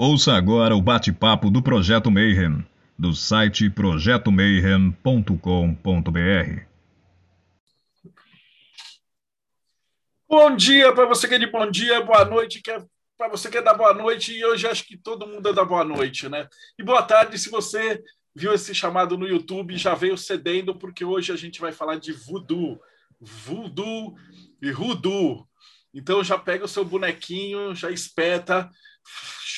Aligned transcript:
Ouça 0.00 0.34
agora 0.34 0.76
o 0.76 0.80
bate-papo 0.80 1.50
do 1.50 1.60
Projeto 1.60 2.08
Mayhem, 2.08 2.64
do 2.96 3.12
site 3.12 3.68
projetomayhem.com.br. 3.68 6.62
Bom 10.28 10.54
dia 10.54 10.94
para 10.94 11.04
você 11.04 11.26
que 11.26 11.34
é 11.34 11.38
de 11.40 11.48
bom 11.48 11.68
dia, 11.68 12.00
boa 12.00 12.24
noite, 12.24 12.62
que 12.62 12.70
é 12.70 12.80
para 13.16 13.28
você 13.28 13.50
que 13.50 13.58
é 13.58 13.62
da 13.62 13.74
boa 13.74 13.92
noite, 13.92 14.32
e 14.32 14.44
hoje 14.44 14.68
acho 14.68 14.86
que 14.86 14.96
todo 14.96 15.26
mundo 15.26 15.48
é 15.48 15.52
da 15.52 15.64
boa 15.64 15.82
noite, 15.82 16.28
né? 16.28 16.46
E 16.78 16.84
boa 16.84 17.02
tarde 17.02 17.36
se 17.36 17.50
você 17.50 18.00
viu 18.32 18.54
esse 18.54 18.72
chamado 18.72 19.18
no 19.18 19.26
YouTube, 19.26 19.76
já 19.76 19.96
veio 19.96 20.16
cedendo, 20.16 20.76
porque 20.76 21.04
hoje 21.04 21.32
a 21.32 21.36
gente 21.36 21.60
vai 21.60 21.72
falar 21.72 21.96
de 21.96 22.12
voodoo. 22.12 22.80
Voodoo 23.20 24.14
e 24.62 24.70
hoodoo. 24.70 25.44
Então 25.92 26.22
já 26.22 26.38
pega 26.38 26.66
o 26.66 26.68
seu 26.68 26.84
bonequinho, 26.84 27.74
já 27.74 27.90
espeta, 27.90 28.70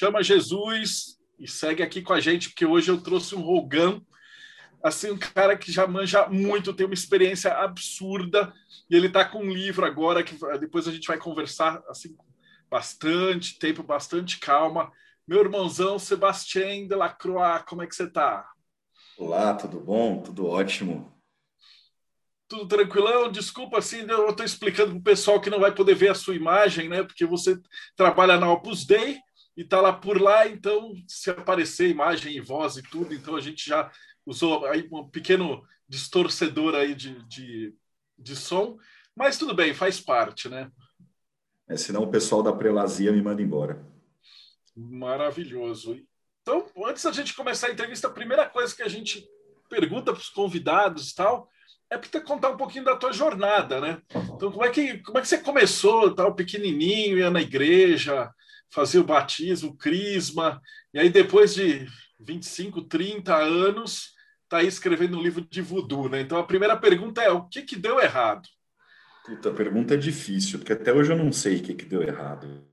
chama 0.00 0.22
Jesus 0.22 1.18
e 1.38 1.46
segue 1.46 1.82
aqui 1.82 2.00
com 2.00 2.14
a 2.14 2.20
gente, 2.20 2.48
porque 2.48 2.64
hoje 2.64 2.90
eu 2.90 3.02
trouxe 3.02 3.34
um 3.34 3.42
Rogan, 3.42 4.00
assim, 4.82 5.10
um 5.10 5.18
cara 5.18 5.58
que 5.58 5.70
já 5.70 5.86
manja 5.86 6.26
muito, 6.26 6.72
tem 6.72 6.86
uma 6.86 6.94
experiência 6.94 7.52
absurda, 7.52 8.50
e 8.88 8.96
ele 8.96 9.08
está 9.08 9.26
com 9.26 9.40
um 9.40 9.50
livro 9.50 9.84
agora, 9.84 10.22
que 10.22 10.34
depois 10.58 10.88
a 10.88 10.92
gente 10.92 11.06
vai 11.06 11.18
conversar, 11.18 11.82
assim, 11.86 12.16
bastante 12.70 13.58
tempo, 13.58 13.82
bastante 13.82 14.38
calma. 14.38 14.90
Meu 15.28 15.40
irmãozão 15.40 15.98
Sebastien 15.98 16.88
Delacroix, 16.88 17.62
como 17.68 17.82
é 17.82 17.86
que 17.86 17.94
você 17.94 18.04
está? 18.04 18.50
Olá, 19.18 19.52
tudo 19.52 19.80
bom? 19.80 20.22
Tudo 20.22 20.46
ótimo. 20.46 21.14
Tudo 22.48 22.66
tranquilão? 22.66 23.30
Desculpa, 23.30 23.76
assim, 23.76 24.00
eu 24.08 24.30
estou 24.30 24.46
explicando 24.46 24.92
para 24.92 24.98
o 24.98 25.02
pessoal 25.02 25.38
que 25.42 25.50
não 25.50 25.60
vai 25.60 25.74
poder 25.74 25.94
ver 25.94 26.08
a 26.08 26.14
sua 26.14 26.34
imagem, 26.34 26.88
né? 26.88 27.02
Porque 27.02 27.26
você 27.26 27.60
trabalha 27.94 28.38
na 28.38 28.50
Opus 28.50 28.86
Dei, 28.86 29.20
e 29.60 29.62
está 29.62 29.78
lá 29.78 29.92
por 29.92 30.18
lá, 30.18 30.48
então 30.48 30.94
se 31.06 31.28
aparecer 31.28 31.90
imagem 31.90 32.34
e 32.34 32.40
voz 32.40 32.78
e 32.78 32.82
tudo, 32.82 33.12
então 33.12 33.36
a 33.36 33.42
gente 33.42 33.68
já 33.68 33.92
usou 34.24 34.64
aí 34.64 34.88
um 34.90 35.06
pequeno 35.06 35.62
distorcedor 35.86 36.74
aí 36.74 36.94
de, 36.94 37.22
de, 37.28 37.74
de 38.18 38.34
som, 38.34 38.78
mas 39.14 39.36
tudo 39.36 39.54
bem, 39.54 39.74
faz 39.74 40.00
parte, 40.00 40.48
né? 40.48 40.72
É, 41.68 41.76
senão 41.76 42.04
o 42.04 42.10
pessoal 42.10 42.42
da 42.42 42.54
prelazia 42.54 43.12
me 43.12 43.20
manda 43.20 43.42
embora. 43.42 43.86
Maravilhoso. 44.74 46.00
Então, 46.40 46.66
antes 46.86 47.04
da 47.04 47.12
gente 47.12 47.34
começar 47.34 47.66
a 47.66 47.72
entrevista, 47.72 48.08
a 48.08 48.12
primeira 48.12 48.48
coisa 48.48 48.74
que 48.74 48.82
a 48.82 48.88
gente 48.88 49.28
pergunta 49.68 50.10
para 50.10 50.22
os 50.22 50.30
convidados 50.30 51.10
e 51.10 51.14
tal 51.14 51.50
é 51.90 51.98
para 51.98 52.20
contar 52.22 52.48
um 52.48 52.56
pouquinho 52.56 52.84
da 52.84 52.96
tua 52.96 53.12
jornada, 53.12 53.78
né? 53.78 54.00
Então, 54.34 54.50
como 54.50 54.64
é 54.64 54.70
que, 54.70 54.98
como 55.00 55.18
é 55.18 55.20
que 55.20 55.28
você 55.28 55.36
começou, 55.36 56.14
tal, 56.14 56.34
pequenininho, 56.34 57.18
ia 57.18 57.30
na 57.30 57.42
igreja, 57.42 58.32
fazia 58.70 59.00
o 59.00 59.04
batismo, 59.04 59.70
o 59.70 59.76
crisma, 59.76 60.60
e 60.94 60.98
aí 60.98 61.10
depois 61.10 61.54
de 61.54 61.86
25, 62.18 62.82
30 62.82 63.36
anos, 63.36 64.14
está 64.44 64.58
aí 64.58 64.66
escrevendo 64.66 65.18
um 65.18 65.22
livro 65.22 65.46
de 65.48 65.60
voodoo, 65.60 66.08
né? 66.08 66.20
Então 66.20 66.38
a 66.38 66.46
primeira 66.46 66.76
pergunta 66.76 67.22
é: 67.22 67.30
o 67.30 67.46
que, 67.48 67.62
que 67.62 67.76
deu 67.76 68.00
errado? 68.00 68.48
Puta, 69.24 69.50
a 69.50 69.54
pergunta 69.54 69.94
é 69.94 69.96
difícil, 69.96 70.58
porque 70.58 70.72
até 70.72 70.92
hoje 70.92 71.12
eu 71.12 71.16
não 71.16 71.32
sei 71.32 71.58
o 71.58 71.62
que, 71.62 71.74
que 71.74 71.84
deu 71.84 72.02
errado. 72.02 72.64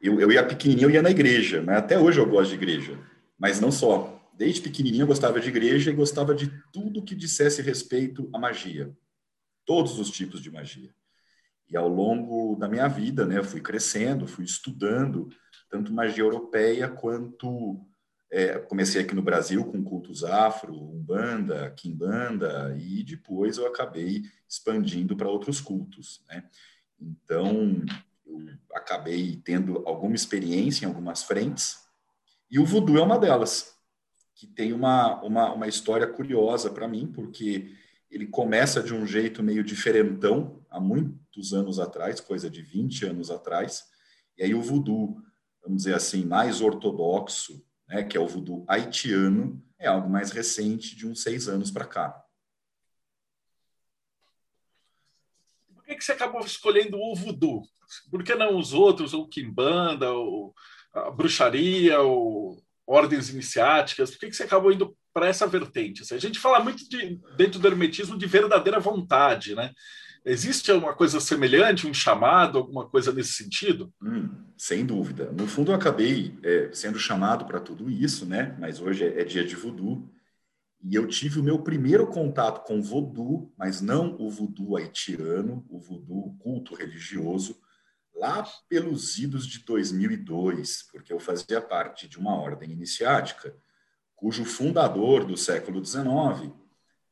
Eu, 0.00 0.20
eu 0.20 0.30
ia 0.30 0.44
pequenininho, 0.44 0.86
eu 0.86 0.90
ia 0.90 1.02
na 1.02 1.10
igreja, 1.10 1.62
né? 1.62 1.76
Até 1.76 1.98
hoje 1.98 2.20
eu 2.20 2.26
gosto 2.26 2.50
de 2.50 2.56
igreja, 2.56 2.98
mas 3.38 3.60
não 3.60 3.70
só. 3.70 4.14
Desde 4.34 4.60
pequenininho 4.60 5.02
eu 5.02 5.06
gostava 5.08 5.40
de 5.40 5.48
igreja 5.48 5.90
e 5.90 5.94
gostava 5.94 6.32
de 6.32 6.48
tudo 6.72 7.04
que 7.04 7.14
dissesse 7.14 7.60
respeito 7.60 8.30
à 8.32 8.38
magia. 8.38 8.92
Todos 9.66 9.98
os 9.98 10.10
tipos 10.10 10.40
de 10.40 10.50
magia. 10.50 10.94
E 11.70 11.76
ao 11.76 11.88
longo 11.88 12.56
da 12.56 12.68
minha 12.68 12.88
vida, 12.88 13.26
né, 13.26 13.42
fui 13.42 13.60
crescendo, 13.60 14.26
fui 14.26 14.44
estudando 14.44 15.28
tanto 15.68 15.92
magia 15.92 16.24
europeia 16.24 16.88
quanto 16.88 17.78
é, 18.30 18.58
comecei 18.58 19.02
aqui 19.02 19.14
no 19.14 19.22
Brasil 19.22 19.64
com 19.64 19.82
cultos 19.82 20.24
afro, 20.24 20.74
umbanda, 20.74 21.70
quimbanda 21.70 22.76
e 22.78 23.02
depois 23.02 23.58
eu 23.58 23.66
acabei 23.66 24.22
expandindo 24.48 25.16
para 25.16 25.28
outros 25.28 25.60
cultos, 25.60 26.22
né? 26.28 26.44
Então 27.00 27.84
eu 28.26 28.40
acabei 28.74 29.40
tendo 29.44 29.82
alguma 29.86 30.14
experiência 30.14 30.84
em 30.84 30.88
algumas 30.88 31.22
frentes 31.22 31.78
e 32.50 32.58
o 32.58 32.66
voodoo 32.66 32.98
é 32.98 33.02
uma 33.02 33.18
delas 33.18 33.74
que 34.34 34.46
tem 34.46 34.72
uma 34.72 35.22
uma, 35.22 35.52
uma 35.52 35.68
história 35.68 36.06
curiosa 36.06 36.70
para 36.70 36.88
mim 36.88 37.06
porque 37.06 37.74
ele 38.10 38.26
começa 38.26 38.82
de 38.82 38.94
um 38.94 39.06
jeito 39.06 39.42
meio 39.42 39.62
diferentão, 39.62 40.57
há 40.70 40.80
muitos 40.80 41.52
anos 41.52 41.78
atrás, 41.78 42.20
coisa 42.20 42.50
de 42.50 42.62
20 42.62 43.06
anos 43.06 43.30
atrás, 43.30 43.84
e 44.36 44.42
aí 44.42 44.54
o 44.54 44.62
voodoo, 44.62 45.20
vamos 45.62 45.78
dizer 45.78 45.94
assim, 45.94 46.24
mais 46.24 46.60
ortodoxo, 46.60 47.64
né, 47.88 48.02
que 48.02 48.16
é 48.16 48.20
o 48.20 48.28
voodoo 48.28 48.64
haitiano, 48.68 49.62
é 49.78 49.86
algo 49.86 50.08
mais 50.08 50.30
recente, 50.30 50.96
de 50.96 51.06
uns 51.06 51.22
seis 51.22 51.48
anos 51.48 51.70
para 51.70 51.86
cá. 51.86 52.24
Por 55.74 55.84
que, 55.84 55.94
que 55.94 56.04
você 56.04 56.12
acabou 56.12 56.40
escolhendo 56.40 56.98
o 56.98 57.14
voodoo? 57.14 57.62
Por 58.10 58.22
que 58.22 58.34
não 58.34 58.58
os 58.58 58.74
outros, 58.74 59.14
ou 59.14 59.28
quimbanda, 59.28 60.12
ou 60.12 60.54
a 60.92 61.10
bruxaria, 61.10 62.00
ou 62.00 62.62
ordens 62.86 63.30
iniciáticas? 63.30 64.10
Por 64.10 64.18
que, 64.18 64.28
que 64.28 64.36
você 64.36 64.42
acabou 64.42 64.70
indo 64.70 64.94
para 65.18 65.26
essa 65.26 65.48
vertente. 65.48 66.02
Assim, 66.02 66.14
a 66.14 66.20
gente 66.20 66.38
fala 66.38 66.60
muito 66.60 66.88
de, 66.88 67.18
dentro 67.36 67.58
do 67.58 67.66
hermetismo 67.66 68.16
de 68.16 68.24
verdadeira 68.26 68.78
vontade, 68.78 69.52
né? 69.52 69.72
Existe 70.24 70.70
alguma 70.70 70.94
coisa 70.94 71.20
semelhante, 71.20 71.86
um 71.86 71.94
chamado, 71.94 72.58
alguma 72.58 72.86
coisa 72.88 73.12
nesse 73.12 73.32
sentido? 73.32 73.92
Hum, 74.02 74.28
sem 74.56 74.84
dúvida. 74.84 75.32
No 75.32 75.46
fundo, 75.46 75.70
eu 75.70 75.74
acabei 75.74 76.38
é, 76.42 76.70
sendo 76.72 76.98
chamado 76.98 77.44
para 77.46 77.60
tudo 77.60 77.90
isso, 77.90 78.26
né? 78.26 78.56
Mas 78.58 78.80
hoje 78.80 79.04
é, 79.04 79.20
é, 79.20 79.24
dia 79.24 79.44
de 79.44 79.56
voodoo. 79.56 80.08
E 80.82 80.94
eu 80.94 81.06
tive 81.06 81.40
o 81.40 81.42
meu 81.42 81.60
primeiro 81.60 82.06
contato 82.06 82.64
com 82.64 82.80
voodoo, 82.80 83.52
mas 83.56 83.80
não 83.80 84.16
o 84.20 84.30
voodoo 84.30 84.76
haitiano, 84.76 85.66
o 85.68 85.78
voodoo 85.78 86.36
culto 86.38 86.74
religioso, 86.74 87.58
lá 88.14 88.46
pelos 88.68 89.18
idos 89.18 89.46
de 89.46 89.60
2002, 89.64 90.84
porque 90.92 91.12
eu 91.12 91.18
fazia 91.18 91.60
parte 91.60 92.08
de 92.08 92.18
uma 92.18 92.34
ordem 92.34 92.70
iniciática 92.70 93.54
cujo 94.18 94.44
fundador 94.44 95.24
do 95.24 95.36
século 95.36 95.84
XIX 95.84 96.52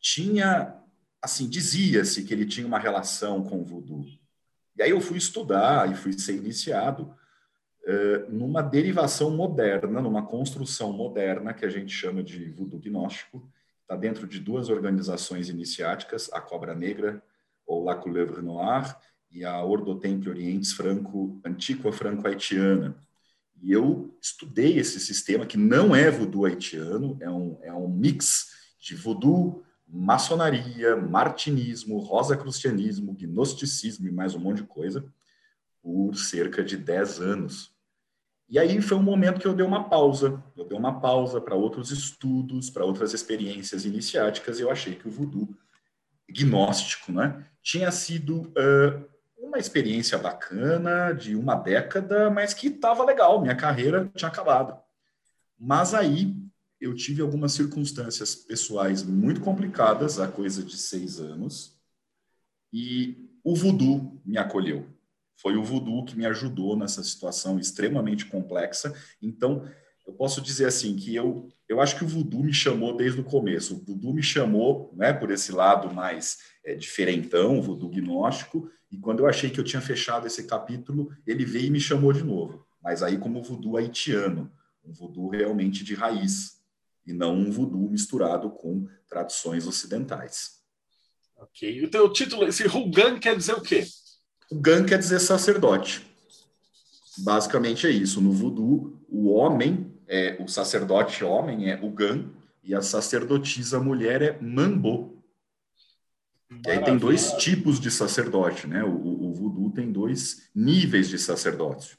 tinha, 0.00 0.75
assim, 1.22 1.49
dizia-se 1.49 2.22
que 2.25 2.32
ele 2.32 2.47
tinha 2.47 2.66
uma 2.66 2.78
relação 2.78 3.43
com 3.43 3.60
o 3.60 3.65
voodoo. 3.65 4.06
E 4.77 4.82
aí 4.82 4.91
eu 4.91 5.00
fui 5.00 5.19
estudar 5.19 5.91
e 5.91 5.94
fui 5.94 6.12
ser 6.12 6.37
iniciado 6.37 7.15
uh, 7.84 8.31
numa 8.31 8.62
derivação 8.62 9.31
moderna, 9.31 10.00
numa 10.00 10.26
construção 10.26 10.93
moderna 10.93 11.55
que 11.55 11.65
a 11.65 11.71
gente 11.71 11.93
chama 11.93 12.22
de 12.22 12.50
voodoo 12.50 12.81
gnóstico, 12.81 13.50
está 13.82 13.97
dentro 13.97 14.26
de 14.26 14.41
duas 14.41 14.69
organizações 14.69 15.49
iniciáticas, 15.49 16.31
a 16.32 16.41
Cobra 16.41 16.75
Negra, 16.75 17.22
ou 17.66 17.84
La 17.84 17.97
Couleuvre 17.97 18.43
Noire, 18.43 18.94
e 19.31 19.44
a 19.44 19.62
Ordo 19.62 19.99
Temple 19.99 20.31
Orientes 20.31 20.72
Franco, 20.72 21.41
Antiqua 21.44 21.93
Franco-Haitiana, 21.93 22.97
e 23.62 23.72
eu 23.72 24.15
estudei 24.21 24.78
esse 24.78 25.00
sistema, 25.00 25.47
que 25.47 25.56
não 25.56 25.94
é 25.94 26.10
voodoo 26.10 26.44
haitiano, 26.44 27.16
é 27.21 27.31
um, 27.31 27.59
é 27.62 27.72
um 27.72 27.88
mix 27.88 28.50
de 28.78 28.94
voodoo, 28.94 29.65
maçonaria, 29.86 30.97
martinismo, 30.97 31.98
rosacrucianismo, 31.98 33.14
gnosticismo 33.14 34.08
e 34.08 34.12
mais 34.12 34.34
um 34.34 34.41
monte 34.41 34.58
de 34.58 34.64
coisa, 34.64 35.04
por 35.82 36.14
cerca 36.16 36.64
de 36.64 36.76
10 36.76 37.20
anos. 37.20 37.74
E 38.48 38.58
aí 38.58 38.80
foi 38.80 38.96
um 38.96 39.02
momento 39.02 39.41
que 39.41 39.46
eu 39.46 39.54
dei 39.54 39.64
uma 39.64 39.88
pausa, 39.88 40.42
eu 40.56 40.64
dei 40.64 40.78
uma 40.78 41.00
pausa 41.00 41.41
para 41.41 41.54
outros 41.54 41.91
estudos, 41.91 42.70
para 42.70 42.84
outras 42.84 43.12
experiências 43.12 43.84
iniciáticas, 43.84 44.58
e 44.58 44.62
eu 44.62 44.70
achei 44.70 44.94
que 44.94 45.08
o 45.08 45.10
voodoo 45.10 45.48
gnóstico 46.28 47.12
né, 47.12 47.44
tinha 47.62 47.91
sido 47.91 48.42
uh, 48.42 49.04
uma 49.38 49.58
experiência 49.58 50.19
bacana 50.19 51.12
de 51.12 51.34
uma 51.34 51.54
década, 51.56 52.30
mas 52.30 52.54
que 52.54 52.69
estava 52.69 53.04
legal, 53.04 53.41
minha 53.41 53.56
carreira 53.56 54.10
tinha 54.14 54.28
acabado. 54.28 54.76
Mas 55.58 55.94
aí 55.94 56.37
eu 56.81 56.94
tive 56.94 57.23
algumas 57.23 57.52
circunstâncias 57.52 58.34
pessoais 58.34 59.02
muito 59.02 59.40
complicadas, 59.40 60.19
há 60.20 60.28
coisa 60.28 60.62
de 60.62 60.76
seis 60.76 61.19
anos, 61.20 61.76
e 62.73 63.31
o 63.43 63.55
voodoo 63.55 64.20
me 64.25 64.37
acolheu. 64.37 64.87
Foi 65.37 65.56
o 65.56 65.64
voodoo 65.64 66.05
que 66.05 66.17
me 66.17 66.26
ajudou 66.26 66.76
nessa 66.76 67.02
situação 67.02 67.58
extremamente 67.58 68.26
complexa. 68.26 68.94
Então, 69.20 69.69
eu 70.06 70.12
posso 70.12 70.40
dizer 70.40 70.67
assim 70.67 70.96
que 70.96 71.14
eu, 71.14 71.49
eu 71.69 71.81
acho 71.81 71.96
que 71.96 72.05
o 72.05 72.08
voodoo 72.08 72.43
me 72.43 72.55
chamou 72.55 72.96
desde 72.96 73.20
o 73.20 73.25
começo. 73.25 73.75
O 73.75 73.84
voodoo 73.84 74.14
me 74.14 74.23
chamou, 74.23 74.93
né, 74.96 75.12
por 75.12 75.31
esse 75.31 75.52
lado 75.52 75.93
mais 75.93 76.38
é, 76.64 76.75
diferentão, 76.75 77.61
voodoo 77.61 77.90
gnóstico, 77.90 78.70
e 78.90 78.96
quando 78.96 79.20
eu 79.20 79.26
achei 79.26 79.50
que 79.50 79.58
eu 79.58 79.64
tinha 79.64 79.82
fechado 79.82 80.26
esse 80.26 80.44
capítulo, 80.44 81.12
ele 81.26 81.44
veio 81.44 81.67
e 81.67 81.70
me 81.70 81.81
chamou 81.81 82.12
de 82.12 82.23
novo. 82.23 82.67
Mas 82.82 83.02
aí 83.02 83.19
como 83.19 83.43
voodoo 83.43 83.76
haitiano, 83.76 84.50
um 84.84 84.93
voodoo 84.93 85.28
realmente 85.28 85.82
de 85.82 85.94
raiz, 85.94 86.56
e 87.06 87.12
não 87.12 87.35
um 87.35 87.50
voodoo 87.50 87.88
misturado 87.88 88.50
com 88.50 88.87
tradições 89.08 89.67
ocidentais. 89.67 90.56
Ok. 91.37 91.85
O 91.85 91.91
teu 91.91 92.12
título, 92.12 92.47
esse 92.49 92.67
Rugan 92.67 93.19
quer 93.19 93.37
dizer 93.37 93.53
o 93.53 93.61
quê? 93.61 93.87
Rugan 94.50 94.85
quer 94.85 94.99
dizer 94.99 95.20
sacerdote. 95.20 96.06
Basicamente 97.19 97.87
é 97.87 97.91
isso. 97.91 98.20
No 98.20 98.32
voodoo, 98.32 99.00
o 99.08 99.31
homem, 99.31 99.93
é, 100.06 100.37
o 100.41 100.49
sacerdote 100.49 101.25
homem 101.25 101.70
é 101.70 101.81
o 101.82 101.91
Gan, 101.91 102.31
e 102.62 102.75
a 102.75 102.82
sacerdotisa 102.82 103.79
mulher 103.79 104.23
é 104.23 104.38
Mambo. 104.41 105.23
E 106.50 106.70
aí 106.70 106.85
tem 106.85 106.99
dois 106.99 107.32
tipos 107.32 107.79
de 107.79 107.91
sacerdote, 107.91 108.67
né? 108.67 108.82
O, 108.82 108.91
o, 108.91 109.31
o 109.31 109.35
voodoo 109.35 109.70
tem 109.70 109.91
dois 109.91 110.49
níveis 110.55 111.09
de 111.09 111.19
sacerdócio. 111.19 111.97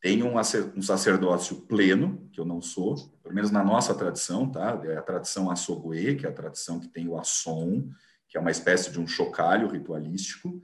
Tem 0.00 0.22
um, 0.22 0.34
um 0.38 0.82
sacerdócio 0.82 1.62
pleno, 1.62 2.28
que 2.32 2.40
eu 2.40 2.44
não 2.44 2.62
sou, 2.62 2.94
pelo 3.22 3.34
menos 3.34 3.50
na 3.50 3.64
nossa 3.64 3.94
tradição, 3.94 4.48
tá? 4.48 4.80
É 4.84 4.96
a 4.96 5.02
tradição 5.02 5.50
Assogoe, 5.50 6.16
que 6.16 6.24
é 6.24 6.28
a 6.28 6.32
tradição 6.32 6.78
que 6.78 6.88
tem 6.88 7.08
o 7.08 7.18
Assom, 7.18 7.88
que 8.28 8.36
é 8.36 8.40
uma 8.40 8.50
espécie 8.50 8.92
de 8.92 9.00
um 9.00 9.06
chocalho 9.06 9.68
ritualístico. 9.68 10.62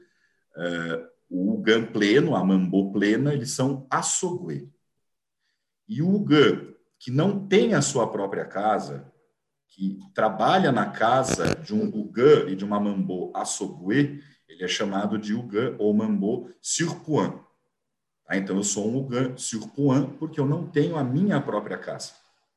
Uh, 0.57 1.15
o 1.29 1.55
Ugan 1.55 1.87
pleno, 1.87 2.37
a 2.37 2.45
Mambo 2.45 2.93
plena, 2.93 3.33
eles 3.33 3.51
são 3.51 3.87
Assogoe. 3.91 4.71
E 5.89 6.01
o 6.01 6.15
Ugan, 6.15 6.73
que 7.01 7.11
não 7.11 7.47
tem 7.47 7.75
a 7.75 7.83
sua 7.83 8.11
própria 8.11 8.45
casa, 8.45 9.13
que 9.69 9.99
trabalha 10.15 10.71
na 10.71 10.91
casa 10.91 11.57
de 11.57 11.75
um 11.75 11.89
Ugan 11.89 12.49
e 12.49 12.55
de 12.55 12.65
uma 12.65 12.79
Mambo 12.79 13.33
Assogoe, 13.35 14.23
ele 14.49 14.63
é 14.63 14.69
chamado 14.69 15.19
de 15.19 15.35
Ugan 15.35 15.75
ou 15.79 15.93
Mambo 15.93 16.51
Surpuan. 16.63 17.41
Tá? 18.27 18.37
Então, 18.37 18.57
eu 18.57 18.65
sou 18.65 18.89
um 18.89 18.99
Ugan 18.99 19.37
Surpuan 19.37 20.11
porque 20.19 20.41
eu 20.41 20.47
não 20.47 20.67
tenho 20.67 20.97
a 20.97 21.05
minha 21.05 21.41
própria 21.41 21.79
casa. 21.79 22.13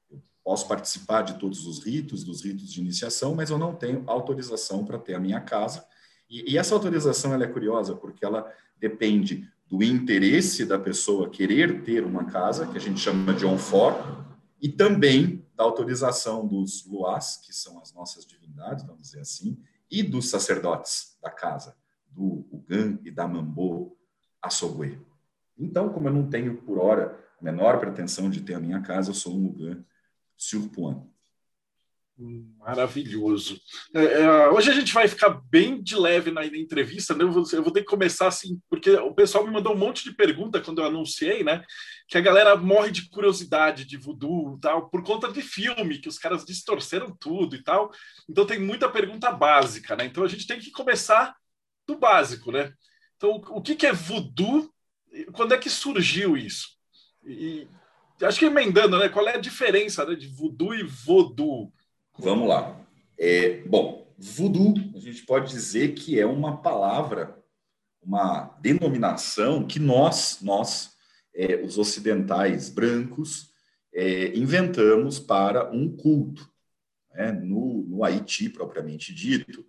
Eu 0.10 0.20
posso 0.44 0.68
participar 0.68 1.22
de 1.24 1.38
todos 1.40 1.66
os 1.66 1.84
ritos, 1.84 2.24
dos 2.24 2.44
ritos 2.44 2.72
de 2.72 2.80
iniciação, 2.80 3.36
mas 3.36 3.50
eu 3.50 3.58
não 3.58 3.76
tenho 3.76 4.04
autorização 4.08 4.86
para 4.86 4.98
ter 4.98 5.14
a 5.14 5.20
minha 5.20 5.42
casa. 5.42 5.86
E, 6.30 6.54
e 6.54 6.58
essa 6.58 6.74
autorização 6.74 7.34
ela 7.34 7.44
é 7.44 7.48
curiosa 7.48 7.96
porque 7.96 8.26
ela 8.26 8.52
depende 8.80 9.48
do 9.70 9.84
interesse 9.84 10.66
da 10.66 10.80
pessoa 10.80 11.30
querer 11.30 11.84
ter 11.84 12.06
uma 12.06 12.26
casa, 12.26 12.68
que 12.68 12.78
a 12.78 12.82
gente 12.82 13.00
chama 13.00 13.34
de 13.34 13.46
on-for, 13.46 14.26
e 14.62 14.70
também 14.70 15.46
da 15.56 15.64
autorização 15.64 16.48
dos 16.48 16.86
luás, 16.86 17.38
que 17.44 17.54
são 17.54 17.80
as 17.82 17.94
nossas 17.94 18.26
divindades, 18.26 18.86
vamos 18.86 19.02
dizer 19.02 19.20
assim, 19.20 19.58
e 19.90 20.02
dos 20.04 20.30
sacerdotes 20.30 21.18
da 21.22 21.30
casa, 21.30 21.76
do 22.10 22.46
Ugan 22.52 22.98
e 23.04 23.12
da 23.12 23.28
Mambo 23.28 23.98
Assogue. 24.42 25.00
Então, 25.58 25.90
como 25.90 26.08
eu 26.08 26.14
não 26.14 26.30
tenho, 26.30 26.58
por 26.62 26.78
hora, 26.78 27.18
a 27.40 27.44
menor 27.44 27.80
pretensão 27.80 28.30
de 28.30 28.42
ter 28.42 28.54
a 28.54 28.60
minha 28.60 28.82
casa, 28.82 29.10
eu 29.10 29.16
sou 29.16 29.36
um 29.36 29.48
Ugan 29.48 29.84
Surpuan. 30.36 31.08
Maravilhoso. 32.58 33.62
É, 33.94 34.22
é, 34.24 34.50
hoje 34.50 34.72
a 34.72 34.74
gente 34.74 34.92
vai 34.92 35.08
ficar 35.08 35.30
bem 35.30 35.82
de 35.82 35.96
leve 35.96 36.32
na, 36.32 36.42
na 36.42 36.58
entrevista, 36.58 37.14
né? 37.14 37.24
Eu 37.24 37.32
vou, 37.32 37.44
eu 37.54 37.62
vou, 37.62 37.72
ter 37.72 37.82
que 37.82 37.86
começar 37.86 38.28
assim, 38.28 38.60
porque 38.68 38.90
o 38.90 39.14
pessoal 39.14 39.46
me 39.46 39.52
mandou 39.52 39.74
um 39.74 39.78
monte 39.78 40.04
de 40.04 40.16
pergunta 40.16 40.60
quando 40.60 40.82
eu 40.82 40.88
anunciei, 40.88 41.44
né? 41.44 41.64
Que 42.08 42.18
a 42.18 42.22
galera 42.22 42.56
morre 42.56 42.90
de 42.90 43.08
curiosidade 43.10 43.86
de 43.86 43.98
voodoo 43.98 44.58
tal, 44.60 44.90
por 44.90 45.04
conta 45.04 45.32
de 45.32 45.44
filme, 45.44 46.00
que 46.00 46.10
os 46.10 46.18
caras 46.18 46.44
distorceram 46.44 47.16
tudo 47.20 47.56
e 47.56 47.64
tal. 47.64 47.92
Então 48.28 48.48
tem 48.48 48.60
muita 48.60 48.90
pergunta 48.90 49.32
básica, 49.32 49.96
né? 49.96 50.06
Então 50.06 50.24
a 50.24 50.28
gente 50.28 50.48
tem 50.48 50.60
que 50.60 50.72
começar 50.72 51.36
do 51.86 52.00
básico, 52.00 52.52
né? 52.52 52.74
Então, 53.16 53.42
o 53.50 53.62
que, 53.62 53.76
que 53.76 53.86
é 53.86 53.94
voodoo? 53.94 54.72
Quando 55.34 55.54
é 55.54 55.58
que 55.58 55.70
surgiu 55.70 56.38
isso? 56.38 56.70
E, 57.26 57.68
acho 58.22 58.40
que 58.40 58.46
emendando, 58.46 58.98
né? 58.98 59.10
Qual 59.10 59.28
é 59.28 59.36
a 59.36 59.42
diferença 59.42 60.06
né, 60.06 60.16
de 60.16 60.28
voodoo 60.28 60.74
e 60.74 60.84
vodou? 60.84 61.72
Vamos 62.18 62.48
lá. 62.48 62.80
É, 63.18 63.62
bom, 63.62 64.14
voodoo, 64.18 64.74
a 64.96 65.00
gente 65.00 65.24
pode 65.26 65.52
dizer 65.52 65.94
que 65.94 66.20
é 66.20 66.26
uma 66.26 66.62
palavra, 66.62 67.38
uma 68.02 68.58
denominação 68.62 69.66
que 69.66 69.80
nós, 69.80 70.40
nós, 70.42 70.92
é, 71.36 71.58
os 71.58 71.78
ocidentais 71.78 72.70
brancos, 72.70 73.52
é, 73.94 74.36
inventamos 74.38 75.20
para 75.20 75.72
um 75.72 75.96
culto, 75.96 76.50
né, 77.14 77.32
no, 77.32 77.84
no, 77.84 78.04
Haiti 78.04 78.50
propriamente 78.50 79.14
dito. 79.14 79.66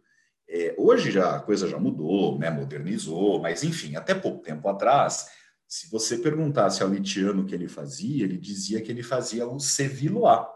É, 0.48 0.74
hoje 0.78 1.10
já 1.10 1.36
a 1.36 1.40
coisa 1.40 1.68
já 1.68 1.78
mudou, 1.78 2.38
né, 2.38 2.50
modernizou, 2.50 3.40
mas 3.40 3.62
enfim, 3.62 3.96
até 3.96 4.14
pouco 4.14 4.42
tempo 4.42 4.68
atrás, 4.68 5.30
se 5.68 5.90
você 5.90 6.16
perguntasse 6.16 6.82
ao 6.82 6.90
haitiano 6.90 7.42
o 7.42 7.44
que 7.44 7.54
ele 7.54 7.68
fazia, 7.68 8.24
ele 8.24 8.38
dizia 8.38 8.80
que 8.80 8.90
ele 8.90 9.02
fazia 9.02 9.46
o 9.46 9.60
seviloá, 9.60 10.48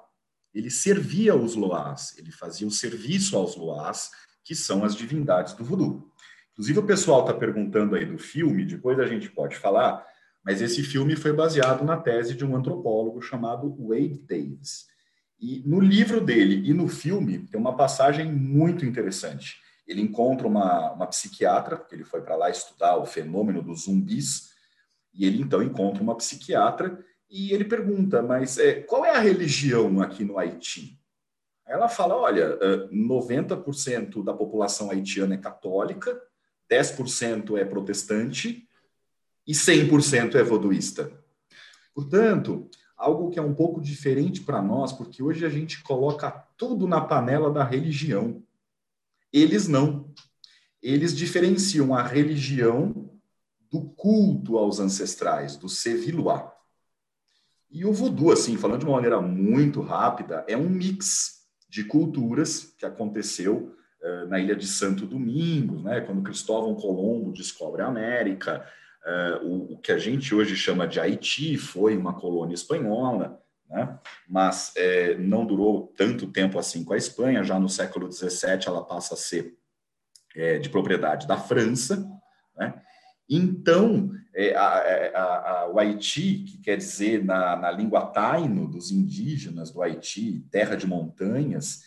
ele 0.54 0.70
servia 0.70 1.36
os 1.36 1.54
loás, 1.54 2.16
ele 2.16 2.32
fazia 2.32 2.66
o 2.66 2.70
serviço 2.70 3.36
aos 3.36 3.54
loás, 3.54 4.10
que 4.42 4.54
são 4.54 4.82
as 4.84 4.96
divindades 4.96 5.52
do 5.52 5.64
voodoo. 5.64 6.10
Inclusive, 6.52 6.78
o 6.78 6.86
pessoal 6.86 7.20
está 7.20 7.34
perguntando 7.34 7.94
aí 7.94 8.06
do 8.06 8.18
filme, 8.18 8.64
depois 8.64 8.98
a 8.98 9.06
gente 9.06 9.30
pode 9.30 9.56
falar, 9.56 10.02
mas 10.42 10.62
esse 10.62 10.82
filme 10.82 11.14
foi 11.14 11.32
baseado 11.32 11.84
na 11.84 11.98
tese 11.98 12.34
de 12.34 12.44
um 12.44 12.56
antropólogo 12.56 13.20
chamado 13.20 13.76
Wade 13.78 14.18
Davis. 14.26 14.86
E 15.38 15.62
no 15.66 15.78
livro 15.78 16.20
dele 16.20 16.68
e 16.68 16.72
no 16.72 16.88
filme 16.88 17.46
tem 17.46 17.60
uma 17.60 17.76
passagem 17.76 18.32
muito 18.32 18.86
interessante. 18.86 19.56
Ele 19.86 20.00
encontra 20.00 20.46
uma, 20.46 20.92
uma 20.92 21.06
psiquiatra, 21.06 21.76
que 21.76 21.94
ele 21.94 22.04
foi 22.04 22.22
para 22.22 22.36
lá 22.36 22.48
estudar 22.48 22.96
o 22.96 23.04
fenômeno 23.04 23.62
dos 23.62 23.84
zumbis, 23.84 24.51
e 25.12 25.26
ele 25.26 25.42
então 25.42 25.62
encontra 25.62 26.02
uma 26.02 26.16
psiquiatra 26.16 27.04
e 27.28 27.52
ele 27.52 27.64
pergunta, 27.64 28.22
mas 28.22 28.58
é, 28.58 28.80
qual 28.82 29.04
é 29.04 29.10
a 29.10 29.20
religião 29.20 30.00
aqui 30.00 30.24
no 30.24 30.38
Haiti? 30.38 30.98
Ela 31.66 31.88
fala, 31.88 32.14
olha, 32.16 32.58
90% 32.92 34.22
da 34.22 34.34
população 34.34 34.90
haitiana 34.90 35.34
é 35.34 35.38
católica, 35.38 36.20
10% 36.70 37.56
é 37.56 37.64
protestante 37.64 38.68
e 39.46 39.52
100% 39.52 40.34
é 40.34 40.42
voduísta. 40.42 41.10
Portanto, 41.94 42.68
algo 42.96 43.30
que 43.30 43.38
é 43.38 43.42
um 43.42 43.54
pouco 43.54 43.80
diferente 43.80 44.42
para 44.42 44.62
nós, 44.62 44.92
porque 44.92 45.22
hoje 45.22 45.44
a 45.46 45.48
gente 45.48 45.82
coloca 45.82 46.30
tudo 46.56 46.86
na 46.86 47.00
panela 47.00 47.50
da 47.50 47.64
religião. 47.64 48.42
Eles 49.32 49.66
não. 49.66 50.12
Eles 50.82 51.16
diferenciam 51.16 51.94
a 51.94 52.02
religião 52.02 53.11
do 53.72 53.80
culto 53.80 54.58
aos 54.58 54.78
ancestrais, 54.78 55.56
do 55.56 55.66
seviluá. 55.66 56.54
E 57.70 57.86
o 57.86 57.92
voodoo, 57.92 58.30
assim, 58.30 58.58
falando 58.58 58.80
de 58.80 58.84
uma 58.84 58.96
maneira 58.96 59.18
muito 59.22 59.80
rápida, 59.80 60.44
é 60.46 60.54
um 60.54 60.68
mix 60.68 61.46
de 61.70 61.82
culturas 61.84 62.74
que 62.76 62.84
aconteceu 62.84 63.74
uh, 64.02 64.26
na 64.28 64.38
ilha 64.38 64.54
de 64.54 64.66
Santo 64.66 65.06
Domingo, 65.06 65.80
né, 65.80 66.02
quando 66.02 66.22
Cristóvão 66.22 66.74
Colombo 66.74 67.32
descobre 67.32 67.80
a 67.80 67.86
América. 67.86 68.62
Uh, 69.06 69.46
o, 69.46 69.72
o, 69.72 69.78
que 69.78 69.90
a 69.90 69.96
gente 69.96 70.34
hoje 70.34 70.54
chama 70.54 70.86
de 70.86 71.00
Haiti 71.00 71.56
foi 71.56 71.96
uma 71.96 72.12
colônia 72.12 72.54
espanhola, 72.54 73.42
né, 73.70 73.98
mas 74.28 74.74
é, 74.76 75.16
não 75.16 75.46
durou 75.46 75.94
tanto 75.96 76.26
tempo 76.26 76.58
assim 76.58 76.84
com 76.84 76.92
a 76.92 76.98
Espanha. 76.98 77.42
Já 77.42 77.58
no 77.58 77.70
século 77.70 78.12
XVII 78.12 78.66
ela 78.66 78.84
passa 78.84 79.14
a 79.14 79.16
ser 79.16 79.56
de 80.62 80.70
propriedade 80.70 81.26
da 81.26 81.36
França, 81.36 82.08
né? 82.56 82.74
Então, 83.34 84.10
é, 84.34 84.54
a, 84.54 84.78
é, 84.80 85.16
a, 85.16 85.22
a, 85.22 85.68
o 85.70 85.78
Haiti, 85.78 86.44
que 86.44 86.58
quer 86.58 86.76
dizer 86.76 87.24
na, 87.24 87.56
na 87.56 87.70
língua 87.70 88.04
taino 88.04 88.68
dos 88.68 88.90
indígenas 88.90 89.70
do 89.70 89.80
Haiti, 89.80 90.46
terra 90.50 90.76
de 90.76 90.86
montanhas, 90.86 91.80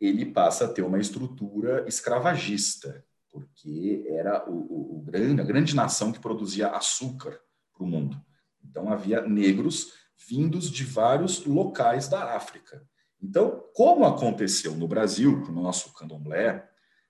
ele 0.00 0.24
passa 0.24 0.64
a 0.64 0.68
ter 0.68 0.80
uma 0.80 0.98
estrutura 0.98 1.86
escravagista, 1.86 3.04
porque 3.30 4.06
era 4.08 4.48
o, 4.48 4.54
o, 4.54 4.96
o 4.96 5.02
grande, 5.02 5.42
a 5.42 5.44
grande 5.44 5.76
nação 5.76 6.10
que 6.10 6.18
produzia 6.18 6.68
açúcar 6.68 7.38
para 7.74 7.84
o 7.84 7.86
mundo. 7.86 8.18
Então, 8.64 8.90
havia 8.90 9.20
negros 9.20 9.92
vindos 10.26 10.70
de 10.70 10.82
vários 10.82 11.44
locais 11.44 12.08
da 12.08 12.34
África. 12.34 12.82
Então, 13.22 13.64
como 13.74 14.06
aconteceu 14.06 14.74
no 14.74 14.88
Brasil, 14.88 15.42
com 15.42 15.52
o 15.52 15.62
nosso 15.62 15.92
candomblé, 15.92 16.66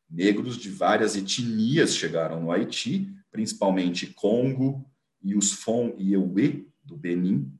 negros 0.09 0.57
de 0.57 0.71
várias 0.71 1.17
etnias 1.17 1.97
chegaram 1.97 2.41
no 2.41 2.51
Haiti 2.51 3.17
principalmente 3.37 4.07
Congo 4.07 4.91
e 5.23 5.37
os 5.37 5.53
Fon 5.53 5.95
e 5.99 6.15
Ewe, 6.15 6.73
do 6.83 6.97
Benin, 6.97 7.53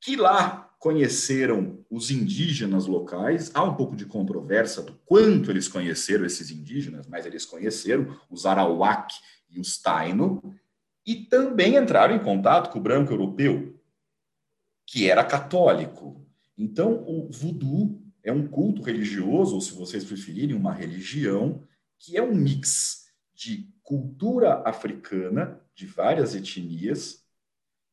que 0.00 0.16
lá 0.16 0.74
conheceram 0.80 1.84
os 1.88 2.10
indígenas 2.10 2.86
locais. 2.86 3.52
Há 3.54 3.62
um 3.62 3.76
pouco 3.76 3.94
de 3.94 4.04
controvérsia 4.04 4.82
do 4.82 4.94
quanto 5.06 5.52
eles 5.52 5.68
conheceram 5.68 6.24
esses 6.24 6.50
indígenas, 6.50 7.06
mas 7.06 7.26
eles 7.26 7.44
conheceram 7.44 8.18
os 8.28 8.44
Arawak 8.44 9.14
e 9.48 9.60
os 9.60 9.78
Taino, 9.78 10.42
e 11.06 11.14
também 11.14 11.76
entraram 11.76 12.16
em 12.16 12.22
contato 12.22 12.72
com 12.72 12.80
o 12.80 12.82
branco 12.82 13.12
europeu, 13.12 13.80
que 14.84 15.08
era 15.08 15.22
católico. 15.22 16.26
Então, 16.56 17.04
o 17.06 17.30
voodoo 17.30 17.97
é 18.28 18.32
um 18.32 18.46
culto 18.46 18.82
religioso, 18.82 19.54
ou 19.54 19.60
se 19.60 19.72
vocês 19.72 20.04
preferirem, 20.04 20.54
uma 20.54 20.72
religião, 20.72 21.62
que 21.98 22.16
é 22.16 22.22
um 22.22 22.34
mix 22.34 23.06
de 23.34 23.72
cultura 23.82 24.62
africana, 24.66 25.60
de 25.74 25.86
várias 25.86 26.34
etnias, 26.34 27.24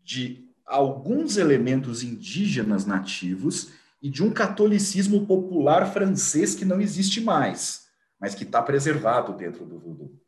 de 0.04 0.50
alguns 0.66 1.38
elementos 1.38 2.04
indígenas 2.04 2.86
nativos 2.86 3.72
e 4.02 4.10
de 4.10 4.24
um 4.24 4.32
catolicismo 4.32 5.26
popular 5.26 5.92
francês 5.92 6.54
que 6.54 6.66
não 6.66 6.82
existe 6.82 7.22
mais, 7.22 7.88
mas 8.20 8.36
que 8.36 8.44
está 8.44 8.62
preservado 8.62 9.34
dentro 9.38 9.66
do 9.66 9.80
voodoo. 9.80 10.20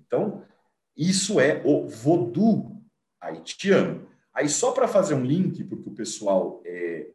Então, 0.00 0.44
isso 0.96 1.40
é 1.40 1.60
o 1.64 1.88
voodoo 1.88 2.82
haitiano. 3.20 4.06
Aí, 4.32 4.48
só 4.48 4.70
para 4.70 4.86
fazer 4.86 5.14
um 5.14 5.24
link, 5.24 5.64
porque 5.64 5.88
o 5.88 5.94
pessoal, 5.94 6.62
é, 6.64 7.10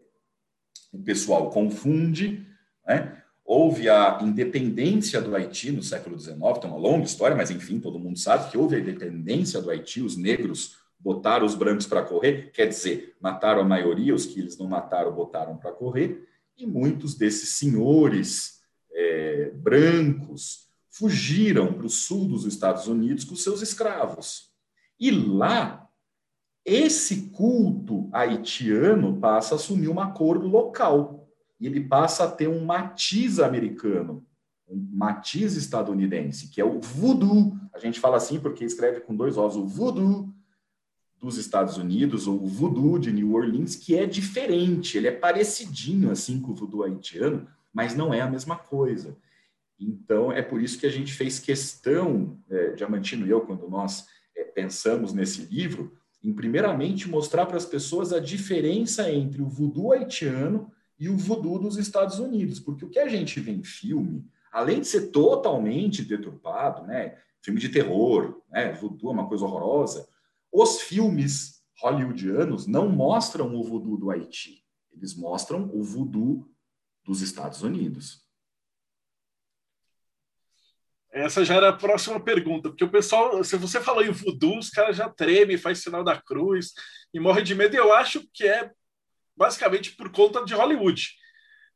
o 0.92 1.00
pessoal 1.00 1.50
confunde, 1.50 2.46
né? 2.86 3.22
houve 3.44 3.90
a 3.90 4.20
independência 4.22 5.22
do 5.22 5.36
Haiti 5.36 5.72
no 5.72 5.84
século 5.84 6.18
XIX, 6.18 6.38
tem 6.60 6.70
uma 6.70 6.78
longa 6.78 7.06
história, 7.06 7.36
mas 7.36 7.52
enfim, 7.52 7.80
todo 7.80 8.00
mundo 8.00 8.18
sabe 8.18 8.50
que 8.50 8.58
houve 8.58 8.76
a 8.76 8.80
independência 8.80 9.62
do 9.62 9.70
Haiti, 9.70 10.02
os 10.02 10.16
negros 10.16 10.78
botaram 11.00 11.46
os 11.46 11.56
brancos 11.56 11.86
para 11.86 12.04
correr, 12.04 12.52
quer 12.54 12.68
dizer, 12.68 13.16
mataram 13.20 13.62
a 13.62 13.66
maioria, 13.66 14.14
os 14.14 14.26
que 14.26 14.40
eles 14.40 14.58
não 14.58 14.68
mataram 14.68 15.12
botaram 15.12 15.58
para 15.58 15.72
correr, 15.72 16.28
e 16.58 16.66
muitos 16.66 17.16
desses 17.16 17.58
senhores 17.58 18.62
é, 18.94 19.52
brancos 19.56 20.70
fugiram 20.90 21.74
para 21.74 21.86
o 21.86 21.90
sul 21.90 22.28
dos 22.28 22.46
Estados 22.46 22.88
Unidos 22.88 23.24
com 23.24 23.36
seus 23.36 23.62
escravos. 23.62 24.52
E 25.00 25.10
lá, 25.10 25.81
esse 26.66 27.30
culto 27.30 28.10
haitiano 28.14 29.18
passa 29.18 29.56
a 29.56 29.58
assumir 29.58 29.88
uma 29.88 30.12
cor 30.12 30.44
local, 30.44 31.28
e 31.60 31.68
ele 31.68 31.82
passa 31.82 32.24
a 32.24 32.32
ter 32.32 32.48
um 32.48 32.66
matiz 32.66 33.40
americano, 33.40 34.26
um 34.68 34.90
matiz 34.92 35.56
estadunidense, 35.56 36.48
que 36.50 36.60
é 36.60 36.66
o 36.66 36.80
voodoo. 36.80 37.56
A 37.74 37.80
gente 37.80 38.00
fala 38.00 38.18
assim 38.18 38.40
porque 38.40 38.66
escreve 38.66 39.02
com 39.02 39.16
dois 39.16 39.38
Os, 39.38 39.56
o 39.56 39.66
voodoo 39.66 40.34
dos 41.20 41.38
Estados 41.38 41.78
Unidos, 41.78 42.28
ou 42.28 42.42
o 42.42 42.48
voodoo 42.48 42.98
de 42.98 43.12
New 43.12 43.34
Orleans, 43.34 43.76
que 43.76 43.96
é 43.96 44.08
diferente, 44.08 44.98
ele 44.98 45.08
é 45.08 45.12
parecidinho 45.12 46.10
assim 46.10 46.40
com 46.40 46.52
o 46.52 46.56
voodoo 46.56 46.84
haitiano, 46.84 47.48
mas 47.72 47.96
não 47.96 48.12
é 48.12 48.22
a 48.22 48.30
mesma 48.30 48.56
coisa. 48.56 49.16
Então, 49.80 50.32
é 50.32 50.42
por 50.42 50.62
isso 50.62 50.80
que 50.80 50.86
a 50.86 50.92
gente 50.92 51.14
fez 51.14 51.40
questão, 51.40 52.38
é, 52.50 52.72
Diamantino 52.72 53.26
e 53.26 53.30
eu, 53.30 53.42
quando 53.42 53.70
nós 53.70 54.08
é, 54.36 54.44
pensamos 54.44 55.14
nesse 55.14 55.42
livro, 55.44 55.96
em 56.24 56.34
primeiramente 56.34 57.10
mostrar 57.10 57.46
para 57.46 57.58
as 57.58 57.66
pessoas 57.66 58.14
a 58.14 58.20
diferença 58.20 59.12
entre 59.12 59.42
o 59.42 59.48
voodoo 59.48 59.92
haitiano 59.92 60.72
e 61.00 61.10
o 61.10 61.18
voodoo 61.18 61.58
dos 61.58 61.78
Estados 61.78 62.20
Unidos, 62.20 62.60
porque 62.60 62.86
o 62.86 62.90
que 62.90 63.00
a 63.00 63.08
gente 63.08 63.40
vê 63.40 63.52
em 63.52 63.64
filme, 63.64 64.24
além 64.52 64.82
de 64.82 64.88
ser 64.88 65.08
totalmente 65.10 66.04
deturpado, 66.04 66.86
né, 66.86 67.18
filme 67.42 67.60
de 67.60 67.70
terror, 67.70 68.40
né, 68.52 68.72
voodoo 68.74 69.10
é 69.10 69.14
uma 69.14 69.28
coisa 69.28 69.46
horrorosa, 69.46 70.08
os 70.52 70.82
filmes 70.82 71.64
hollywoodianos 71.82 72.68
não 72.68 72.88
mostram 72.88 73.56
o 73.56 73.64
voodoo 73.64 73.98
do 73.98 74.12
Haiti, 74.12 74.64
eles 74.92 75.16
mostram 75.16 75.72
o 75.74 75.82
voodoo 75.82 76.48
dos 77.04 77.22
Estados 77.22 77.64
Unidos. 77.64 78.21
Essa 81.12 81.44
já 81.44 81.56
era 81.56 81.70
a 81.70 81.74
próxima 81.74 82.20
pergunta, 82.20 82.70
porque 82.70 82.86
o 82.86 82.90
pessoal, 82.90 83.44
se 83.44 83.58
você 83.58 83.82
falou 83.82 84.04
em 84.04 84.12
voodoo, 84.12 84.58
os 84.58 84.70
caras 84.70 84.96
já 84.96 85.10
tremem, 85.10 85.58
faz 85.58 85.80
sinal 85.80 86.04
da 86.04 86.20
cruz 86.20 86.72
e 87.14 87.20
morre 87.20 87.42
de 87.42 87.54
medo. 87.54 87.76
Eu 87.76 87.94
acho 87.94 88.26
que 88.34 88.46
é 88.46 88.72
basicamente 89.36 89.92
por 89.92 90.10
conta 90.10 90.46
de 90.46 90.54
Hollywood. 90.54 91.10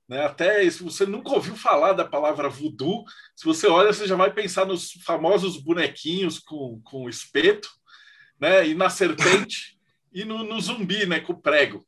Né? 0.08 0.24
Até 0.24 0.70
se 0.70 0.84
você 0.84 1.06
nunca 1.06 1.32
ouviu 1.32 1.56
falar 1.56 1.94
da 1.94 2.06
palavra 2.06 2.48
voodoo, 2.48 3.04
se 3.36 3.44
você 3.44 3.68
olha, 3.68 3.92
você 3.92 4.08
já 4.08 4.16
vai 4.16 4.32
pensar 4.32 4.66
nos 4.66 4.92
famosos 5.04 5.58
bonequinhos 5.58 6.40
com, 6.40 6.80
com 6.84 7.10
espeto, 7.10 7.70
né? 8.40 8.68
E 8.68 8.76
na 8.76 8.90
serpente 8.90 9.78
e 10.14 10.24
no, 10.24 10.44
no, 10.44 10.62
zumbi, 10.62 11.06
né? 11.06 11.20
Com 11.20 11.34
prego. 11.34 11.86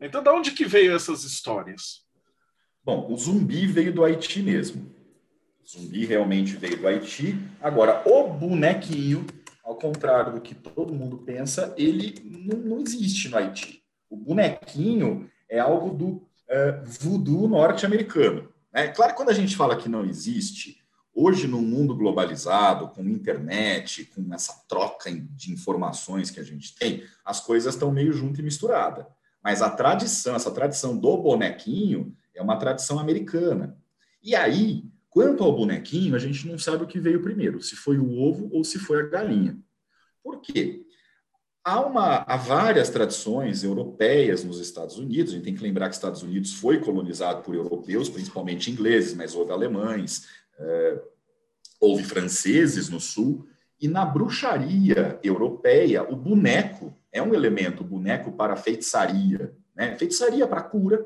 Então, 0.00 0.22
da 0.22 0.32
onde 0.32 0.52
que 0.52 0.64
veio 0.64 0.94
essas 0.94 1.24
histórias? 1.24 2.06
Bom, 2.82 3.12
o 3.12 3.16
zumbi 3.18 3.66
veio 3.66 3.92
do 3.92 4.04
Haiti 4.04 4.40
mesmo. 4.40 4.94
Zumbi 5.70 6.04
realmente 6.04 6.56
veio 6.56 6.78
do 6.78 6.88
Haiti. 6.88 7.38
Agora, 7.60 8.02
o 8.04 8.28
bonequinho, 8.28 9.24
ao 9.64 9.76
contrário 9.76 10.32
do 10.32 10.40
que 10.40 10.54
todo 10.54 10.94
mundo 10.94 11.18
pensa, 11.18 11.72
ele 11.76 12.20
não, 12.24 12.58
não 12.58 12.80
existe 12.80 13.28
no 13.28 13.36
Haiti. 13.36 13.82
O 14.08 14.16
bonequinho 14.16 15.30
é 15.48 15.60
algo 15.60 15.96
do 15.96 16.08
uh, 16.08 16.84
voodoo 16.84 17.46
norte-americano. 17.46 18.48
Né? 18.72 18.88
Claro, 18.88 19.14
quando 19.14 19.28
a 19.28 19.34
gente 19.34 19.56
fala 19.56 19.76
que 19.76 19.88
não 19.88 20.04
existe, 20.04 20.80
Hoje, 21.12 21.48
no 21.48 21.60
mundo 21.60 21.94
globalizado, 21.94 22.88
com 22.88 23.02
internet, 23.02 24.04
com 24.06 24.32
essa 24.32 24.64
troca 24.68 25.10
de 25.10 25.52
informações 25.52 26.30
que 26.30 26.38
a 26.38 26.42
gente 26.42 26.74
tem, 26.74 27.02
as 27.24 27.40
coisas 27.40 27.74
estão 27.74 27.90
meio 27.90 28.12
junto 28.12 28.40
e 28.40 28.42
misturada. 28.44 29.08
Mas 29.42 29.60
a 29.60 29.68
tradição, 29.68 30.36
essa 30.36 30.50
tradição 30.50 30.96
do 30.96 31.16
bonequinho, 31.16 32.16
é 32.34 32.40
uma 32.40 32.56
tradição 32.56 32.98
americana. 32.98 33.76
E 34.22 34.36
aí, 34.36 34.84
quanto 35.10 35.42
ao 35.42 35.54
bonequinho, 35.54 36.14
a 36.14 36.18
gente 36.18 36.46
não 36.46 36.58
sabe 36.58 36.84
o 36.84 36.86
que 36.86 37.00
veio 37.00 37.22
primeiro, 37.22 37.60
se 37.60 37.74
foi 37.76 37.98
o 37.98 38.18
ovo 38.18 38.48
ou 38.52 38.64
se 38.64 38.78
foi 38.78 39.00
a 39.00 39.06
galinha. 39.06 39.58
Por 40.22 40.40
quê? 40.40 40.86
Há, 41.62 41.80
uma, 41.80 42.18
há 42.18 42.36
várias 42.36 42.88
tradições 42.88 43.62
europeias 43.62 44.42
nos 44.42 44.60
Estados 44.60 44.96
Unidos. 44.96 45.32
A 45.32 45.36
gente 45.36 45.44
tem 45.44 45.54
que 45.54 45.62
lembrar 45.62 45.86
que 45.86 45.90
os 45.90 45.96
Estados 45.96 46.22
Unidos 46.22 46.54
foi 46.54 46.80
colonizado 46.80 47.42
por 47.42 47.54
europeus, 47.54 48.08
principalmente 48.08 48.70
ingleses, 48.70 49.12
mas 49.12 49.34
houve 49.34 49.52
alemães, 49.52 50.26
é, 50.58 51.02
houve 51.78 52.02
franceses 52.02 52.88
no 52.88 53.00
sul, 53.00 53.46
e 53.80 53.88
na 53.88 54.04
bruxaria 54.04 55.18
europeia, 55.22 56.02
o 56.02 56.14
boneco 56.14 56.96
é 57.10 57.22
um 57.22 57.34
elemento, 57.34 57.82
o 57.82 57.86
boneco 57.86 58.32
para 58.32 58.56
feitiçaria, 58.56 59.54
né? 59.74 59.96
feitiçaria 59.96 60.46
para 60.46 60.62
cura, 60.62 61.04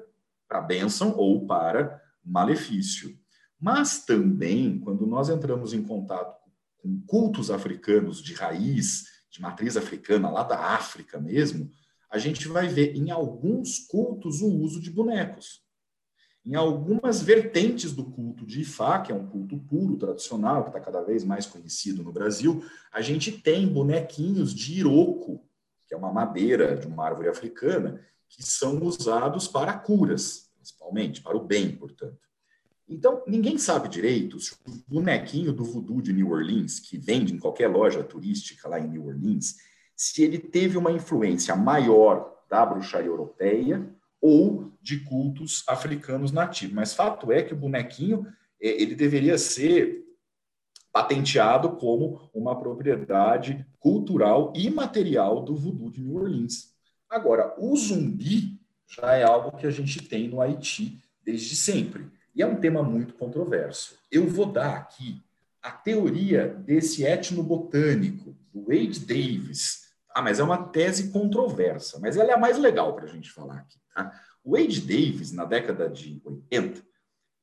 para 0.48 0.60
bênção 0.60 1.16
ou 1.16 1.46
para 1.46 2.00
malefício. 2.24 3.16
Mas 3.60 4.04
também, 4.04 4.78
quando 4.78 5.06
nós 5.06 5.28
entramos 5.28 5.72
em 5.72 5.82
contato 5.82 6.38
com 6.78 7.00
cultos 7.06 7.50
africanos 7.50 8.22
de 8.22 8.34
raiz, 8.34 9.04
de 9.30 9.40
matriz 9.40 9.76
africana, 9.76 10.30
lá 10.30 10.42
da 10.42 10.58
África 10.58 11.18
mesmo, 11.18 11.70
a 12.10 12.18
gente 12.18 12.46
vai 12.46 12.68
ver 12.68 12.94
em 12.94 13.10
alguns 13.10 13.80
cultos 13.80 14.40
o 14.40 14.46
uso 14.46 14.80
de 14.80 14.90
bonecos. 14.90 15.64
Em 16.44 16.54
algumas 16.54 17.22
vertentes 17.22 17.92
do 17.92 18.04
culto 18.04 18.44
de 18.46 18.60
Ifá, 18.60 19.00
que 19.00 19.10
é 19.10 19.14
um 19.14 19.26
culto 19.26 19.58
puro, 19.58 19.96
tradicional, 19.96 20.62
que 20.62 20.68
está 20.68 20.78
cada 20.78 21.00
vez 21.00 21.24
mais 21.24 21.46
conhecido 21.46 22.02
no 22.02 22.12
Brasil, 22.12 22.62
a 22.92 23.00
gente 23.00 23.32
tem 23.32 23.66
bonequinhos 23.66 24.54
de 24.54 24.78
iroco, 24.78 25.42
que 25.88 25.94
é 25.94 25.96
uma 25.96 26.12
madeira 26.12 26.76
de 26.76 26.86
uma 26.86 27.04
árvore 27.04 27.28
africana, 27.28 28.00
que 28.28 28.42
são 28.42 28.82
usados 28.82 29.48
para 29.48 29.72
curas, 29.72 30.50
principalmente, 30.54 31.22
para 31.22 31.36
o 31.36 31.44
bem, 31.44 31.74
portanto. 31.74 32.18
Então, 32.88 33.22
ninguém 33.26 33.56
sabe 33.56 33.88
direito 33.88 34.38
se 34.38 34.52
o 34.66 34.70
bonequinho 34.86 35.52
do 35.52 35.64
voodoo 35.64 36.02
de 36.02 36.12
New 36.12 36.30
Orleans, 36.30 36.78
que 36.78 36.98
vende 36.98 37.32
em 37.32 37.38
qualquer 37.38 37.68
loja 37.68 38.04
turística 38.04 38.68
lá 38.68 38.78
em 38.78 38.88
New 38.88 39.06
Orleans, 39.06 39.56
se 39.96 40.22
ele 40.22 40.38
teve 40.38 40.76
uma 40.76 40.92
influência 40.92 41.56
maior 41.56 42.42
da 42.48 42.64
bruxaria 42.64 43.08
europeia 43.08 43.88
ou 44.20 44.72
de 44.82 45.00
cultos 45.00 45.64
africanos 45.66 46.30
nativos. 46.30 46.74
Mas 46.74 46.94
fato 46.94 47.32
é 47.32 47.42
que 47.42 47.54
o 47.54 47.56
bonequinho 47.56 48.26
é, 48.60 48.68
ele 48.68 48.94
deveria 48.94 49.38
ser 49.38 50.04
patenteado 50.92 51.76
como 51.76 52.30
uma 52.32 52.58
propriedade 52.58 53.66
cultural 53.80 54.52
e 54.54 54.70
material 54.70 55.42
do 55.42 55.56
voodoo 55.56 55.90
de 55.90 56.00
New 56.00 56.16
Orleans. 56.16 56.72
Agora, 57.10 57.54
o 57.58 57.76
zumbi 57.76 58.60
já 58.86 59.14
é 59.14 59.24
algo 59.24 59.56
que 59.56 59.66
a 59.66 59.70
gente 59.70 60.06
tem 60.06 60.28
no 60.28 60.40
Haiti 60.40 61.02
desde 61.24 61.56
sempre. 61.56 62.06
E 62.34 62.42
é 62.42 62.46
um 62.46 62.56
tema 62.56 62.82
muito 62.82 63.14
controverso. 63.14 63.98
Eu 64.10 64.26
vou 64.26 64.46
dar 64.46 64.76
aqui 64.76 65.22
a 65.62 65.70
teoria 65.70 66.48
desse 66.48 67.04
etnobotânico, 67.04 68.36
do 68.52 68.64
Wade 68.64 69.00
Davis. 69.00 69.84
Ah, 70.10 70.20
mas 70.20 70.38
é 70.38 70.42
uma 70.42 70.68
tese 70.68 71.10
controversa, 71.10 71.98
mas 72.00 72.16
ela 72.16 72.30
é 72.30 72.34
a 72.34 72.38
mais 72.38 72.58
legal 72.58 72.94
para 72.94 73.04
a 73.04 73.08
gente 73.08 73.30
falar 73.30 73.58
aqui. 73.58 73.78
Tá? 73.94 74.12
O 74.44 74.52
Wade 74.52 74.80
Davis, 74.80 75.32
na 75.32 75.44
década 75.44 75.88
de 75.88 76.20
80, 76.24 76.82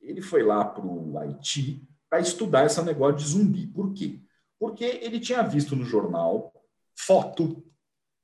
ele 0.02 0.22
foi 0.22 0.44
lá 0.44 0.64
para 0.64 0.86
o 0.86 1.18
Haiti 1.18 1.88
para 2.10 2.20
estudar 2.20 2.66
esse 2.66 2.82
negócio 2.84 3.18
de 3.18 3.26
zumbi. 3.26 3.68
Por 3.68 3.94
quê? 3.94 4.20
Porque 4.60 4.84
ele 4.84 5.20
tinha 5.20 5.42
visto 5.42 5.76
no 5.76 5.86
jornal 5.86 6.54
foto 6.94 7.64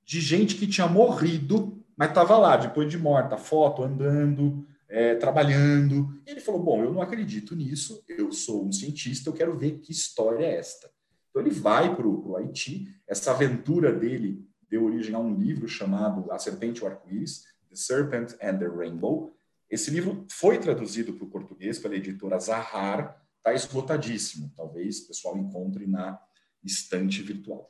de 0.06 0.22
gente 0.22 0.56
que 0.56 0.68
tinha 0.68 0.88
morrido, 0.88 1.84
mas 1.96 2.10
estava 2.10 2.38
lá 2.38 2.56
depois 2.56 2.90
de 2.90 2.98
morta, 2.98 3.38
foto 3.38 3.84
andando, 3.84 4.68
é, 4.90 5.16
trabalhando. 5.16 6.20
E 6.26 6.32
ele 6.32 6.40
falou: 6.40 6.62
Bom, 6.62 6.84
eu 6.84 6.94
não 6.94 7.02
acredito 7.02 7.56
nisso, 7.56 8.04
eu 8.08 8.32
sou 8.32 8.66
um 8.66 8.72
cientista, 8.72 9.30
eu 9.30 9.34
quero 9.34 9.58
ver 9.58 9.80
que 9.80 9.92
história 9.92 10.46
é 10.46 10.58
esta. 10.58 10.90
Então 11.30 11.42
ele 11.42 11.52
vai 11.52 11.96
para 11.96 12.08
o 12.08 12.36
Haiti, 12.36 12.94
essa 13.08 13.32
aventura 13.32 13.92
dele 13.92 14.46
deu 14.70 14.84
origem 14.84 15.16
a 15.16 15.20
um 15.20 15.36
livro 15.36 15.68
chamado 15.68 16.32
A 16.32 16.40
Serpente 16.40 16.82
e 16.82 16.84
o 16.84 16.88
Arco-Íris, 16.88 17.44
The 17.70 17.76
Serpent 17.76 18.34
and 18.42 18.58
the 18.58 18.68
Rainbow. 18.68 19.34
Esse 19.70 19.92
livro 19.92 20.26
foi 20.30 20.58
traduzido 20.58 21.14
para 21.14 21.26
o 21.26 21.30
português 21.30 21.78
pela 21.80 21.96
editora 21.96 22.40
Zahar, 22.40 23.22
está 23.38 23.54
esgotadíssimo, 23.54 24.52
talvez 24.56 25.00
o 25.00 25.08
pessoal 25.08 25.38
encontre 25.38 25.88
na 25.88 26.20
estante 26.64 27.22
virtual. 27.22 27.70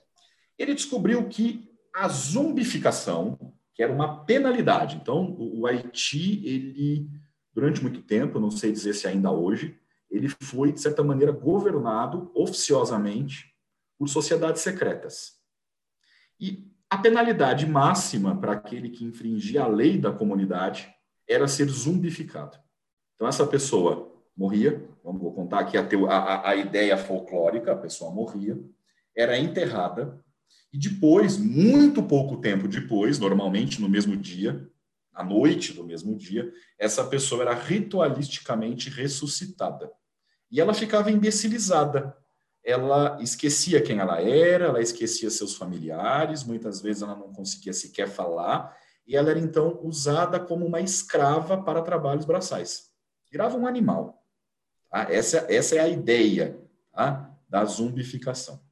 Ele 0.57 0.73
descobriu 0.73 1.27
que 1.27 1.69
a 1.93 2.07
zumbificação, 2.07 3.53
que 3.77 3.83
era 3.83 3.93
uma 3.93 4.25
penalidade, 4.25 4.97
então 4.97 5.37
o 5.39 5.67
Haiti, 5.67 6.41
ele, 6.43 7.07
durante 7.53 7.79
muito 7.79 8.01
tempo, 8.01 8.39
não 8.39 8.49
sei 8.49 8.71
dizer 8.71 8.95
se 8.95 9.07
ainda 9.07 9.29
hoje, 9.29 9.79
ele 10.09 10.27
foi, 10.27 10.71
de 10.71 10.81
certa 10.81 11.03
maneira, 11.03 11.31
governado 11.31 12.31
oficiosamente 12.33 13.53
por 13.95 14.09
sociedades 14.09 14.63
secretas. 14.63 15.33
E 16.39 16.67
a 16.89 16.97
penalidade 16.97 17.67
máxima 17.67 18.35
para 18.35 18.53
aquele 18.53 18.89
que 18.89 19.05
infringia 19.05 19.61
a 19.61 19.67
lei 19.67 19.99
da 19.99 20.11
comunidade 20.11 20.91
era 21.29 21.47
ser 21.47 21.69
zumbificado. 21.69 22.57
Então, 23.13 23.27
essa 23.27 23.45
pessoa 23.45 24.11
morria, 24.35 24.89
vamos 25.03 25.35
contar 25.35 25.59
aqui 25.59 25.77
a, 25.77 25.83
a, 26.09 26.49
a 26.49 26.55
ideia 26.55 26.97
folclórica, 26.97 27.73
a 27.73 27.77
pessoa 27.77 28.11
morria, 28.11 28.59
era 29.15 29.37
enterrada, 29.37 30.19
e 30.77 30.79
depois, 30.79 31.37
muito 31.37 32.03
pouco 32.03 32.37
tempo 32.37 32.67
depois, 32.67 33.17
normalmente 33.17 33.81
no 33.81 33.89
mesmo 33.89 34.15
dia, 34.15 34.69
à 35.11 35.23
noite 35.23 35.73
do 35.73 35.83
mesmo 35.83 36.15
dia, 36.15 36.53
essa 36.77 37.03
pessoa 37.03 37.41
era 37.41 37.55
ritualisticamente 37.55 38.87
ressuscitada. 38.87 39.91
E 40.51 40.61
ela 40.61 40.75
ficava 40.75 41.09
imbecilizada. 41.09 42.15
Ela 42.63 43.17
esquecia 43.23 43.81
quem 43.81 43.97
ela 43.97 44.21
era, 44.21 44.65
ela 44.65 44.79
esquecia 44.79 45.31
seus 45.31 45.55
familiares, 45.55 46.43
muitas 46.43 46.79
vezes 46.79 47.01
ela 47.01 47.15
não 47.15 47.33
conseguia 47.33 47.73
sequer 47.73 48.07
falar, 48.07 48.77
e 49.07 49.15
ela 49.15 49.31
era 49.31 49.39
então 49.39 49.79
usada 49.81 50.39
como 50.39 50.63
uma 50.63 50.79
escrava 50.79 51.59
para 51.59 51.81
trabalhos 51.81 52.23
braçais. 52.23 52.91
Virava 53.31 53.57
um 53.57 53.65
animal. 53.65 54.23
Tá? 54.91 55.07
Essa, 55.09 55.47
essa 55.49 55.75
é 55.75 55.79
a 55.79 55.89
ideia 55.89 56.61
tá? 56.93 57.35
da 57.49 57.65
zumbificação. 57.65 58.66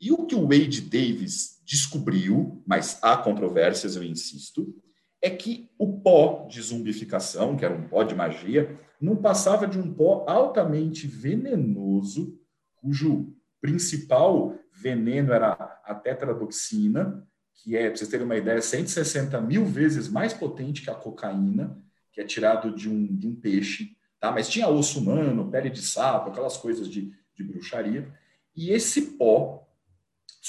E 0.00 0.12
o 0.12 0.26
que 0.26 0.34
o 0.34 0.42
Wade 0.42 0.82
Davis 0.82 1.60
descobriu, 1.64 2.62
mas 2.66 2.98
há 3.02 3.16
controvérsias, 3.16 3.96
eu 3.96 4.02
insisto, 4.02 4.74
é 5.20 5.30
que 5.30 5.70
o 5.78 6.00
pó 6.00 6.46
de 6.48 6.60
zumbificação, 6.60 7.56
que 7.56 7.64
era 7.64 7.74
um 7.74 7.88
pó 7.88 8.02
de 8.02 8.14
magia, 8.14 8.78
não 9.00 9.16
passava 9.16 9.66
de 9.66 9.78
um 9.78 9.92
pó 9.92 10.24
altamente 10.28 11.06
venenoso, 11.06 12.38
cujo 12.76 13.34
principal 13.60 14.56
veneno 14.72 15.32
era 15.32 15.52
a 15.84 15.94
tetradoxina, 15.94 17.26
que 17.54 17.76
é, 17.76 17.88
para 17.88 17.96
vocês 17.96 18.10
terem 18.10 18.26
uma 18.26 18.36
ideia, 18.36 18.60
160 18.60 19.40
mil 19.40 19.64
vezes 19.64 20.08
mais 20.08 20.32
potente 20.32 20.82
que 20.82 20.90
a 20.90 20.94
cocaína, 20.94 21.76
que 22.12 22.20
é 22.20 22.24
tirado 22.24 22.74
de 22.74 22.88
um, 22.88 23.06
de 23.16 23.26
um 23.26 23.34
peixe, 23.34 23.96
tá? 24.20 24.30
mas 24.30 24.48
tinha 24.48 24.68
osso 24.68 25.00
humano, 25.00 25.50
pele 25.50 25.70
de 25.70 25.82
sapo, 25.82 26.30
aquelas 26.30 26.56
coisas 26.56 26.88
de, 26.88 27.12
de 27.34 27.42
bruxaria. 27.42 28.12
E 28.54 28.70
esse 28.70 29.02
pó, 29.18 29.65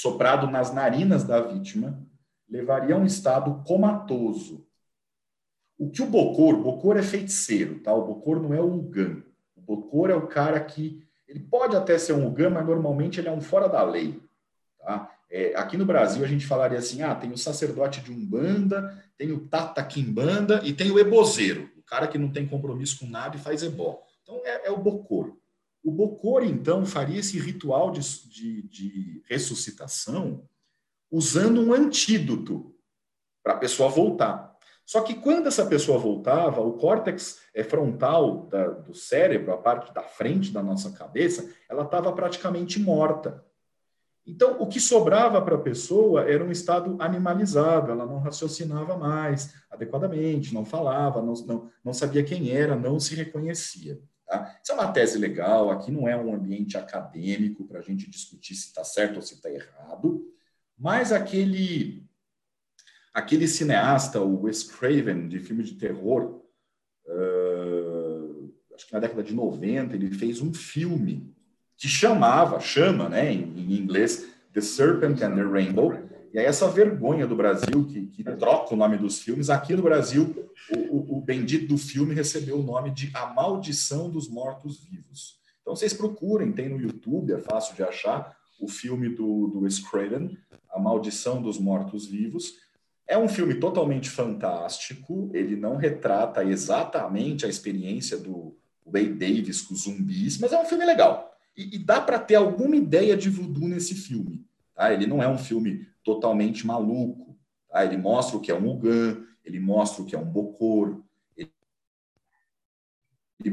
soprado 0.00 0.46
nas 0.46 0.72
narinas 0.72 1.24
da 1.24 1.40
vítima, 1.40 2.00
levaria 2.48 2.94
a 2.94 2.98
um 2.98 3.04
estado 3.04 3.64
comatoso. 3.64 4.64
O 5.76 5.90
que 5.90 6.00
o 6.00 6.06
Bocor, 6.06 6.56
Bocor 6.56 6.96
é 6.96 7.02
feiticeiro, 7.02 7.80
tá? 7.80 7.92
O 7.92 8.06
Bocor 8.06 8.40
não 8.40 8.54
é 8.54 8.60
o 8.60 8.78
Ugan. 8.78 9.22
O 9.56 9.60
Bocor 9.60 10.10
é 10.10 10.14
o 10.14 10.28
cara 10.28 10.60
que 10.60 11.04
ele 11.26 11.40
pode 11.40 11.76
até 11.76 11.98
ser 11.98 12.12
um 12.12 12.26
Ugan, 12.28 12.50
mas 12.50 12.66
normalmente 12.66 13.18
ele 13.18 13.28
é 13.28 13.32
um 13.32 13.40
fora 13.40 13.68
da 13.68 13.82
lei, 13.82 14.22
tá? 14.78 15.12
É, 15.30 15.54
aqui 15.56 15.76
no 15.76 15.84
Brasil 15.84 16.24
a 16.24 16.28
gente 16.28 16.46
falaria 16.46 16.78
assim: 16.78 17.02
ah, 17.02 17.14
tem 17.14 17.32
o 17.32 17.36
sacerdote 17.36 18.00
de 18.00 18.12
Umbanda, 18.12 19.04
tem 19.16 19.32
o 19.32 19.48
Tata 19.48 19.84
Kimbanda 19.84 20.60
e 20.64 20.72
tem 20.72 20.92
o 20.92 20.98
ebozeiro, 20.98 21.70
o 21.76 21.82
cara 21.82 22.06
que 22.06 22.16
não 22.16 22.30
tem 22.30 22.46
compromisso 22.46 23.00
com 23.00 23.06
nada 23.06 23.36
e 23.36 23.40
faz 23.40 23.64
ebó. 23.64 24.00
Então 24.22 24.40
é, 24.44 24.68
é 24.68 24.70
o 24.70 24.78
Bocor. 24.78 25.36
O 25.82 25.90
Bocor, 25.90 26.42
então, 26.42 26.84
faria 26.84 27.20
esse 27.20 27.38
ritual 27.38 27.90
de, 27.90 28.00
de, 28.28 28.62
de 28.62 29.22
ressuscitação 29.26 30.46
usando 31.10 31.60
um 31.60 31.72
antídoto 31.72 32.74
para 33.42 33.54
a 33.54 33.58
pessoa 33.58 33.88
voltar. 33.88 34.56
Só 34.84 35.02
que 35.02 35.14
quando 35.14 35.48
essa 35.48 35.66
pessoa 35.66 35.98
voltava, 35.98 36.62
o 36.62 36.72
córtex 36.72 37.40
é, 37.54 37.62
frontal 37.62 38.46
da, 38.46 38.68
do 38.68 38.94
cérebro, 38.94 39.52
a 39.52 39.58
parte 39.58 39.92
da 39.92 40.02
frente 40.02 40.50
da 40.50 40.62
nossa 40.62 40.92
cabeça, 40.92 41.50
ela 41.68 41.82
estava 41.82 42.12
praticamente 42.12 42.80
morta. 42.80 43.44
Então, 44.26 44.60
o 44.60 44.66
que 44.66 44.80
sobrava 44.80 45.40
para 45.40 45.56
a 45.56 45.60
pessoa 45.60 46.30
era 46.30 46.44
um 46.44 46.50
estado 46.50 46.96
animalizado, 47.00 47.90
ela 47.90 48.04
não 48.04 48.18
raciocinava 48.18 48.96
mais 48.96 49.54
adequadamente, 49.70 50.52
não 50.52 50.64
falava, 50.64 51.22
não, 51.22 51.32
não, 51.46 51.70
não 51.82 51.92
sabia 51.94 52.22
quem 52.22 52.50
era, 52.50 52.76
não 52.76 53.00
se 53.00 53.14
reconhecia. 53.14 53.98
Tá? 54.28 54.60
Isso 54.62 54.72
é 54.72 54.74
uma 54.74 54.92
tese 54.92 55.18
legal, 55.18 55.70
aqui 55.70 55.90
não 55.90 56.06
é 56.06 56.14
um 56.14 56.34
ambiente 56.34 56.76
acadêmico 56.76 57.66
para 57.66 57.78
a 57.78 57.82
gente 57.82 58.10
discutir 58.10 58.54
se 58.54 58.66
está 58.66 58.84
certo 58.84 59.16
ou 59.16 59.22
se 59.22 59.34
está 59.34 59.50
errado, 59.50 60.22
mas 60.78 61.12
aquele, 61.12 62.06
aquele 63.14 63.48
cineasta, 63.48 64.20
o 64.20 64.42
Wes 64.42 64.62
Craven, 64.62 65.28
de 65.28 65.40
filme 65.40 65.64
de 65.64 65.76
terror, 65.76 66.44
uh, 67.06 68.54
acho 68.74 68.86
que 68.86 68.92
na 68.92 69.00
década 69.00 69.22
de 69.22 69.34
90, 69.34 69.94
ele 69.94 70.10
fez 70.10 70.42
um 70.42 70.52
filme 70.52 71.34
que 71.74 71.88
chamava, 71.88 72.60
chama, 72.60 73.08
né, 73.08 73.32
em, 73.32 73.42
em, 73.56 73.72
inglês, 73.72 74.28
The 74.52 74.60
Serpent 74.60 75.22
and 75.22 75.36
the 75.36 75.42
Rainbow. 75.42 75.92
E 76.32 76.38
aí 76.38 76.44
essa 76.44 76.68
vergonha 76.68 77.26
do 77.26 77.34
Brasil, 77.34 77.86
que, 77.86 78.06
que 78.06 78.24
troca 78.24 78.74
o 78.74 78.76
nome 78.76 78.98
dos 78.98 79.20
filmes, 79.20 79.48
aqui 79.48 79.74
no 79.74 79.82
Brasil, 79.82 80.50
o, 80.90 81.16
o, 81.16 81.20
bendito 81.20 81.68
do 81.68 81.78
filme 81.78 82.14
recebeu 82.14 82.58
o 82.58 82.62
nome 82.62 82.90
de 82.90 83.10
A 83.14 83.26
Maldição 83.26 84.10
dos 84.10 84.28
Mortos-Vivos. 84.28 85.38
Então 85.62 85.74
vocês 85.74 85.94
procurem, 85.94 86.52
tem 86.52 86.68
no 86.68 86.80
YouTube, 86.80 87.32
é 87.32 87.38
fácil 87.38 87.74
de 87.74 87.82
achar, 87.82 88.36
o 88.60 88.68
filme 88.68 89.08
do, 89.08 89.48
do 89.48 89.60
Wes 89.60 89.78
Craven, 89.78 90.36
A 90.70 90.78
Maldição 90.78 91.40
dos 91.40 91.58
Mortos-Vivos. 91.58 92.54
É 93.06 93.16
um 93.16 93.28
filme 93.28 93.54
totalmente 93.54 94.10
fantástico, 94.10 95.30
ele 95.32 95.56
não 95.56 95.76
retrata 95.76 96.44
exatamente 96.44 97.46
a 97.46 97.48
experiência 97.48 98.18
do 98.18 98.54
Wade 98.84 99.14
Davis 99.14 99.62
com 99.62 99.74
zumbis, 99.74 100.38
mas 100.38 100.52
é 100.52 100.60
um 100.60 100.66
filme 100.66 100.84
legal. 100.84 101.34
E, 101.56 101.76
e 101.76 101.78
dá 101.78 102.00
para 102.00 102.18
ter 102.18 102.34
alguma 102.34 102.76
ideia 102.76 103.16
de 103.16 103.30
voodoo 103.30 103.66
nesse 103.66 103.94
filme. 103.94 104.44
Tá? 104.74 104.92
Ele 104.92 105.06
não 105.06 105.22
é 105.22 105.28
um 105.28 105.38
filme 105.38 105.87
totalmente 106.08 106.66
maluco. 106.66 107.38
Tá? 107.68 107.84
Ele 107.84 107.98
mostra 107.98 108.38
o 108.38 108.40
que 108.40 108.50
é 108.50 108.54
um 108.54 108.66
Ugan, 108.66 109.26
ele 109.44 109.60
mostra 109.60 110.02
o 110.02 110.06
que 110.06 110.16
é 110.16 110.18
um 110.18 110.24
Bokor, 110.24 111.02
ele, 111.36 111.50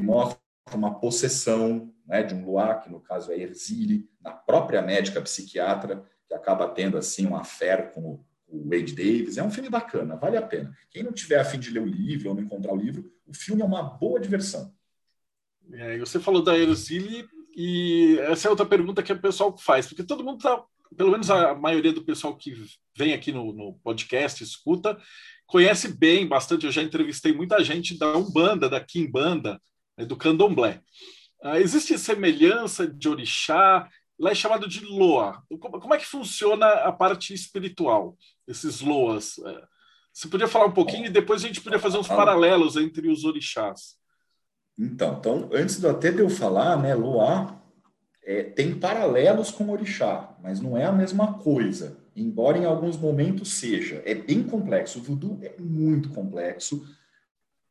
mostra 0.02 0.39
uma 0.74 1.00
possessão 1.00 1.94
né, 2.08 2.24
de 2.24 2.34
um 2.34 2.46
Luá, 2.46 2.76
que 2.76 2.89
no 2.89 3.00
caso 3.00 3.32
é 3.32 3.39
Erzili, 3.39 4.10
na 4.22 4.32
própria 4.32 4.82
médica 4.82 5.22
psiquiatra, 5.22 6.04
que 6.28 6.34
acaba 6.34 6.68
tendo 6.70 6.98
assim 6.98 7.26
uma 7.28 7.44
fé 7.44 7.82
com 7.82 8.24
o 8.48 8.70
Wade 8.70 8.96
Davis. 8.96 9.38
É 9.38 9.44
um 9.44 9.52
filme 9.52 9.70
bacana, 9.70 10.15
vale 10.15 10.38
a 10.38 10.41
pena. 10.41 10.76
Quem 10.89 11.04
não 11.04 11.12
tiver 11.12 11.39
a 11.39 11.46
fim 11.46 11.60
de 11.60 11.70
ler 11.70 11.82
o 11.82 11.86
livro 11.86 12.30
ou 12.30 12.36
não 12.36 12.41
encontrar 12.41 12.74
o 12.74 12.78
livro, 12.78 13.12
o 13.28 13.34
filme 13.34 13.62
é 13.62 13.65
uma 13.65 13.84
boa 13.84 14.20
diversão. 14.20 14.74
É, 15.72 15.98
você 16.00 16.20
falou 16.20 16.44
da 16.44 16.58
Erzili, 16.58 17.28
e 17.56 18.18
essa 18.22 18.48
é 18.48 18.52
outra 18.52 18.65
pergunta 18.65 19.04
que 19.04 19.13
o 19.13 19.22
pessoal 19.22 19.56
faz, 19.58 19.88
porque 19.88 20.04
todo 20.04 20.24
mundo 20.24 20.38
está, 20.38 20.63
pelo 20.96 21.12
menos 21.12 21.30
a 21.30 21.54
maioria 21.54 21.94
do 21.94 22.04
pessoal 22.04 22.36
que 22.36 22.54
vem 22.98 23.14
aqui 23.14 23.32
no, 23.32 23.54
no 23.54 23.74
podcast, 23.84 24.44
escuta, 24.44 24.98
conhece 25.46 25.98
bem, 25.98 26.28
bastante. 26.28 26.66
Eu 26.66 26.72
já 26.72 26.82
entrevistei 26.82 27.34
muita 27.34 27.64
gente 27.64 27.98
da 27.98 28.18
Umbanda, 28.18 28.70
da 28.70 28.80
Kimbanda, 28.80 29.62
né, 29.98 30.06
do 30.06 30.16
Candomblé. 30.16 30.82
Uh, 31.44 31.58
existe 31.58 31.98
semelhança 31.98 32.88
de 32.88 33.08
orixá, 33.08 33.88
lá 34.18 34.32
é 34.32 34.36
chamado 34.36 34.68
de 34.68 34.84
loa. 34.86 35.44
Como, 35.60 35.80
como, 35.80 35.94
é 35.94 35.98
que 35.98 36.06
funciona 36.06 36.66
a 36.66 36.92
parte 36.92 37.34
espiritual, 37.34 38.18
esses 38.48 38.82
loas? 38.82 39.38
Uh, 39.38 39.68
você 40.14 40.28
podia 40.28 40.48
falar 40.48 40.68
um 40.68 40.74
pouquinho 40.74 41.08
e 41.08 41.10
depois 41.10 41.44
a 41.44 41.48
gente 41.48 41.62
podia 41.62 41.80
fazer 41.80 41.98
uns 41.98 42.08
paralelos 42.08 42.78
entre 42.78 43.10
os 43.10 43.26
orixás. 43.26 43.96
Então, 44.78 45.18
então 45.20 45.50
antes 45.54 45.80
do, 45.80 45.90
até 45.90 46.12
de 46.12 46.20
eu 46.20 46.30
falar, 46.30 46.82
né, 46.82 46.96
Loá 46.96 47.62
é, 48.26 48.42
tem 48.42 48.74
paralelos 48.78 49.52
com 49.52 49.70
Orixá, 49.70 50.36
mas 50.42 50.60
não 50.60 50.76
é 50.76 50.84
a 50.86 50.92
mesma 50.92 51.36
coisa, 51.36 51.98
embora 52.16 52.58
em 52.58 52.66
alguns 52.66 52.98
momentos 52.98 53.54
seja. 53.54 54.02
É 54.04 54.16
bem 54.16 54.42
complexo. 54.42 54.98
O 54.98 55.04
voodoo 55.04 55.40
é 55.44 55.54
muito 55.60 56.10
complexo, 56.10 56.88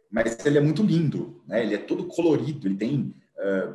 mas 0.09 0.39
ele 0.47 0.59
é 0.59 0.61
muito 0.61 0.83
lindo, 0.83 1.43
né? 1.47 1.65
Ele 1.65 1.75
é 1.75 1.79
todo 1.79 2.05
colorido, 2.05 2.69
ele 2.69 2.77
tem 2.77 3.13
uh, 3.37 3.75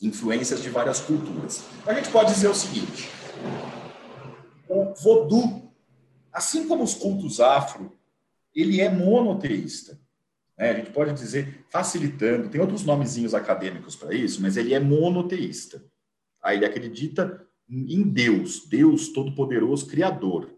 influências 0.00 0.62
de 0.62 0.70
várias 0.70 1.00
culturas. 1.00 1.64
A 1.84 1.92
gente 1.94 2.10
pode 2.10 2.32
dizer 2.32 2.46
o 2.46 2.54
seguinte: 2.54 3.10
o 4.68 4.94
voodoo, 4.94 5.72
assim 6.32 6.68
como 6.68 6.84
os 6.84 6.94
cultos 6.94 7.40
afro, 7.40 7.92
ele 8.54 8.80
é 8.80 8.88
monoteísta. 8.88 9.98
Né? 10.58 10.70
A 10.70 10.74
gente 10.74 10.90
pode 10.90 11.12
dizer, 11.14 11.64
facilitando, 11.70 12.48
tem 12.48 12.60
outros 12.60 12.84
nomezinhos 12.84 13.34
acadêmicos 13.34 13.94
para 13.94 14.12
isso, 14.12 14.42
mas 14.42 14.56
ele 14.56 14.74
é 14.74 14.80
monoteísta. 14.80 15.82
Aí 16.42 16.56
ele 16.56 16.66
acredita 16.66 17.46
em 17.68 18.02
Deus, 18.02 18.66
Deus 18.66 19.10
Todo-Poderoso, 19.10 19.86
Criador, 19.86 20.50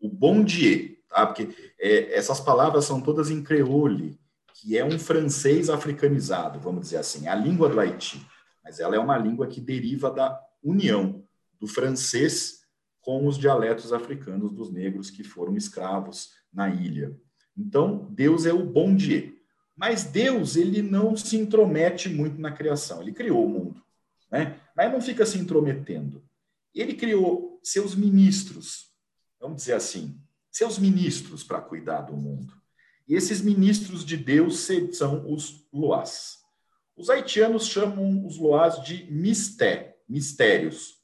o 0.00 0.08
Bon 0.08 0.44
Dieu, 0.44 0.96
tá? 1.08 1.26
porque 1.26 1.48
é, 1.78 2.14
essas 2.14 2.40
palavras 2.40 2.84
são 2.84 3.00
todas 3.00 3.30
em 3.30 3.42
creole, 3.42 4.18
que 4.54 4.76
é 4.76 4.84
um 4.84 4.98
francês 4.98 5.70
africanizado, 5.70 6.60
vamos 6.60 6.82
dizer 6.82 6.98
assim, 6.98 7.26
a 7.26 7.34
língua 7.34 7.68
do 7.68 7.80
Haiti, 7.80 8.24
mas 8.62 8.80
ela 8.80 8.96
é 8.96 8.98
uma 8.98 9.16
língua 9.16 9.46
que 9.46 9.60
deriva 9.60 10.10
da 10.10 10.38
união 10.62 11.24
do 11.58 11.66
francês 11.66 12.60
com 13.00 13.26
os 13.26 13.38
dialetos 13.38 13.92
africanos 13.92 14.52
dos 14.52 14.70
negros 14.70 15.10
que 15.10 15.24
foram 15.24 15.56
escravos 15.56 16.30
na 16.52 16.68
ilha. 16.68 17.16
Então, 17.56 18.06
Deus 18.10 18.44
é 18.46 18.52
o 18.52 18.64
Bon 18.64 18.94
Dieu. 18.94 19.37
Mas 19.78 20.02
Deus, 20.02 20.56
ele 20.56 20.82
não 20.82 21.16
se 21.16 21.36
intromete 21.36 22.08
muito 22.08 22.40
na 22.40 22.50
criação. 22.50 23.00
Ele 23.00 23.12
criou 23.12 23.46
o 23.46 23.48
mundo, 23.48 23.80
né? 24.28 24.60
Mas 24.76 24.92
não 24.92 25.00
fica 25.00 25.24
se 25.24 25.38
intrometendo. 25.38 26.24
Ele 26.74 26.94
criou 26.94 27.60
seus 27.62 27.94
ministros, 27.94 28.92
vamos 29.40 29.58
dizer 29.58 29.74
assim, 29.74 30.20
seus 30.50 30.80
ministros 30.80 31.44
para 31.44 31.60
cuidar 31.60 32.02
do 32.02 32.16
mundo. 32.16 32.52
E 33.06 33.14
esses 33.14 33.40
ministros 33.40 34.04
de 34.04 34.16
Deus 34.16 34.66
são 34.92 35.32
os 35.32 35.64
loás. 35.72 36.38
Os 36.96 37.08
haitianos 37.08 37.66
chamam 37.68 38.26
os 38.26 38.36
loás 38.36 38.82
de 38.82 39.08
misté, 39.12 39.96
mistérios, 40.08 40.98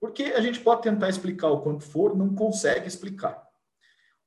porque 0.00 0.24
a 0.24 0.40
gente 0.40 0.58
pode 0.58 0.82
tentar 0.82 1.08
explicar 1.08 1.50
o 1.50 1.60
quanto 1.60 1.84
for, 1.84 2.16
não 2.16 2.34
consegue 2.34 2.88
explicar. 2.88 3.46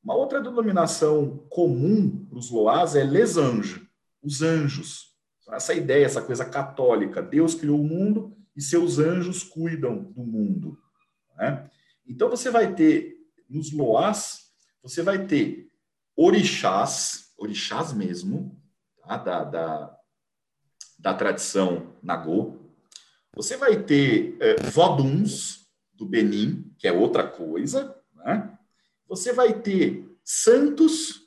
Uma 0.01 0.15
outra 0.15 0.41
denominação 0.41 1.45
comum 1.49 2.25
para 2.25 2.39
os 2.39 2.49
loás 2.49 2.95
é 2.95 3.03
les 3.03 3.35
anges, 3.35 3.88
os 4.21 4.41
anjos. 4.41 5.09
Essa 5.49 5.73
ideia, 5.73 6.05
essa 6.05 6.21
coisa 6.21 6.45
católica, 6.45 7.21
Deus 7.21 7.55
criou 7.55 7.79
o 7.79 7.87
mundo 7.87 8.37
e 8.55 8.61
seus 8.61 8.99
anjos 8.99 9.43
cuidam 9.43 10.03
do 10.03 10.23
mundo. 10.23 10.77
Né? 11.37 11.69
Então 12.07 12.29
você 12.29 12.51
vai 12.51 12.73
ter 12.73 13.17
nos 13.49 13.71
loás, 13.71 14.51
você 14.83 15.01
vai 15.01 15.25
ter 15.25 15.69
orixás, 16.15 17.33
orixás 17.37 17.93
mesmo, 17.93 18.61
tá? 19.01 19.17
da, 19.17 19.43
da, 19.43 19.97
da 20.99 21.13
tradição 21.13 21.95
Nagô. 22.03 22.59
Você 23.35 23.57
vai 23.57 23.81
ter 23.81 24.37
é, 24.39 24.55
voduns 24.69 25.67
do 25.93 26.05
Benin, 26.05 26.73
que 26.77 26.87
é 26.87 26.91
outra 26.91 27.27
coisa, 27.27 27.95
né? 28.15 28.57
Você 29.07 29.33
vai 29.33 29.53
ter 29.59 30.07
santos 30.23 31.18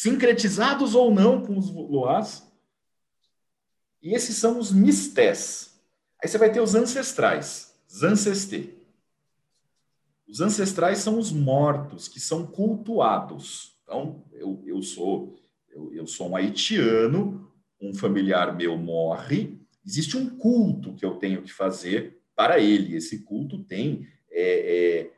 sincretizados 0.00 0.94
ou 0.94 1.14
não 1.14 1.44
com 1.44 1.58
os 1.58 1.70
loás. 1.70 2.50
E 4.02 4.14
esses 4.14 4.36
são 4.36 4.58
os 4.58 4.72
mistés. 4.72 5.78
Aí 6.22 6.26
você 6.26 6.38
vai 6.38 6.50
ter 6.50 6.60
os 6.60 6.74
ancestrais, 6.74 7.74
zancesté. 7.90 8.70
Os 10.26 10.40
ancestrais 10.40 10.98
são 10.98 11.18
os 11.18 11.30
mortos 11.30 12.08
que 12.08 12.18
são 12.18 12.46
cultuados. 12.46 13.76
Então, 13.82 14.24
eu, 14.32 14.62
eu 14.64 14.82
sou 14.82 15.38
eu, 15.68 15.92
eu 15.92 16.06
sou 16.06 16.30
um 16.30 16.36
haitiano, 16.36 17.52
um 17.80 17.94
familiar 17.94 18.56
meu 18.56 18.76
morre, 18.78 19.60
existe 19.86 20.16
um 20.16 20.30
culto 20.30 20.94
que 20.94 21.04
eu 21.04 21.16
tenho 21.16 21.42
que 21.42 21.52
fazer 21.52 22.22
para 22.34 22.58
ele. 22.58 22.96
Esse 22.96 23.22
culto 23.22 23.62
tem 23.64 24.06
é, 24.30 24.42
é, 24.42 25.12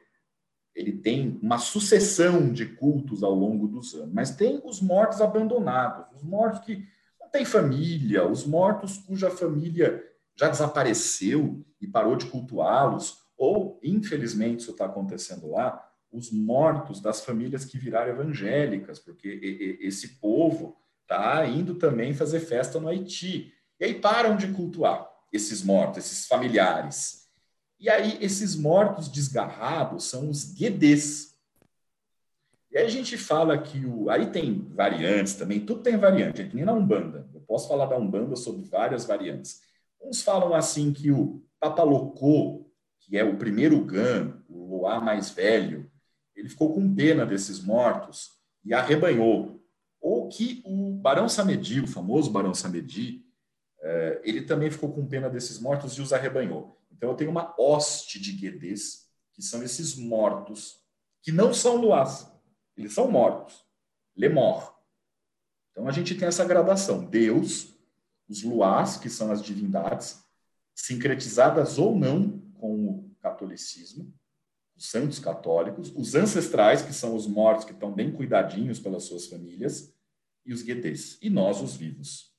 ele 0.74 0.92
tem 0.92 1.38
uma 1.42 1.58
sucessão 1.58 2.52
de 2.52 2.66
cultos 2.66 3.22
ao 3.22 3.34
longo 3.34 3.68
dos 3.68 3.94
anos, 3.94 4.12
mas 4.12 4.34
tem 4.34 4.60
os 4.64 4.80
mortos 4.80 5.20
abandonados, 5.20 6.06
os 6.16 6.22
mortos 6.22 6.60
que 6.60 6.84
não 7.20 7.28
têm 7.28 7.44
família, 7.44 8.26
os 8.26 8.46
mortos 8.46 8.98
cuja 8.98 9.30
família 9.30 10.02
já 10.34 10.48
desapareceu 10.48 11.64
e 11.80 11.86
parou 11.86 12.16
de 12.16 12.26
cultuá-los, 12.26 13.18
ou, 13.36 13.78
infelizmente, 13.82 14.60
isso 14.60 14.70
está 14.70 14.86
acontecendo 14.86 15.50
lá, 15.50 15.84
os 16.12 16.30
mortos 16.30 17.00
das 17.00 17.24
famílias 17.24 17.64
que 17.64 17.78
viraram 17.78 18.12
evangélicas, 18.12 18.98
porque 18.98 19.78
esse 19.80 20.20
povo 20.20 20.76
está 21.02 21.46
indo 21.46 21.74
também 21.74 22.14
fazer 22.14 22.40
festa 22.40 22.78
no 22.78 22.88
Haiti. 22.88 23.52
E 23.80 23.84
aí 23.84 23.94
param 23.94 24.36
de 24.36 24.48
cultuar 24.48 25.08
esses 25.32 25.62
mortos, 25.62 26.04
esses 26.04 26.26
familiares. 26.26 27.21
E 27.82 27.90
aí, 27.90 28.16
esses 28.20 28.54
mortos 28.54 29.08
desgarrados 29.08 30.04
são 30.04 30.30
os 30.30 30.44
guedês. 30.54 31.36
E 32.70 32.78
aí 32.78 32.86
a 32.86 32.88
gente 32.88 33.18
fala 33.18 33.58
que 33.58 33.84
o. 33.84 34.08
Aí 34.08 34.30
tem 34.30 34.68
variantes 34.70 35.34
também, 35.34 35.66
tudo 35.66 35.82
tem 35.82 35.96
variante, 35.96 36.44
que 36.44 36.54
nem 36.54 36.64
na 36.64 36.72
Umbanda. 36.72 37.28
Eu 37.34 37.40
posso 37.40 37.66
falar 37.66 37.86
da 37.86 37.98
Umbanda 37.98 38.36
sobre 38.36 38.62
várias 38.62 39.04
variantes. 39.04 39.62
Uns 40.00 40.22
falam 40.22 40.54
assim 40.54 40.92
que 40.92 41.10
o 41.10 41.42
Papalocô, 41.58 42.70
que 43.00 43.18
é 43.18 43.24
o 43.24 43.36
primeiro 43.36 43.84
Gan, 43.84 44.40
o 44.48 44.76
Loá 44.76 45.00
mais 45.00 45.30
velho, 45.30 45.90
ele 46.36 46.48
ficou 46.48 46.72
com 46.72 46.94
pena 46.94 47.26
desses 47.26 47.60
mortos 47.60 48.30
e 48.64 48.72
arrebanhou. 48.72 49.60
Ou 50.00 50.28
que 50.28 50.62
o 50.64 50.92
Barão 50.92 51.28
Samedi, 51.28 51.80
o 51.80 51.88
famoso 51.88 52.30
Barão 52.30 52.54
Samedi, 52.54 53.24
eh, 53.80 54.20
ele 54.22 54.42
também 54.42 54.70
ficou 54.70 54.92
com 54.92 55.04
pena 55.04 55.28
desses 55.28 55.58
mortos 55.58 55.94
e 55.94 56.00
os 56.00 56.12
arrebanhou. 56.12 56.80
Então, 57.02 57.10
eu 57.10 57.16
tenho 57.16 57.32
uma 57.32 57.52
hoste 57.58 58.20
de 58.20 58.30
guedês, 58.30 59.08
que 59.32 59.42
são 59.42 59.60
esses 59.60 59.96
mortos, 59.96 60.80
que 61.20 61.32
não 61.32 61.52
são 61.52 61.74
luás, 61.74 62.32
eles 62.76 62.92
são 62.92 63.10
mortos. 63.10 63.66
Lemor. 64.16 64.72
Então, 65.72 65.88
a 65.88 65.90
gente 65.90 66.14
tem 66.14 66.28
essa 66.28 66.44
gradação. 66.44 67.04
Deus, 67.04 67.76
os 68.28 68.44
luás, 68.44 68.98
que 68.98 69.10
são 69.10 69.32
as 69.32 69.42
divindades, 69.42 70.22
sincretizadas 70.76 71.76
ou 71.76 71.98
não 71.98 72.38
com 72.54 72.86
o 72.86 73.16
catolicismo, 73.20 74.14
os 74.76 74.88
santos 74.88 75.18
católicos, 75.18 75.92
os 75.96 76.14
ancestrais, 76.14 76.82
que 76.82 76.92
são 76.92 77.16
os 77.16 77.26
mortos 77.26 77.64
que 77.64 77.72
estão 77.72 77.92
bem 77.92 78.12
cuidadinhos 78.12 78.78
pelas 78.78 79.02
suas 79.02 79.26
famílias, 79.26 79.92
e 80.46 80.52
os 80.52 80.62
guedês. 80.62 81.18
E 81.20 81.28
nós, 81.28 81.60
os 81.60 81.74
vivos. 81.74 82.31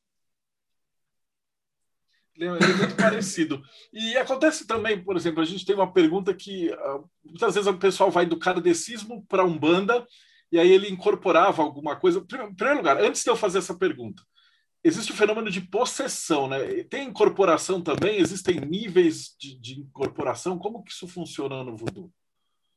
Ele 2.35 2.45
é 2.45 2.49
muito 2.51 2.95
parecido. 2.95 3.61
E 3.91 4.17
acontece 4.17 4.65
também, 4.65 5.03
por 5.03 5.15
exemplo, 5.15 5.41
a 5.41 5.45
gente 5.45 5.65
tem 5.65 5.75
uma 5.75 5.91
pergunta 5.91 6.33
que 6.33 6.71
uh, 6.71 7.09
muitas 7.23 7.53
vezes 7.53 7.69
o 7.69 7.77
pessoal 7.77 8.09
vai 8.09 8.25
do 8.25 8.39
kardecismo 8.39 9.23
para 9.27 9.45
Umbanda 9.45 10.05
e 10.51 10.59
aí 10.59 10.71
ele 10.71 10.89
incorporava 10.89 11.61
alguma 11.61 11.95
coisa. 11.95 12.19
Em 12.19 12.53
primeiro 12.53 12.77
lugar, 12.77 12.99
antes 12.99 13.23
de 13.23 13.29
eu 13.29 13.35
fazer 13.35 13.59
essa 13.59 13.75
pergunta, 13.75 14.21
existe 14.83 15.11
o 15.11 15.15
fenômeno 15.15 15.49
de 15.49 15.61
possessão, 15.61 16.47
né? 16.47 16.83
Tem 16.83 17.07
incorporação 17.07 17.81
também? 17.81 18.19
Existem 18.19 18.59
níveis 18.59 19.35
de, 19.39 19.59
de 19.59 19.79
incorporação? 19.79 20.57
Como 20.57 20.83
que 20.83 20.91
isso 20.91 21.07
funciona 21.07 21.63
no 21.63 21.77
voodoo? 21.77 22.11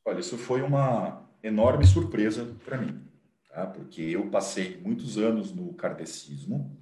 Olha, 0.05 0.19
isso 0.19 0.37
foi 0.37 0.61
uma 0.61 1.27
enorme 1.43 1.85
surpresa 1.85 2.55
para 2.63 2.77
mim, 2.77 3.01
tá? 3.49 3.67
porque 3.67 4.01
eu 4.01 4.27
passei 4.29 4.77
muitos 4.77 5.17
anos 5.17 5.53
no 5.53 5.73
kardecismo, 5.73 6.75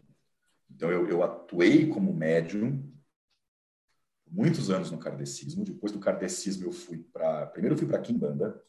então, 0.75 0.91
eu, 0.91 1.07
eu 1.07 1.23
atuei 1.23 1.87
como 1.87 2.13
médium 2.13 2.83
muitos 4.29 4.69
anos 4.69 4.91
no 4.91 4.97
kardecismo. 4.97 5.63
Depois 5.63 5.91
do 5.91 5.99
kardecismo, 5.99 6.65
eu 6.65 6.71
fui 6.73 6.97
para. 6.97 7.45
Primeiro, 7.47 7.75
eu 7.75 7.79
fui 7.79 7.87
para 7.87 8.01
Kimbanda. 8.01 8.61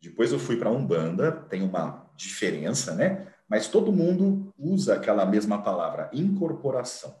Depois, 0.00 0.32
eu 0.32 0.38
fui 0.38 0.56
para 0.56 0.70
Umbanda. 0.70 1.30
Tem 1.30 1.62
uma 1.62 2.10
diferença, 2.16 2.94
né? 2.94 3.32
Mas 3.48 3.68
todo 3.68 3.92
mundo 3.92 4.52
usa 4.58 4.94
aquela 4.94 5.24
mesma 5.24 5.62
palavra, 5.62 6.10
incorporação. 6.12 7.14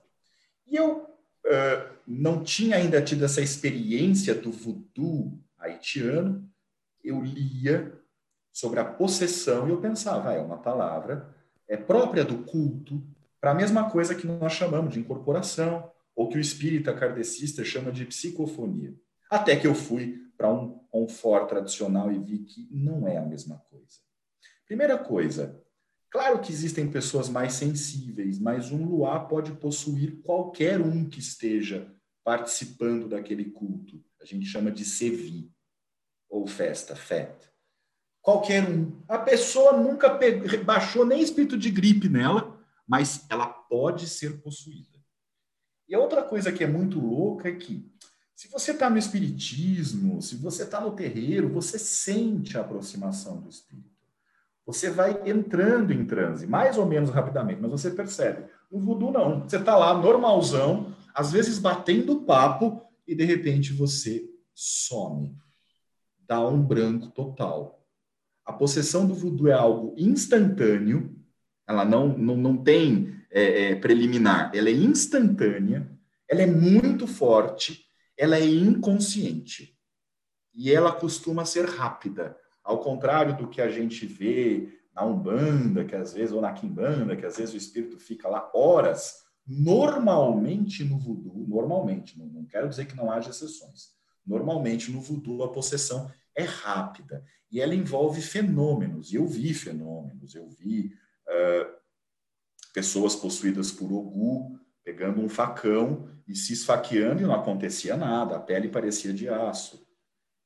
E 0.66 0.74
eu 0.74 1.04
uh, 1.04 1.96
não 2.04 2.42
tinha 2.42 2.76
ainda 2.76 3.00
tido 3.00 3.24
essa 3.24 3.40
experiência 3.40 4.34
do 4.34 4.50
voodoo 4.50 5.38
haitiano. 5.56 6.50
Eu 7.04 7.22
lia 7.22 7.96
sobre 8.52 8.80
a 8.80 8.84
possessão 8.84 9.68
e 9.68 9.70
eu 9.70 9.80
pensava, 9.80 10.30
ah, 10.30 10.34
é 10.34 10.40
uma 10.40 10.58
palavra 10.58 11.32
é 11.68 11.76
própria 11.76 12.24
do 12.24 12.38
culto, 12.38 13.02
para 13.46 13.52
a 13.52 13.54
mesma 13.54 13.88
coisa 13.88 14.12
que 14.12 14.26
nós 14.26 14.54
chamamos 14.54 14.92
de 14.92 14.98
incorporação, 14.98 15.88
ou 16.16 16.28
que 16.28 16.36
o 16.36 16.40
espírita 16.40 16.92
kardecista 16.92 17.64
chama 17.64 17.92
de 17.92 18.04
psicofonia. 18.04 18.92
Até 19.30 19.54
que 19.54 19.68
eu 19.68 19.72
fui 19.72 20.18
para 20.36 20.52
um 20.52 20.80
confort 20.90 21.48
tradicional 21.48 22.10
e 22.10 22.18
vi 22.18 22.40
que 22.40 22.66
não 22.72 23.06
é 23.06 23.18
a 23.18 23.24
mesma 23.24 23.58
coisa. 23.70 24.00
Primeira 24.66 24.98
coisa, 24.98 25.62
claro 26.10 26.40
que 26.40 26.50
existem 26.50 26.90
pessoas 26.90 27.28
mais 27.28 27.52
sensíveis, 27.52 28.40
mas 28.40 28.72
um 28.72 28.84
luá 28.84 29.20
pode 29.20 29.52
possuir 29.52 30.20
qualquer 30.22 30.80
um 30.80 31.08
que 31.08 31.20
esteja 31.20 31.88
participando 32.24 33.08
daquele 33.08 33.44
culto. 33.44 34.02
A 34.20 34.24
gente 34.24 34.46
chama 34.46 34.72
de 34.72 34.84
sevi, 34.84 35.52
ou 36.28 36.48
festa, 36.48 36.96
fet. 36.96 37.48
Qualquer 38.20 38.68
um. 38.68 39.04
A 39.06 39.20
pessoa 39.20 39.72
nunca 39.72 40.18
baixou 40.64 41.06
nem 41.06 41.22
espírito 41.22 41.56
de 41.56 41.70
gripe 41.70 42.08
nela, 42.08 42.55
mas 42.86 43.26
ela 43.28 43.46
pode 43.46 44.08
ser 44.08 44.40
possuída. 44.40 44.98
E 45.88 45.94
a 45.94 45.98
outra 45.98 46.22
coisa 46.22 46.52
que 46.52 46.64
é 46.64 46.66
muito 46.66 46.98
louca 46.98 47.48
é 47.48 47.54
que, 47.54 47.90
se 48.34 48.48
você 48.48 48.72
está 48.72 48.90
no 48.90 48.98
espiritismo, 48.98 50.20
se 50.20 50.36
você 50.36 50.64
está 50.64 50.80
no 50.80 50.92
terreiro, 50.92 51.48
você 51.48 51.78
sente 51.78 52.56
a 52.56 52.60
aproximação 52.60 53.40
do 53.40 53.48
espírito. 53.48 53.96
Você 54.66 54.90
vai 54.90 55.28
entrando 55.28 55.92
em 55.92 56.04
transe, 56.04 56.46
mais 56.46 56.76
ou 56.76 56.84
menos 56.86 57.10
rapidamente, 57.10 57.60
mas 57.60 57.70
você 57.70 57.90
percebe. 57.90 58.46
No 58.70 58.80
voodoo, 58.80 59.12
não. 59.12 59.48
Você 59.48 59.58
está 59.58 59.76
lá, 59.76 59.94
normalzão, 59.94 60.94
às 61.14 61.30
vezes 61.30 61.58
batendo 61.58 62.22
papo, 62.22 62.82
e 63.06 63.14
de 63.14 63.24
repente 63.24 63.72
você 63.72 64.28
some. 64.52 65.36
Dá 66.26 66.46
um 66.46 66.60
branco 66.60 67.08
total. 67.12 67.86
A 68.44 68.52
possessão 68.52 69.06
do 69.06 69.14
voodoo 69.14 69.48
é 69.48 69.52
algo 69.52 69.94
instantâneo, 69.96 71.15
ela 71.66 71.84
não, 71.84 72.08
não, 72.16 72.36
não 72.36 72.56
tem 72.56 73.14
é, 73.30 73.70
é, 73.70 73.74
preliminar, 73.74 74.50
ela 74.54 74.68
é 74.68 74.72
instantânea, 74.72 75.90
ela 76.28 76.42
é 76.42 76.46
muito 76.46 77.06
forte, 77.06 77.86
ela 78.16 78.36
é 78.36 78.44
inconsciente. 78.44 79.76
E 80.54 80.72
ela 80.72 80.92
costuma 80.92 81.44
ser 81.44 81.66
rápida, 81.66 82.36
ao 82.64 82.80
contrário 82.80 83.36
do 83.36 83.48
que 83.48 83.60
a 83.60 83.68
gente 83.68 84.06
vê 84.06 84.80
na 84.94 85.04
Umbanda, 85.04 85.84
que 85.84 85.94
às 85.94 86.14
vezes, 86.14 86.32
ou 86.32 86.40
na 86.40 86.52
Quimbanda, 86.52 87.14
que 87.14 87.26
às 87.26 87.36
vezes 87.36 87.54
o 87.54 87.58
espírito 87.58 87.98
fica 87.98 88.28
lá 88.28 88.50
horas, 88.54 89.22
normalmente 89.46 90.82
no 90.82 90.98
voodoo, 90.98 91.44
normalmente, 91.46 92.18
não, 92.18 92.26
não 92.26 92.44
quero 92.46 92.68
dizer 92.68 92.86
que 92.86 92.96
não 92.96 93.10
haja 93.10 93.30
exceções, 93.30 93.90
normalmente 94.26 94.90
no 94.90 95.00
voodoo 95.00 95.44
a 95.44 95.52
possessão 95.52 96.10
é 96.34 96.42
rápida 96.42 97.22
e 97.50 97.60
ela 97.60 97.74
envolve 97.74 98.20
fenômenos. 98.20 99.12
Eu 99.12 99.26
vi 99.26 99.54
fenômenos, 99.54 100.34
eu 100.34 100.48
vi 100.48 100.92
uh, 101.28 101.76
pessoas 102.72 103.16
possuídas 103.16 103.70
por 103.70 103.92
Ogu 103.92 104.58
pegando 104.86 105.20
um 105.20 105.28
facão 105.28 106.08
e 106.28 106.36
se 106.36 106.52
esfaqueando 106.52 107.20
e 107.20 107.24
não 107.24 107.34
acontecia 107.34 107.96
nada, 107.96 108.36
a 108.36 108.40
pele 108.40 108.68
parecia 108.68 109.12
de 109.12 109.28
aço. 109.28 109.84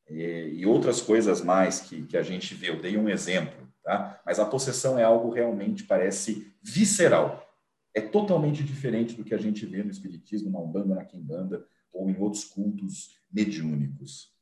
E, 0.08 0.54
e 0.56 0.66
outras 0.66 1.02
coisas 1.02 1.42
mais 1.42 1.80
que, 1.80 2.06
que 2.06 2.16
a 2.16 2.22
gente 2.22 2.54
vê, 2.54 2.70
eu 2.70 2.80
dei 2.80 2.96
um 2.96 3.08
exemplo, 3.08 3.68
tá? 3.82 4.18
mas 4.24 4.38
a 4.38 4.46
possessão 4.46 4.98
é 4.98 5.04
algo 5.04 5.30
realmente 5.30 5.84
parece 5.84 6.50
visceral. 6.62 7.46
É 7.94 8.00
totalmente 8.00 8.64
diferente 8.64 9.14
do 9.14 9.24
que 9.24 9.34
a 9.34 9.38
gente 9.38 9.66
vê 9.66 9.82
no 9.82 9.90
Espiritismo, 9.90 10.50
na 10.50 10.58
Umbanda, 10.58 10.94
na 10.94 11.04
Quimbanda 11.04 11.66
ou 11.92 12.08
em 12.08 12.16
outros 12.18 12.44
cultos 12.44 13.20
mediúnicos. 13.30 14.32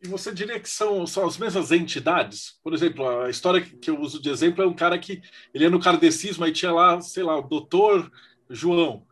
E 0.00 0.06
você 0.06 0.32
diria 0.32 0.60
que 0.60 0.68
são, 0.68 1.06
são 1.06 1.26
as 1.26 1.36
mesmas 1.38 1.72
entidades? 1.72 2.58
Por 2.62 2.72
exemplo, 2.72 3.08
a 3.08 3.30
história 3.30 3.60
que 3.60 3.90
eu 3.90 4.00
uso 4.00 4.22
de 4.22 4.30
exemplo 4.30 4.62
é 4.62 4.66
um 4.66 4.74
cara 4.74 4.96
que 4.98 5.20
ele 5.52 5.64
é 5.64 5.68
no 5.68 5.80
kardecismo, 5.80 6.44
aí 6.44 6.52
tinha 6.52 6.72
lá, 6.72 7.00
sei 7.00 7.24
lá, 7.24 7.36
o 7.36 7.42
doutor 7.42 8.10
João. 8.48 9.04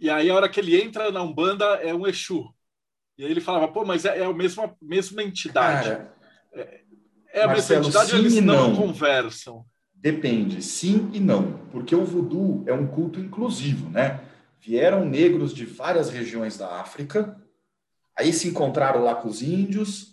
E 0.00 0.08
aí, 0.08 0.30
a 0.30 0.34
hora 0.34 0.48
que 0.48 0.58
ele 0.58 0.80
entra 0.80 1.10
na 1.12 1.22
Umbanda, 1.22 1.64
é 1.76 1.94
um 1.94 2.06
Exu. 2.06 2.52
E 3.18 3.24
aí 3.24 3.30
ele 3.30 3.40
falava, 3.40 3.68
pô, 3.68 3.84
mas 3.84 4.04
é, 4.04 4.20
é 4.20 4.24
a 4.24 4.32
mesma, 4.32 4.74
mesma 4.80 5.22
entidade. 5.22 5.90
Cara, 5.90 6.14
é, 6.52 6.80
é, 7.34 7.42
a 7.42 7.46
Marcelo, 7.46 7.84
mesma 7.84 8.02
entidade 8.02 8.20
eles 8.20 8.42
não, 8.42 8.70
não 8.70 8.76
conversam? 8.76 9.64
Depende, 9.94 10.62
sim 10.62 11.10
e 11.12 11.20
não. 11.20 11.58
Porque 11.70 11.94
o 11.94 12.04
voodoo 12.04 12.64
é 12.66 12.72
um 12.72 12.86
culto 12.86 13.20
inclusivo, 13.20 13.88
né? 13.90 14.20
Vieram 14.60 15.04
negros 15.04 15.54
de 15.54 15.64
várias 15.64 16.10
regiões 16.10 16.56
da 16.56 16.80
África, 16.80 17.40
aí 18.16 18.32
se 18.32 18.48
encontraram 18.48 19.04
lá 19.04 19.14
com 19.14 19.28
os 19.28 19.42
índios, 19.42 20.11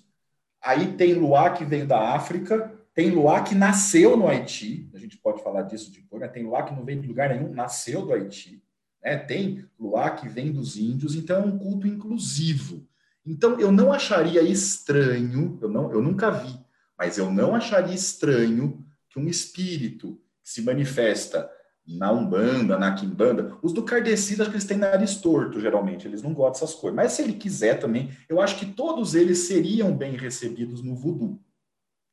Aí 0.62 0.94
tem 0.94 1.14
Luá 1.14 1.52
que 1.52 1.64
veio 1.64 1.88
da 1.88 2.14
África, 2.14 2.74
tem 2.94 3.12
Luá 3.12 3.42
que 3.42 3.56
nasceu 3.56 4.18
no 4.18 4.28
Haiti, 4.28 4.90
a 4.94 4.98
gente 4.98 5.18
pode 5.18 5.42
falar 5.42 5.62
disso 5.62 5.92
depois, 5.92 6.22
né? 6.22 6.28
tem 6.28 6.44
Luá 6.44 6.64
que 6.64 6.74
não 6.74 6.84
veio 6.84 7.02
de 7.02 7.08
lugar 7.08 7.30
nenhum, 7.30 7.54
nasceu 7.54 8.06
do 8.06 8.14
Haiti. 8.14 8.62
Né? 9.04 9.18
Tem 9.18 9.66
Luá 9.80 10.10
que 10.10 10.28
vem 10.28 10.52
dos 10.52 10.78
índios, 10.78 11.16
então 11.16 11.38
é 11.38 11.46
um 11.46 11.58
culto 11.58 11.88
inclusivo. 11.88 12.86
Então 13.26 13.60
eu 13.60 13.72
não 13.72 13.94
acharia 13.94 14.42
estranho, 14.42 15.58
eu, 15.62 15.70
não, 15.70 15.92
eu 15.92 16.02
nunca 16.02 16.30
vi, 16.30 16.60
mas 16.98 17.18
eu 17.18 17.32
não 17.32 17.56
acharia 17.56 17.96
estranho 17.96 18.86
que 19.10 19.20
um 19.20 19.28
espírito 19.28 20.20
se 20.44 20.62
manifesta 20.62 21.50
na 21.98 22.12
Umbanda, 22.12 22.78
na 22.78 22.94
Quimbanda. 22.94 23.56
Os 23.62 23.74
do 23.74 23.84
Kardecida, 23.84 24.44
acho 24.44 24.52
que 24.52 24.58
eles 24.58 24.68
têm 24.68 24.78
nariz 24.78 25.16
torto, 25.16 25.60
geralmente, 25.60 26.08
eles 26.08 26.22
não 26.22 26.34
gostam 26.34 26.66
dessas 26.66 26.80
coisas. 26.80 26.96
Mas 26.96 27.14
se 27.14 27.24
ele 27.24 27.34
quiser 27.34 27.80
também, 27.80 28.12
eu 28.28 28.40
acho 28.40 28.58
que 28.58 28.66
todos 28.66 29.16
eles 29.16 29.40
seriam 29.40 29.96
bem 29.96 30.16
recebidos 30.16 30.84
no 30.84 30.96
voodoo. 30.96 31.40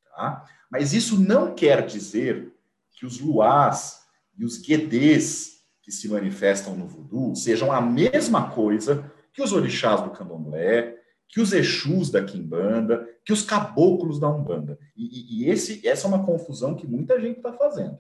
Tá? 0.05 0.45
Mas 0.71 0.93
isso 0.95 1.21
não 1.21 1.55
quer 1.55 1.85
dizer 1.85 2.53
que 2.93 3.05
os 3.05 3.21
luás 3.21 4.01
e 4.39 4.45
os 4.45 4.59
guedês 4.59 5.57
que 5.83 5.93
se 5.93 6.09
manifestam 6.09 6.75
no 6.75 6.89
voodoo 6.89 7.37
sejam 7.37 7.71
a 7.71 7.81
mesma 7.81 8.51
coisa 8.51 9.12
que 9.33 9.43
os 9.43 9.53
orixás 9.53 10.03
do 10.03 10.11
candomblé, 10.11 10.97
que 11.29 11.41
os 11.41 11.53
exus 11.53 12.11
da 12.11 12.25
quimbanda, 12.25 13.07
que 13.25 13.33
os 13.33 13.43
caboclos 13.43 14.19
da 14.19 14.29
umbanda. 14.29 14.79
E, 14.97 15.45
e 15.45 15.51
esse, 15.51 15.87
essa 15.87 16.07
é 16.07 16.09
uma 16.09 16.25
confusão 16.25 16.75
que 16.75 16.87
muita 16.87 17.21
gente 17.21 17.37
está 17.37 17.53
fazendo. 17.53 17.99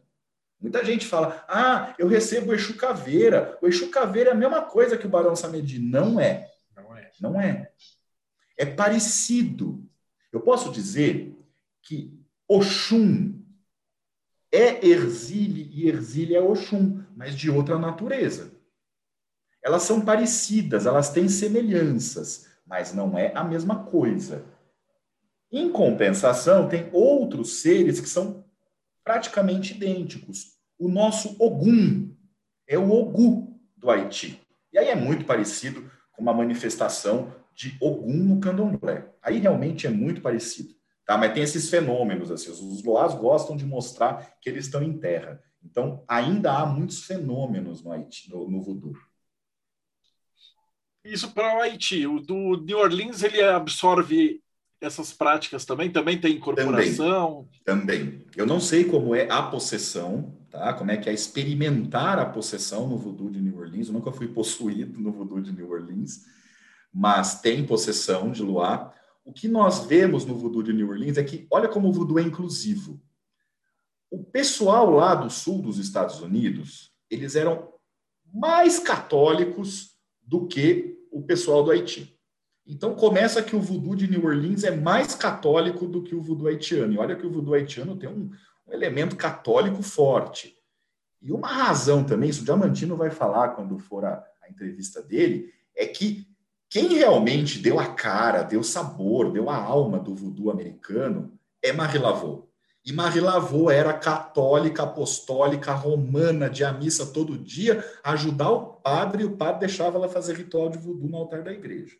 Muita 0.60 0.84
gente 0.84 1.06
fala, 1.06 1.44
ah, 1.48 1.94
eu 1.98 2.08
recebo 2.08 2.50
o 2.50 2.54
Exu 2.54 2.74
Caveira. 2.74 3.58
O 3.60 3.66
Exu 3.66 3.90
Caveira 3.90 4.30
é 4.30 4.32
a 4.32 4.36
mesma 4.36 4.62
coisa 4.62 4.96
que 4.96 5.06
o 5.06 5.10
Barão 5.10 5.36
Samedi. 5.36 5.78
Não 5.78 6.18
é. 6.18 6.50
Não 6.74 6.96
é. 6.96 7.10
Não 7.20 7.40
é. 7.40 7.70
É 8.56 8.64
parecido. 8.64 9.84
Eu 10.32 10.40
posso 10.40 10.72
dizer 10.72 11.36
que 11.82 12.18
Oxum 12.48 13.42
é 14.50 14.86
Erzile 14.86 15.70
e 15.72 15.88
Erzile 15.88 16.34
é 16.34 16.40
Oxum, 16.40 17.02
mas 17.14 17.36
de 17.36 17.50
outra 17.50 17.78
natureza. 17.78 18.52
Elas 19.62 19.82
são 19.82 20.00
parecidas, 20.00 20.86
elas 20.86 21.10
têm 21.10 21.28
semelhanças, 21.28 22.46
mas 22.66 22.94
não 22.94 23.18
é 23.18 23.32
a 23.34 23.44
mesma 23.44 23.84
coisa. 23.84 24.44
Em 25.50 25.70
compensação, 25.70 26.68
tem 26.68 26.88
outros 26.92 27.60
seres 27.60 28.00
que 28.00 28.08
são 28.08 28.44
praticamente 29.06 29.72
idênticos. 29.72 30.56
O 30.76 30.88
nosso 30.88 31.36
Ogum 31.38 32.12
é 32.66 32.76
o 32.76 32.90
Ogu 32.90 33.56
do 33.76 33.88
Haiti. 33.88 34.42
E 34.72 34.78
aí 34.78 34.88
é 34.88 34.96
muito 34.96 35.24
parecido 35.24 35.88
com 36.10 36.22
uma 36.22 36.34
manifestação 36.34 37.32
de 37.54 37.76
Ogum 37.80 38.16
no 38.16 38.40
candomblé. 38.40 39.08
Aí 39.22 39.38
realmente 39.38 39.86
é 39.86 39.90
muito 39.90 40.20
parecido. 40.20 40.74
Tá? 41.06 41.16
Mas 41.16 41.32
tem 41.32 41.44
esses 41.44 41.70
fenômenos, 41.70 42.32
assim, 42.32 42.50
os 42.50 42.82
Loás 42.82 43.14
gostam 43.14 43.56
de 43.56 43.64
mostrar 43.64 44.36
que 44.40 44.50
eles 44.50 44.64
estão 44.64 44.82
em 44.82 44.98
terra. 44.98 45.40
Então, 45.62 46.04
ainda 46.08 46.52
há 46.52 46.66
muitos 46.66 47.04
fenômenos 47.04 47.84
no 47.84 47.92
Haiti, 47.92 48.28
no, 48.28 48.50
no. 48.50 48.92
Isso 51.04 51.32
para 51.32 51.58
o 51.58 51.62
Haiti. 51.62 52.08
O 52.08 52.18
do 52.18 52.56
New 52.56 52.78
Orleans, 52.78 53.22
ele 53.22 53.40
absorve 53.40 54.42
essas 54.80 55.12
práticas 55.12 55.64
também? 55.64 55.90
Também 55.90 56.20
tem 56.20 56.36
incorporação? 56.36 57.48
Também, 57.64 58.06
também. 58.06 58.26
Eu 58.36 58.46
não 58.46 58.60
sei 58.60 58.84
como 58.84 59.14
é 59.14 59.30
a 59.30 59.42
possessão, 59.42 60.36
tá? 60.50 60.72
Como 60.74 60.90
é 60.90 60.96
que 60.96 61.08
é 61.08 61.12
experimentar 61.12 62.18
a 62.18 62.26
possessão 62.26 62.88
no 62.88 62.98
voodoo 62.98 63.30
de 63.30 63.40
New 63.40 63.58
Orleans. 63.58 63.88
Eu 63.88 63.94
nunca 63.94 64.12
fui 64.12 64.28
possuído 64.28 65.00
no 65.00 65.12
voodoo 65.12 65.40
de 65.40 65.52
New 65.52 65.70
Orleans, 65.70 66.24
mas 66.92 67.40
tem 67.40 67.66
possessão 67.66 68.30
de 68.30 68.42
luar. 68.42 68.94
O 69.24 69.32
que 69.32 69.48
nós 69.48 69.86
vemos 69.86 70.24
no 70.24 70.36
voodoo 70.36 70.62
de 70.62 70.72
New 70.72 70.88
Orleans 70.88 71.18
é 71.18 71.24
que, 71.24 71.46
olha 71.50 71.68
como 71.68 71.88
o 71.88 71.92
voodoo 71.92 72.18
é 72.18 72.22
inclusivo. 72.22 73.00
O 74.10 74.22
pessoal 74.22 74.90
lá 74.90 75.14
do 75.14 75.28
sul 75.28 75.60
dos 75.60 75.78
Estados 75.78 76.20
Unidos, 76.20 76.92
eles 77.10 77.34
eram 77.34 77.72
mais 78.32 78.78
católicos 78.78 79.96
do 80.22 80.46
que 80.46 80.96
o 81.10 81.22
pessoal 81.22 81.64
do 81.64 81.70
Haiti. 81.70 82.15
Então 82.66 82.94
começa 82.94 83.42
que 83.42 83.54
o 83.54 83.60
voodoo 83.60 83.94
de 83.94 84.08
New 84.08 84.24
Orleans 84.24 84.64
é 84.64 84.72
mais 84.72 85.14
católico 85.14 85.86
do 85.86 86.02
que 86.02 86.14
o 86.14 86.22
voodoo 86.22 86.48
haitiano. 86.48 86.92
E 86.92 86.98
olha 86.98 87.14
que 87.14 87.26
o 87.26 87.30
voodoo 87.30 87.54
haitiano 87.54 87.96
tem 87.96 88.08
um, 88.08 88.30
um 88.66 88.72
elemento 88.72 89.14
católico 89.14 89.82
forte. 89.82 90.56
E 91.22 91.30
uma 91.32 91.48
razão 91.48 92.02
também, 92.04 92.28
isso 92.28 92.42
o 92.42 92.44
Diamantino 92.44 92.96
vai 92.96 93.10
falar 93.10 93.50
quando 93.50 93.78
for 93.78 94.04
a, 94.04 94.22
a 94.42 94.50
entrevista 94.50 95.00
dele, 95.00 95.52
é 95.74 95.86
que 95.86 96.26
quem 96.68 96.88
realmente 96.88 97.60
deu 97.60 97.78
a 97.78 97.86
cara, 97.86 98.42
deu 98.42 98.62
sabor, 98.62 99.30
deu 99.30 99.48
a 99.48 99.56
alma 99.56 99.98
do 99.98 100.14
voodoo 100.14 100.50
americano 100.50 101.32
é 101.62 101.72
Marie 101.72 101.98
Laveau. 101.98 102.50
E 102.84 102.92
Marie 102.92 103.20
Laveau 103.20 103.70
era 103.70 103.92
católica, 103.92 104.84
apostólica, 104.84 105.72
romana, 105.72 106.48
de 106.48 106.64
a 106.64 106.72
missa 106.72 107.06
todo 107.06 107.38
dia, 107.38 107.84
ajudar 108.04 108.50
o 108.50 108.74
padre, 108.74 109.22
e 109.22 109.26
o 109.26 109.36
padre 109.36 109.60
deixava 109.60 109.96
ela 109.96 110.08
fazer 110.08 110.36
ritual 110.36 110.68
de 110.68 110.78
voodoo 110.78 111.08
no 111.08 111.16
altar 111.16 111.42
da 111.42 111.52
igreja. 111.52 111.96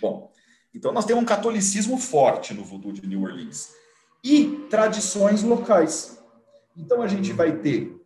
Bom, 0.00 0.32
então 0.74 0.92
nós 0.92 1.04
temos 1.04 1.22
um 1.22 1.26
catolicismo 1.26 1.98
forte 1.98 2.52
no 2.52 2.64
voodoo 2.64 2.92
de 2.92 3.06
New 3.06 3.22
Orleans 3.22 3.74
e 4.22 4.66
tradições 4.68 5.42
locais. 5.42 6.22
Então 6.76 7.00
a 7.00 7.08
gente 7.08 7.32
vai 7.32 7.56
ter 7.58 7.96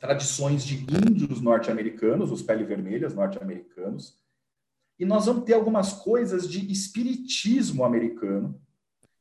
tradições 0.00 0.64
de 0.64 0.84
índios 0.92 1.40
norte-americanos, 1.40 2.32
os 2.32 2.42
pele 2.42 2.64
vermelhas 2.64 3.14
norte-americanos, 3.14 4.20
e 4.98 5.04
nós 5.04 5.26
vamos 5.26 5.44
ter 5.44 5.54
algumas 5.54 5.92
coisas 5.92 6.48
de 6.48 6.70
espiritismo 6.70 7.84
americano, 7.84 8.60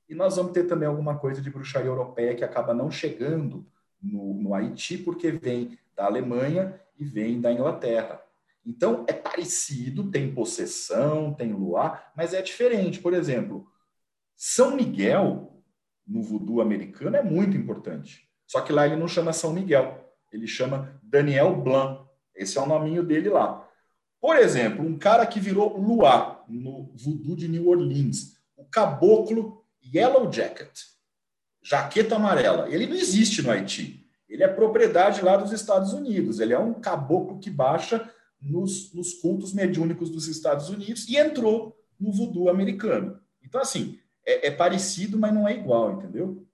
e 0.10 0.16
nós 0.16 0.36
vamos 0.36 0.52
ter 0.52 0.64
também 0.64 0.88
alguma 0.88 1.18
coisa 1.18 1.42
de 1.42 1.50
bruxaria 1.50 1.90
europeia 1.90 2.36
que 2.36 2.44
acaba 2.44 2.74
não 2.74 2.90
chegando 2.90 3.66
no, 4.02 4.34
no 4.34 4.54
Haiti, 4.56 4.98
porque 4.98 5.32
vem 5.32 5.78
da 5.96 6.06
Alemanha 6.06 6.80
e 6.98 7.06
vem 7.06 7.40
da 7.40 7.52
Inglaterra. 7.52 8.22
Então, 8.66 9.06
é 9.08 9.14
parecido, 9.14 10.12
tem 10.12 10.34
possessão, 10.34 11.34
tem 11.34 11.52
luar, 11.52 12.12
mas 12.16 12.34
é 12.34 12.42
diferente. 12.42 13.00
Por 13.00 13.14
exemplo, 13.14 13.66
São 14.36 14.76
Miguel, 14.76 15.64
no 16.06 16.22
voodoo 16.22 16.62
americano, 16.62 17.16
é 17.16 17.24
muito 17.24 17.58
importante. 17.58 18.28
Só 18.46 18.62
que 18.62 18.72
lá 18.72 18.86
ele 18.86 18.96
não 18.96 19.08
chama 19.08 19.34
São 19.34 19.54
Miguel, 19.54 20.14
ele 20.32 20.46
chama 20.46 21.00
Daniel 21.02 21.56
Blanc. 21.56 22.06
Esse 22.36 22.58
é 22.58 22.62
o 22.62 22.68
nominho 22.68 23.04
dele 23.04 23.30
lá. 23.30 23.68
Por 24.20 24.38
exemplo, 24.38 24.86
um 24.86 24.98
cara 24.98 25.26
que 25.26 25.40
virou 25.40 25.78
luar 25.78 26.46
no 26.48 26.92
voodoo 26.96 27.36
de 27.36 27.48
New 27.48 27.68
Orleans, 27.68 28.38
o 28.56 28.64
caboclo 28.66 29.66
Yellow 29.84 30.32
Jacket, 30.32 30.72
jaqueta 31.64 32.16
amarela. 32.16 32.70
Ele 32.70 32.86
não 32.86 32.96
existe 32.96 33.42
no 33.42 33.50
Haiti. 33.50 34.08
Ele 34.30 34.44
é 34.44 34.48
propriedade 34.48 35.22
lá 35.22 35.36
dos 35.36 35.52
Estados 35.52 35.92
Unidos. 35.94 36.40
Ele 36.40 36.54
é 36.54 36.60
um 36.60 36.74
caboclo 36.74 37.40
que 37.40 37.50
baixa 37.50 38.10
nos, 38.42 38.94
nos 38.94 39.14
cultos 39.14 39.54
mediúnicos 39.54 40.10
dos 40.10 40.28
Estados 40.28 40.70
Unidos 40.70 41.08
e 41.08 41.18
entrou 41.18 41.78
no 42.00 42.12
voodoo 42.12 42.50
americano. 42.50 43.20
Então, 43.44 43.62
assim, 43.62 44.00
é, 44.26 44.48
é 44.48 44.52
parecido, 44.52 45.18
mas 45.18 45.34
não 45.34 45.48
é 45.48 45.56
igual, 45.56 45.94
entendeu? 45.94 46.46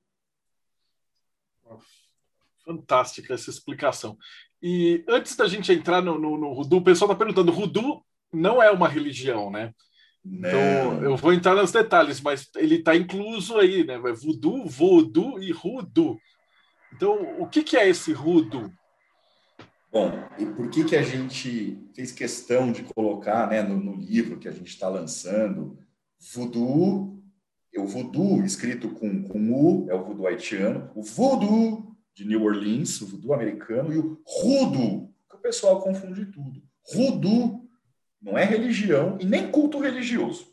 Fantástica 2.66 3.34
essa 3.34 3.50
explicação. 3.50 4.18
E 4.62 5.04
antes 5.08 5.36
da 5.36 5.48
gente 5.48 5.72
entrar 5.72 6.02
no, 6.02 6.20
no, 6.20 6.38
no 6.38 6.56
voodoo, 6.56 6.80
o 6.80 6.84
pessoal 6.84 7.12
está 7.12 7.18
perguntando: 7.18 7.54
voodoo 7.54 8.04
não 8.34 8.62
é 8.62 8.70
uma 8.72 8.90
religião, 8.90 9.50
né? 9.50 9.74
Então, 10.26 11.02
eu 11.02 11.16
vou 11.16 11.32
entrar 11.32 11.56
nos 11.56 11.72
detalhes, 11.72 12.20
mas 12.20 12.50
ele 12.58 12.76
está 12.76 12.96
incluso 12.96 13.58
aí, 13.58 13.86
né? 13.86 13.98
Voodoo, 13.98 14.66
voodoo 14.68 15.42
e 15.42 15.52
rudo. 15.52 16.20
Então, 16.94 17.40
o 17.40 17.48
que, 17.48 17.64
que 17.64 17.78
é 17.78 17.88
esse 17.88 18.12
rudo? 18.12 18.72
Bom, 19.92 20.12
e 20.38 20.46
por 20.46 20.70
que, 20.70 20.84
que 20.84 20.96
a 20.96 21.02
gente 21.02 21.90
fez 21.94 22.12
questão 22.12 22.72
de 22.72 22.84
colocar 22.84 23.50
né, 23.50 23.62
no, 23.62 23.78
no 23.78 23.96
livro 23.96 24.38
que 24.38 24.48
a 24.48 24.52
gente 24.52 24.68
está 24.68 24.90
lançando 24.90 25.80
voodoo, 26.34 27.18
o 27.78 27.86
voodoo 27.86 28.44
escrito 28.44 28.90
com, 28.90 29.24
com 29.24 29.52
U, 29.52 29.90
é 29.90 29.94
o 29.94 30.04
voodoo 30.04 30.28
haitiano, 30.28 30.92
o 30.96 31.04
voodoo 31.04 31.96
de 32.14 32.26
New 32.26 32.44
Orleans, 32.44 33.00
o 33.02 33.08
voodoo 33.08 33.34
americano, 33.34 33.94
e 33.94 33.98
o 33.98 34.22
rudo, 34.26 35.14
que 35.30 35.36
o 35.36 35.40
pessoal 35.40 35.82
confunde 35.82 36.26
tudo. 36.26 36.62
Rudo 36.84 37.62
não 38.22 38.38
é 38.38 38.44
religião 38.44 39.18
e 39.22 39.26
nem 39.26 39.52
culto 39.52 39.80
religioso. 39.80 40.52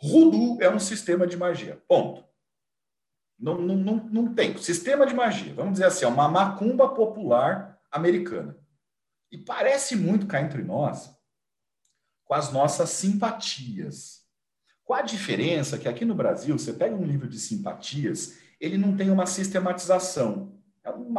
Rudu 0.00 0.60
é 0.62 0.70
um 0.70 0.78
sistema 0.78 1.26
de 1.26 1.36
magia. 1.36 1.80
Ponto. 1.86 2.24
Não, 3.38 3.60
não, 3.60 3.76
não, 3.76 3.96
não 4.10 4.34
tem. 4.34 4.56
Sistema 4.56 5.06
de 5.06 5.14
magia. 5.14 5.52
Vamos 5.54 5.74
dizer 5.74 5.86
assim, 5.86 6.04
é 6.04 6.08
uma 6.08 6.28
macumba 6.28 6.88
popular 6.88 7.78
americana. 7.90 8.56
E 9.32 9.38
parece 9.38 9.96
muito 9.96 10.26
cá 10.26 10.42
entre 10.42 10.62
nós 10.62 11.10
com 12.24 12.34
as 12.34 12.52
nossas 12.52 12.90
simpatias. 12.90 14.20
Qual 14.84 14.98
a 14.98 15.02
diferença 15.02 15.78
que 15.78 15.88
aqui 15.88 16.04
no 16.04 16.14
Brasil, 16.14 16.58
você 16.58 16.74
pega 16.74 16.94
um 16.94 17.04
livro 17.04 17.26
de 17.26 17.38
simpatias, 17.38 18.38
ele 18.60 18.76
não 18.76 18.94
tem 18.94 19.10
uma 19.10 19.24
sistematização. 19.24 20.60
É 20.84 20.90
um 20.90 21.18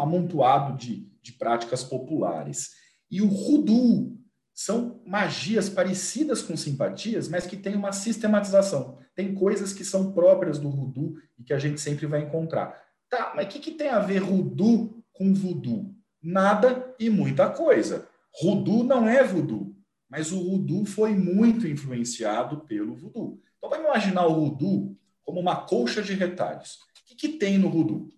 amontoado 0.00 0.76
de, 0.76 1.06
de 1.20 1.32
práticas 1.32 1.84
populares. 1.84 2.70
E 3.10 3.20
o 3.20 3.26
Rudu 3.26 4.18
são 4.54 5.02
magias 5.06 5.68
parecidas 5.68 6.42
com 6.42 6.56
simpatias, 6.56 7.28
mas 7.28 7.46
que 7.46 7.56
têm 7.56 7.74
uma 7.74 7.92
sistematização. 7.92 8.98
Tem 9.14 9.34
coisas 9.34 9.72
que 9.72 9.84
são 9.84 10.12
próprias 10.12 10.58
do 10.58 10.68
Rudu 10.68 11.16
e 11.38 11.44
que 11.44 11.52
a 11.52 11.58
gente 11.58 11.80
sempre 11.80 12.06
vai 12.06 12.22
encontrar. 12.22 12.80
Tá, 13.10 13.32
mas 13.34 13.46
o 13.46 13.48
que, 13.48 13.58
que 13.58 13.72
tem 13.72 13.88
a 13.88 13.98
ver 13.98 14.18
Rudu 14.18 15.04
com 15.12 15.34
Voodoo? 15.34 15.99
Nada 16.22 16.94
e 16.98 17.08
muita 17.08 17.48
coisa. 17.48 18.08
Rudu 18.40 18.84
não 18.84 19.08
é 19.08 19.24
Voodoo, 19.24 19.74
mas 20.08 20.32
o 20.32 20.38
Rudu 20.38 20.84
foi 20.84 21.14
muito 21.14 21.66
influenciado 21.66 22.60
pelo 22.60 22.94
Voodoo. 22.94 23.40
Então 23.58 23.70
vamos 23.70 23.86
imaginar 23.86 24.26
o 24.26 24.32
Rudu 24.32 24.96
como 25.22 25.40
uma 25.40 25.56
colcha 25.56 26.02
de 26.02 26.14
retalhos. 26.14 26.74
O 26.74 27.06
que, 27.06 27.14
que 27.14 27.28
tem 27.38 27.58
no 27.58 27.68
Rudu? 27.68 28.08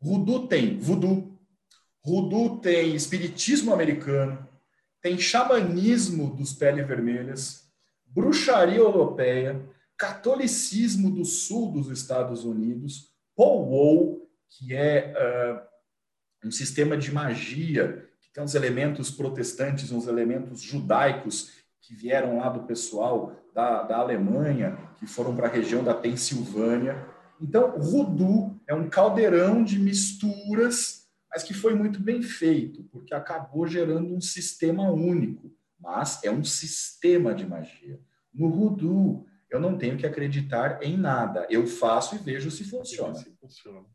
Rudu 0.00 0.46
tem 0.46 0.78
Voodoo, 0.78 1.38
Rudu 2.04 2.60
tem 2.60 2.94
espiritismo 2.94 3.72
americano, 3.72 4.46
tem 5.02 5.18
xamanismo 5.18 6.34
dos 6.34 6.52
pele 6.52 6.82
vermelhas, 6.82 7.68
bruxaria 8.06 8.78
europeia, 8.78 9.60
catolicismo 9.96 11.10
do 11.10 11.24
sul 11.24 11.72
dos 11.72 11.90
Estados 11.90 12.44
Unidos, 12.44 13.12
Powwow, 13.34 14.28
que 14.48 14.74
é 14.74 15.12
uh, 15.12 15.67
um 16.44 16.50
sistema 16.50 16.96
de 16.96 17.12
magia 17.12 18.08
que 18.20 18.32
tem 18.32 18.42
uns 18.42 18.54
elementos 18.54 19.10
protestantes, 19.10 19.90
uns 19.90 20.06
elementos 20.06 20.60
judaicos 20.62 21.52
que 21.80 21.94
vieram 21.94 22.38
lá 22.38 22.48
do 22.48 22.64
pessoal 22.64 23.32
da, 23.54 23.82
da 23.82 23.96
Alemanha, 23.98 24.78
que 24.98 25.06
foram 25.06 25.34
para 25.34 25.48
a 25.48 25.50
região 25.50 25.82
da 25.82 25.94
Pensilvânia. 25.94 27.06
Então, 27.40 27.78
voodoo 27.78 28.60
é 28.66 28.74
um 28.74 28.88
caldeirão 28.88 29.64
de 29.64 29.78
misturas 29.78 30.98
mas 31.30 31.42
que 31.42 31.54
foi 31.54 31.74
muito 31.74 32.00
bem 32.00 32.22
feito, 32.22 32.82
porque 32.84 33.14
acabou 33.14 33.66
gerando 33.66 34.14
um 34.14 34.20
sistema 34.20 34.90
único. 34.90 35.54
Mas 35.78 36.24
é 36.24 36.30
um 36.30 36.42
sistema 36.42 37.34
de 37.34 37.46
magia. 37.46 38.00
No 38.34 38.50
Voodoo, 38.50 39.26
eu 39.50 39.60
não 39.60 39.78
tenho 39.78 39.96
que 39.96 40.06
acreditar 40.06 40.82
em 40.82 40.96
nada. 40.96 41.46
Eu 41.48 41.66
faço 41.66 42.16
e 42.16 42.18
vejo 42.18 42.50
se 42.50 42.64
funciona. 42.64 43.14
Se 43.14 43.30
funciona. 43.40 43.86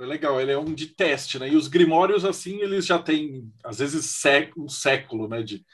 É 0.00 0.06
legal, 0.06 0.40
ele 0.40 0.50
é 0.50 0.58
um 0.58 0.72
de 0.72 0.86
teste, 0.86 1.38
né? 1.38 1.48
E 1.50 1.56
os 1.56 1.68
grimórios, 1.68 2.24
assim, 2.24 2.60
eles 2.60 2.86
já 2.86 2.98
têm, 2.98 3.52
às 3.62 3.78
vezes, 3.78 4.10
um 4.56 4.68
século, 4.68 5.28
né? 5.28 5.42
De, 5.42 5.64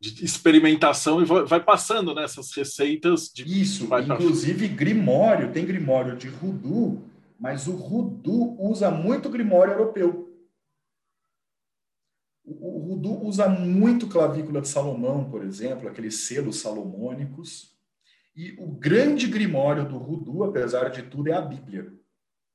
de 0.00 0.24
experimentação 0.24 1.22
e 1.22 1.24
vai 1.24 1.62
passando 1.62 2.14
nessas 2.14 2.48
né? 2.48 2.52
receitas. 2.56 3.30
De, 3.32 3.44
Isso, 3.44 3.84
inclusive 3.84 4.66
pra... 4.66 4.76
grimório, 4.76 5.52
tem 5.52 5.64
grimório 5.64 6.16
de 6.16 6.28
Voodoo, 6.28 7.00
mas 7.38 7.68
o 7.68 7.76
Voodoo 7.76 8.56
usa 8.60 8.90
muito 8.90 9.30
grimório 9.30 9.74
europeu. 9.74 10.30
O 12.58 12.78
Rudu 12.80 13.24
usa 13.24 13.48
muito 13.48 14.08
clavícula 14.08 14.60
de 14.60 14.68
Salomão, 14.68 15.30
por 15.30 15.44
exemplo, 15.44 15.88
aqueles 15.88 16.26
selos 16.26 16.58
salomônicos. 16.58 17.76
E 18.34 18.56
o 18.58 18.66
grande 18.66 19.28
grimório 19.28 19.88
do 19.88 19.96
Rudu, 19.96 20.42
apesar 20.44 20.88
de 20.88 21.02
tudo, 21.04 21.28
é 21.28 21.34
a 21.34 21.40
Bíblia. 21.40 21.92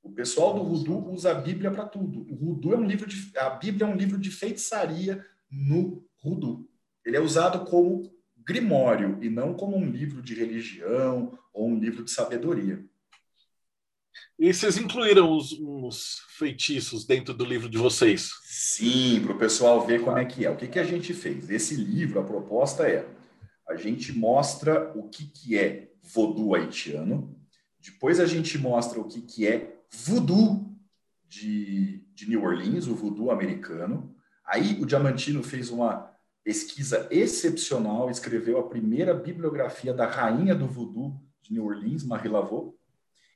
O 0.05 0.11
pessoal 0.11 0.53
do 0.53 0.61
Rudu 0.61 1.11
usa 1.11 1.31
a 1.31 1.33
Bíblia 1.33 1.71
para 1.71 1.83
tudo. 1.83 2.31
O 2.31 2.35
Rudu 2.35 2.75
é 2.75 2.77
um 2.77 2.85
livro 2.85 3.07
de 3.07 3.35
a 3.39 3.49
Bíblia 3.49 3.87
é 3.87 3.89
um 3.89 3.97
livro 3.97 4.19
de 4.19 4.29
feitiçaria 4.29 5.25
no 5.49 6.05
Rudu. 6.17 6.69
Ele 7.03 7.17
é 7.17 7.19
usado 7.19 7.65
como 7.65 8.13
grimório 8.37 9.17
e 9.19 9.31
não 9.31 9.55
como 9.55 9.75
um 9.75 9.89
livro 9.89 10.21
de 10.21 10.35
religião 10.35 11.37
ou 11.51 11.69
um 11.69 11.79
livro 11.79 12.03
de 12.03 12.11
sabedoria. 12.11 12.85
E 14.37 14.53
vocês 14.53 14.77
incluíram 14.77 15.35
os, 15.35 15.51
os 15.59 16.21
feitiços 16.37 17.03
dentro 17.03 17.33
do 17.33 17.43
livro 17.43 17.67
de 17.67 17.79
vocês? 17.79 18.29
Sim, 18.43 19.21
para 19.23 19.33
o 19.33 19.39
pessoal 19.39 19.87
ver 19.87 20.01
como 20.03 20.19
é 20.19 20.25
que 20.25 20.45
é. 20.45 20.51
O 20.51 20.55
que, 20.55 20.67
que 20.67 20.79
a 20.79 20.83
gente 20.83 21.15
fez? 21.15 21.49
Esse 21.49 21.73
livro, 21.73 22.19
a 22.19 22.23
proposta 22.23 22.87
é 22.87 23.07
a 23.67 23.75
gente 23.75 24.13
mostra 24.13 24.93
o 24.95 25.09
que, 25.09 25.25
que 25.25 25.57
é 25.57 25.89
voodoo 26.03 26.53
haitiano, 26.53 27.35
depois 27.79 28.19
a 28.19 28.27
gente 28.27 28.59
mostra 28.59 28.99
o 28.99 29.05
que, 29.05 29.21
que 29.21 29.47
é 29.47 29.74
voodoo 30.03 30.75
de, 31.27 32.05
de 32.13 32.29
New 32.29 32.43
Orleans, 32.43 32.87
o 32.87 32.95
voodoo 32.95 33.31
americano. 33.31 34.15
Aí 34.45 34.79
o 34.81 34.85
Diamantino 34.85 35.43
fez 35.43 35.69
uma 35.69 36.11
pesquisa 36.43 37.07
excepcional, 37.09 38.09
escreveu 38.09 38.59
a 38.59 38.69
primeira 38.69 39.13
bibliografia 39.13 39.93
da 39.93 40.07
rainha 40.07 40.53
do 40.53 40.67
voodoo 40.67 41.19
de 41.41 41.53
New 41.53 41.65
Orleans, 41.65 42.03
Marie 42.03 42.29
Laveau, 42.29 42.75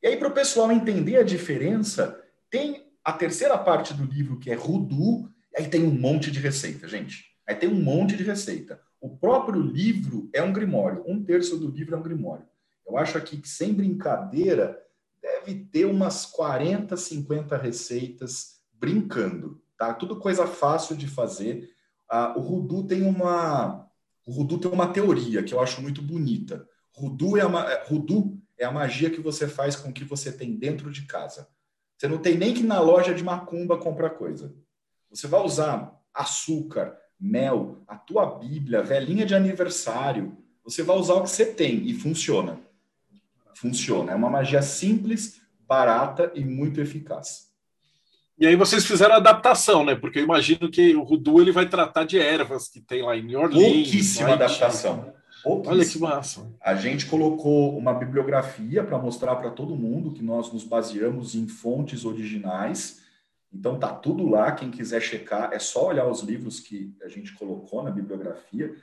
e 0.02 0.08
aí, 0.08 0.16
para 0.16 0.30
o 0.30 0.34
pessoal 0.34 0.72
entender 0.72 1.18
a 1.18 1.24
diferença, 1.24 2.18
tem 2.50 2.90
a 3.04 3.12
terceira 3.12 3.58
parte 3.58 3.94
do 3.94 4.06
livro, 4.06 4.40
que 4.40 4.50
é 4.50 4.56
Rudu, 4.56 5.30
aí 5.56 5.68
tem 5.68 5.84
um 5.84 5.92
monte 5.92 6.32
de 6.32 6.40
receita, 6.40 6.88
gente. 6.88 7.26
Aí 7.46 7.54
tem 7.54 7.68
um 7.68 7.82
monte 7.82 8.16
de 8.16 8.24
receita. 8.24 8.80
O 9.02 9.10
próprio 9.10 9.62
livro 9.62 10.30
é 10.34 10.42
um 10.42 10.54
grimório, 10.54 11.04
um 11.06 11.22
terço 11.22 11.58
do 11.58 11.70
livro 11.70 11.96
é 11.96 11.98
um 11.98 12.04
grimório. 12.04 12.46
Eu 12.88 12.98
acho 12.98 13.18
aqui 13.18 13.38
que, 13.38 13.50
sem 13.50 13.74
brincadeira, 13.74 14.82
deve 15.22 15.56
ter 15.66 15.86
umas 15.86 16.26
40, 16.26 16.96
50 16.96 17.58
receitas 17.58 18.62
brincando, 18.74 19.62
tá? 19.78 19.94
Tudo 19.94 20.20
coisa 20.20 20.48
fácil 20.48 20.96
de 20.96 21.08
fazer. 21.08 21.70
Ah, 22.10 22.34
o 22.38 22.42
Rudu 22.42 22.84
tem 22.86 23.04
uma 23.04 23.88
o 24.26 24.32
Rudu 24.32 24.60
tem 24.60 24.72
uma 24.72 24.94
teoria 24.94 25.42
que 25.42 25.54
eu 25.54 25.60
acho 25.60 25.82
muito 25.82 26.02
bonita. 26.02 26.68
Rudu 26.96 27.38
é 27.38 27.46
uma 27.46 27.72
é, 27.72 27.84
Rudu 27.88 28.40
é 28.58 28.66
a 28.66 28.72
magia 28.72 29.10
que 29.10 29.22
você 29.22 29.48
faz 29.48 29.76
com 29.76 29.90
o 29.90 29.94
que 29.94 30.04
você 30.04 30.32
tem 30.32 30.56
dentro 30.56 30.92
de 30.92 31.04
casa. 31.06 31.48
Você 31.98 32.08
não 32.08 32.18
tem 32.18 32.38
nem 32.38 32.54
que 32.54 32.62
ir 32.62 32.66
na 32.66 32.80
loja 32.80 33.14
de 33.14 33.24
macumba 33.24 33.78
comprar 33.78 34.12
coisa. 34.12 34.56
Você 35.10 35.28
vai 35.28 35.42
usar 35.42 36.00
açúcar, 36.14 36.98
mel, 37.20 37.84
a 37.88 37.98
tua 37.98 38.38
Bíblia, 38.38 38.84
velhinha 38.84 39.26
de 39.26 39.36
aniversário. 39.36 40.38
Você 40.64 40.84
vai 40.84 40.98
usar 40.98 41.16
o 41.16 41.24
que 41.24 41.30
você 41.30 41.46
tem 41.46 41.88
e 41.88 41.94
funciona. 41.94 42.60
Funciona. 43.60 44.14
É 44.14 44.16
uma 44.16 44.30
magia 44.30 44.62
simples, 44.62 45.42
barata 45.68 46.32
e 46.34 46.46
muito 46.46 46.80
eficaz. 46.80 47.50
E 48.38 48.48
aí 48.48 48.56
vocês 48.56 48.86
fizeram 48.86 49.16
a 49.16 49.18
adaptação, 49.18 49.84
né? 49.84 49.96
Porque 49.96 50.20
eu 50.20 50.24
imagino 50.24 50.72
que 50.72 50.96
o 50.96 51.04
Rudu 51.04 51.42
ele 51.42 51.52
vai 51.52 51.68
tratar 51.68 52.06
de 52.06 52.18
ervas 52.18 52.70
que 52.70 52.80
tem 52.80 53.04
lá 53.04 53.18
em 53.18 53.24
New 53.24 53.38
Orleans. 53.38 53.74
Pouquíssima 53.74 54.32
adaptação. 54.32 55.14
Olha 55.46 55.86
que 55.86 56.00
massa. 56.00 56.50
A 56.62 56.74
gente 56.74 57.06
colocou 57.06 57.78
uma 57.78 57.94
bibliografia 57.94 58.82
para 58.82 58.98
mostrar 58.98 59.36
para 59.36 59.52
todo 59.52 59.76
mundo 59.76 60.14
que 60.14 60.24
nós 60.24 60.54
nos 60.54 60.64
baseamos 60.64 61.36
em 61.36 61.46
fontes 61.46 62.06
originais. 62.06 63.02
Então 63.52 63.78
tá 63.78 63.90
tudo 63.90 64.26
lá, 64.26 64.54
quem 64.54 64.72
quiser 64.72 65.02
checar, 65.02 65.52
é 65.52 65.60
só 65.60 65.88
olhar 65.88 66.08
os 66.08 66.22
livros 66.22 66.62
que 66.62 66.96
a 67.04 67.10
gente 67.10 67.34
colocou 67.34 67.84
na 67.84 67.92
bibliografia. 67.92 68.74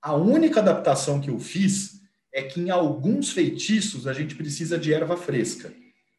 A 0.00 0.14
única 0.14 0.60
adaptação 0.60 1.20
que 1.20 1.30
eu 1.30 1.40
fiz 1.40 2.01
é 2.32 2.42
que 2.42 2.60
em 2.60 2.70
alguns 2.70 3.30
feitiços 3.32 4.06
a 4.06 4.12
gente 4.12 4.34
precisa 4.34 4.78
de 4.78 4.92
erva 4.92 5.16
fresca. 5.16 5.72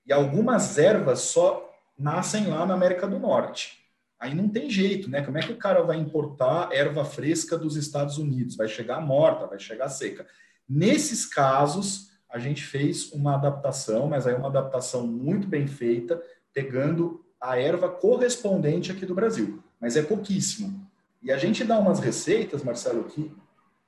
E 0.05 0.14
algumas 0.14 0.78
ervas 0.78 1.22
só 1.22 1.72
nascem 1.97 2.47
lá 2.47 2.66
na 2.66 2.74
América 2.74 3.07
do 3.07 3.20
Norte. 3.20 3.80
Aí 4.20 4.34
não 4.34 4.47
tem 4.47 4.70
jeito, 4.70 5.09
né? 5.09 5.22
Como 5.22 5.38
é 5.38 5.41
que 5.41 5.51
o 5.51 5.57
cara 5.57 5.82
vai 5.82 5.97
importar 5.97 6.70
erva 6.72 7.03
fresca 7.03 7.57
dos 7.57 7.76
Estados 7.76 8.18
Unidos? 8.18 8.55
Vai 8.55 8.68
chegar 8.68 9.01
morta, 9.01 9.47
vai 9.47 9.59
chegar 9.59 9.89
seca. 9.89 10.26
Nesses 10.68 11.26
casos, 11.26 12.11
a 12.30 12.39
gente 12.39 12.64
fez 12.64 13.11
uma 13.11 13.36
adaptação, 13.36 14.07
mas 14.07 14.26
aí 14.26 14.34
uma 14.34 14.47
adaptação 14.47 15.05
muito 15.05 15.47
bem 15.47 15.68
feita, 15.68 16.22
pegando 16.53 17.24
a 17.39 17.59
erva 17.59 17.89
correspondente 17.89 18.91
aqui 18.91 19.05
do 19.05 19.14
Brasil. 19.14 19.61
Mas 19.80 19.97
é 19.97 20.01
pouquíssimo. 20.01 20.89
E 21.22 21.32
a 21.32 21.38
gente 21.38 21.64
dá 21.64 21.78
umas 21.78 21.99
receitas, 21.99 22.64
Marcelo, 22.64 23.03
que 23.03 23.32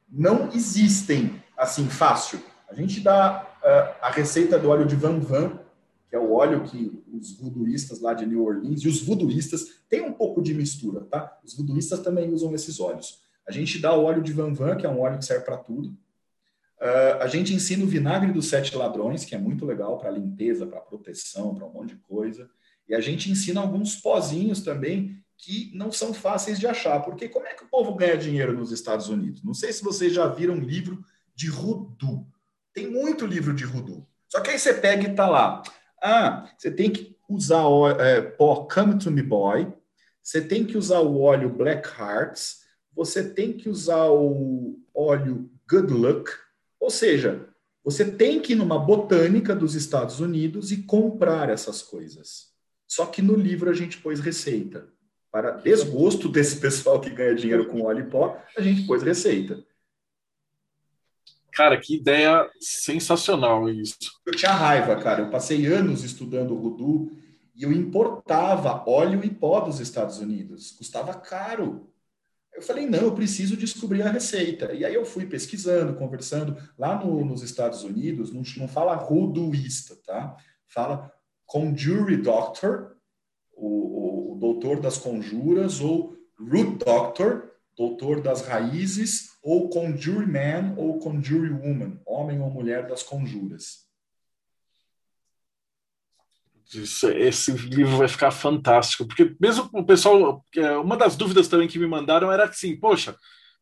não 0.10 0.50
existem 0.54 1.42
assim 1.58 1.88
fácil. 1.88 2.40
A 2.70 2.74
gente 2.74 3.00
dá 3.00 3.48
uh, 3.62 3.96
a 4.02 4.10
receita 4.10 4.58
do 4.58 4.70
óleo 4.70 4.86
de 4.86 4.96
Van 4.96 5.20
Van, 5.20 5.60
que 6.10 6.16
é 6.16 6.20
o 6.20 6.34
óleo 6.34 6.64
que 6.64 7.04
os 7.14 7.38
voodooistas 7.38 8.02
lá 8.02 8.14
de 8.14 8.26
New 8.26 8.44
Orleans, 8.44 8.82
e 8.82 8.88
os 8.88 9.02
voodooistas 9.02 9.80
têm 9.90 10.02
um 10.02 10.14
pouco 10.14 10.42
de 10.42 10.54
mistura, 10.54 11.02
tá? 11.02 11.38
Os 11.44 11.56
voodooistas 11.56 12.00
também 12.00 12.32
usam 12.32 12.54
esses 12.54 12.80
óleos. 12.80 13.20
A 13.48 13.52
gente 13.52 13.80
dá 13.80 13.94
o 13.94 14.04
óleo 14.04 14.24
de 14.24 14.34
Van 14.34 14.54
Van, 14.54 14.76
que 14.76 14.86
é 14.86 14.90
um 14.90 15.00
óleo 15.00 15.20
que 15.20 15.26
serve 15.26 15.46
para 15.46 15.58
tudo. 15.58 15.90
Uh, 16.80 17.22
a 17.22 17.28
gente 17.28 17.54
ensina 17.54 17.84
o 17.84 17.88
vinagre 17.88 18.32
dos 18.32 18.48
sete 18.48 18.76
ladrões, 18.76 19.24
que 19.24 19.36
é 19.36 19.38
muito 19.38 19.66
legal 19.66 19.98
para 19.98 20.12
limpeza, 20.12 20.66
para 20.66 20.82
proteção, 20.82 21.56
para 21.56 21.66
um 21.66 21.72
monte 21.72 21.96
de 21.96 22.02
coisa. 22.02 22.50
E 22.88 22.94
a 22.94 23.00
gente 23.00 23.32
ensina 23.32 23.62
alguns 23.62 23.96
pozinhos 23.96 24.62
também 24.62 25.18
que 25.38 25.72
não 25.74 25.92
são 25.92 26.14
fáceis 26.14 26.60
de 26.60 26.68
achar. 26.68 27.00
Porque 27.02 27.30
como 27.30 27.48
é 27.48 27.54
que 27.54 27.64
o 27.64 27.68
povo 27.68 27.94
ganha 27.96 28.18
dinheiro 28.18 28.54
nos 28.54 28.72
Estados 28.72 29.10
Unidos? 29.10 29.44
Não 29.44 29.54
sei 29.54 29.72
se 29.74 29.84
vocês 29.84 30.14
já 30.14 30.28
viram 30.28 30.56
um 30.56 30.60
livro 30.60 31.04
de 31.36 31.50
Rudu. 31.50 32.26
Tem 32.74 32.88
muito 32.88 33.26
livro 33.26 33.54
de 33.54 33.64
Rudu. 33.64 34.08
Só 34.28 34.42
que 34.42 34.52
aí 34.52 34.60
você 34.60 34.74
pega 34.74 35.08
e 35.08 35.16
tá 35.16 35.30
lá. 35.30 35.62
Ah, 36.02 36.50
você 36.58 36.72
tem 36.72 36.92
que 36.92 37.16
usar 37.30 37.66
o 37.66 37.90
é, 37.90 38.22
pó 38.22 38.68
Come 38.68 38.98
to 39.00 39.12
Me 39.12 39.22
Boy, 39.22 39.72
você 40.22 40.42
tem 40.42 40.66
que 40.66 40.78
usar 40.78 41.00
o 41.00 41.22
óleo 41.22 41.50
Black 41.50 41.88
Hearts, 41.88 42.64
você 42.94 43.28
tem 43.28 43.54
que 43.54 43.70
usar 43.70 44.08
o 44.10 44.80
óleo 44.94 45.50
Good 45.70 45.92
Luck, 45.94 46.32
ou 46.80 46.90
seja, 46.90 47.48
você 47.84 48.06
tem 48.10 48.40
que 48.40 48.54
ir 48.54 48.56
numa 48.56 48.80
botânica 48.80 49.56
dos 49.56 49.76
Estados 49.76 50.20
Unidos 50.20 50.72
e 50.72 50.84
comprar 50.84 51.50
essas 51.50 51.82
coisas. 51.82 52.48
Só 52.88 53.06
que 53.06 53.22
no 53.22 53.36
livro 53.36 53.70
a 53.70 53.74
gente 53.74 53.98
pôs 53.98 54.20
receita. 54.20 54.88
Para 55.32 55.52
desgosto 55.52 56.30
desse 56.30 56.58
pessoal 56.58 57.00
que 57.00 57.10
ganha 57.10 57.36
dinheiro 57.36 57.68
com 57.68 57.84
óleo 57.84 58.06
e 58.06 58.10
pó, 58.10 58.42
a 58.58 58.62
gente 58.62 58.88
pôs 58.88 59.04
receita. 59.04 59.64
Cara, 61.56 61.80
que 61.80 61.96
ideia 61.96 62.50
sensacional 62.60 63.70
isso. 63.70 63.96
Eu 64.26 64.34
tinha 64.36 64.52
raiva, 64.52 64.96
cara. 64.98 65.22
Eu 65.22 65.30
passei 65.30 65.66
anos 65.66 66.04
estudando 66.04 66.52
o 66.52 66.60
Rudu 66.60 67.12
e 67.56 67.64
eu 67.64 67.72
importava 67.72 68.84
óleo 68.86 69.24
e 69.24 69.30
pó 69.30 69.62
dos 69.62 69.80
Estados 69.80 70.20
Unidos. 70.20 70.72
Custava 70.72 71.14
caro. 71.14 71.90
Eu 72.54 72.62
falei, 72.62 72.86
não, 72.86 73.00
eu 73.00 73.14
preciso 73.14 73.56
descobrir 73.56 74.02
a 74.02 74.12
receita. 74.12 74.74
E 74.74 74.84
aí 74.84 74.94
eu 74.94 75.06
fui 75.06 75.26
pesquisando, 75.26 75.96
conversando. 75.96 76.58
Lá 76.78 77.02
no, 77.02 77.24
nos 77.24 77.42
Estados 77.42 77.84
Unidos, 77.84 78.34
não, 78.34 78.44
não 78.58 78.68
fala 78.68 78.94
ruduísta, 78.96 79.96
tá? 80.06 80.36
Fala 80.68 81.10
conjury 81.46 82.18
doctor, 82.18 82.98
o, 83.54 83.68
o, 83.68 84.34
o 84.34 84.36
doutor 84.40 84.82
das 84.82 84.98
conjuras, 84.98 85.80
ou 85.80 86.18
root 86.38 86.84
doctor, 86.84 87.55
doutor 87.78 88.22
das 88.22 88.42
raízes, 88.42 89.32
ou 89.44 89.70
conjuryman 89.70 90.74
ou 90.78 91.00
conjurywoman, 91.00 92.00
homem 92.06 92.40
ou 92.40 92.50
mulher 92.50 92.88
das 92.88 93.04
conjuras. 93.04 93.86
esse 97.16 97.52
livro 97.52 97.98
vai 97.98 98.08
ficar 98.08 98.32
fantástico, 98.32 99.06
porque 99.06 99.36
mesmo 99.40 99.70
o 99.74 99.86
pessoal, 99.86 100.44
uma 100.84 100.98
das 100.98 101.16
dúvidas 101.16 101.48
também 101.48 101.68
que 101.68 101.78
me 101.78 101.88
mandaram 101.88 102.32
era 102.32 102.46
assim, 102.46 102.76
poxa, 102.76 103.16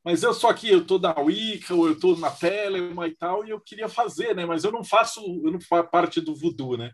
mas 0.03 0.21
eu 0.21 0.33
só 0.33 0.49
aqui, 0.49 0.69
eu 0.69 0.79
estou 0.79 0.99
na 0.99 1.17
Wicca, 1.17 1.73
ou 1.73 1.87
eu 1.87 1.93
estou 1.93 2.17
na 2.17 2.29
Telema 2.29 3.07
e 3.07 3.11
tal, 3.15 3.45
e 3.45 3.51
eu 3.51 3.59
queria 3.59 3.87
fazer, 3.87 4.35
né? 4.35 4.45
Mas 4.45 4.63
eu 4.65 4.71
não 4.71 4.83
faço, 4.83 5.21
eu 5.43 5.51
não 5.51 5.61
faço 5.61 5.89
parte 5.89 6.19
do 6.19 6.35
voodoo, 6.35 6.75
né? 6.75 6.91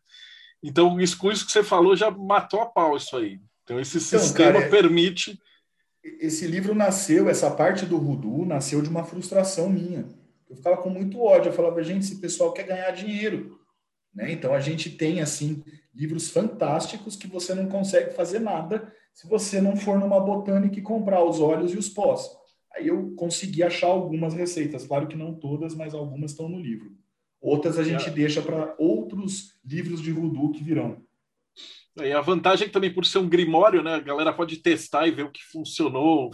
Então, 0.61 0.99
isso, 0.99 1.17
com 1.17 1.31
isso 1.31 1.45
que 1.45 1.51
você 1.51 1.63
falou, 1.63 1.95
já 1.95 2.11
matou 2.11 2.61
a 2.61 2.67
pau 2.67 2.95
isso 2.95 3.17
aí. 3.17 3.39
Então, 3.63 3.79
esse 3.79 3.97
então, 3.97 4.19
sistema 4.19 4.53
cara, 4.53 4.65
é 4.65 4.69
permite 4.69 5.39
esse 6.03 6.47
livro 6.47 6.73
nasceu, 6.73 7.29
essa 7.29 7.51
parte 7.51 7.85
do 7.85 7.97
Rudu 7.97 8.45
nasceu 8.45 8.81
de 8.81 8.89
uma 8.89 9.03
frustração 9.03 9.69
minha. 9.69 10.07
Eu 10.49 10.55
ficava 10.55 10.77
com 10.77 10.89
muito 10.89 11.21
ódio. 11.21 11.49
Eu 11.49 11.53
falava, 11.53 11.83
gente, 11.83 12.03
esse 12.03 12.19
pessoal 12.19 12.51
quer 12.51 12.63
ganhar 12.63 12.91
dinheiro. 12.91 13.59
Né? 14.13 14.31
Então 14.31 14.53
a 14.53 14.59
gente 14.59 14.89
tem 14.89 15.21
assim 15.21 15.63
livros 15.93 16.29
fantásticos 16.29 17.15
que 17.15 17.27
você 17.27 17.53
não 17.53 17.67
consegue 17.67 18.13
fazer 18.13 18.39
nada 18.39 18.91
se 19.13 19.27
você 19.27 19.59
não 19.59 19.75
for 19.75 19.99
numa 19.99 20.19
botânica 20.19 20.79
e 20.79 20.81
comprar 20.81 21.23
os 21.23 21.39
óleos 21.39 21.73
e 21.73 21.77
os 21.77 21.89
pós. 21.89 22.29
Aí 22.73 22.87
eu 22.87 23.13
consegui 23.15 23.63
achar 23.63 23.87
algumas 23.87 24.33
receitas, 24.33 24.87
claro 24.87 25.07
que 25.07 25.17
não 25.17 25.33
todas, 25.33 25.75
mas 25.75 25.93
algumas 25.93 26.31
estão 26.31 26.47
no 26.47 26.59
livro. 26.59 26.91
Outras 27.41 27.77
a 27.77 27.83
gente 27.83 28.07
é. 28.07 28.11
deixa 28.11 28.41
para 28.41 28.75
outros 28.77 29.59
livros 29.65 30.01
de 30.01 30.11
voodoo 30.11 30.51
que 30.51 30.63
virão. 30.63 31.01
E 32.05 32.11
a 32.11 32.21
vantagem 32.21 32.67
é 32.67 32.71
também 32.71 32.93
por 32.93 33.05
ser 33.05 33.19
um 33.19 33.29
grimório, 33.29 33.83
né? 33.83 33.95
A 33.95 33.99
galera 33.99 34.33
pode 34.33 34.57
testar 34.57 35.07
e 35.07 35.11
ver 35.11 35.23
o 35.23 35.31
que 35.31 35.43
funcionou, 35.43 36.31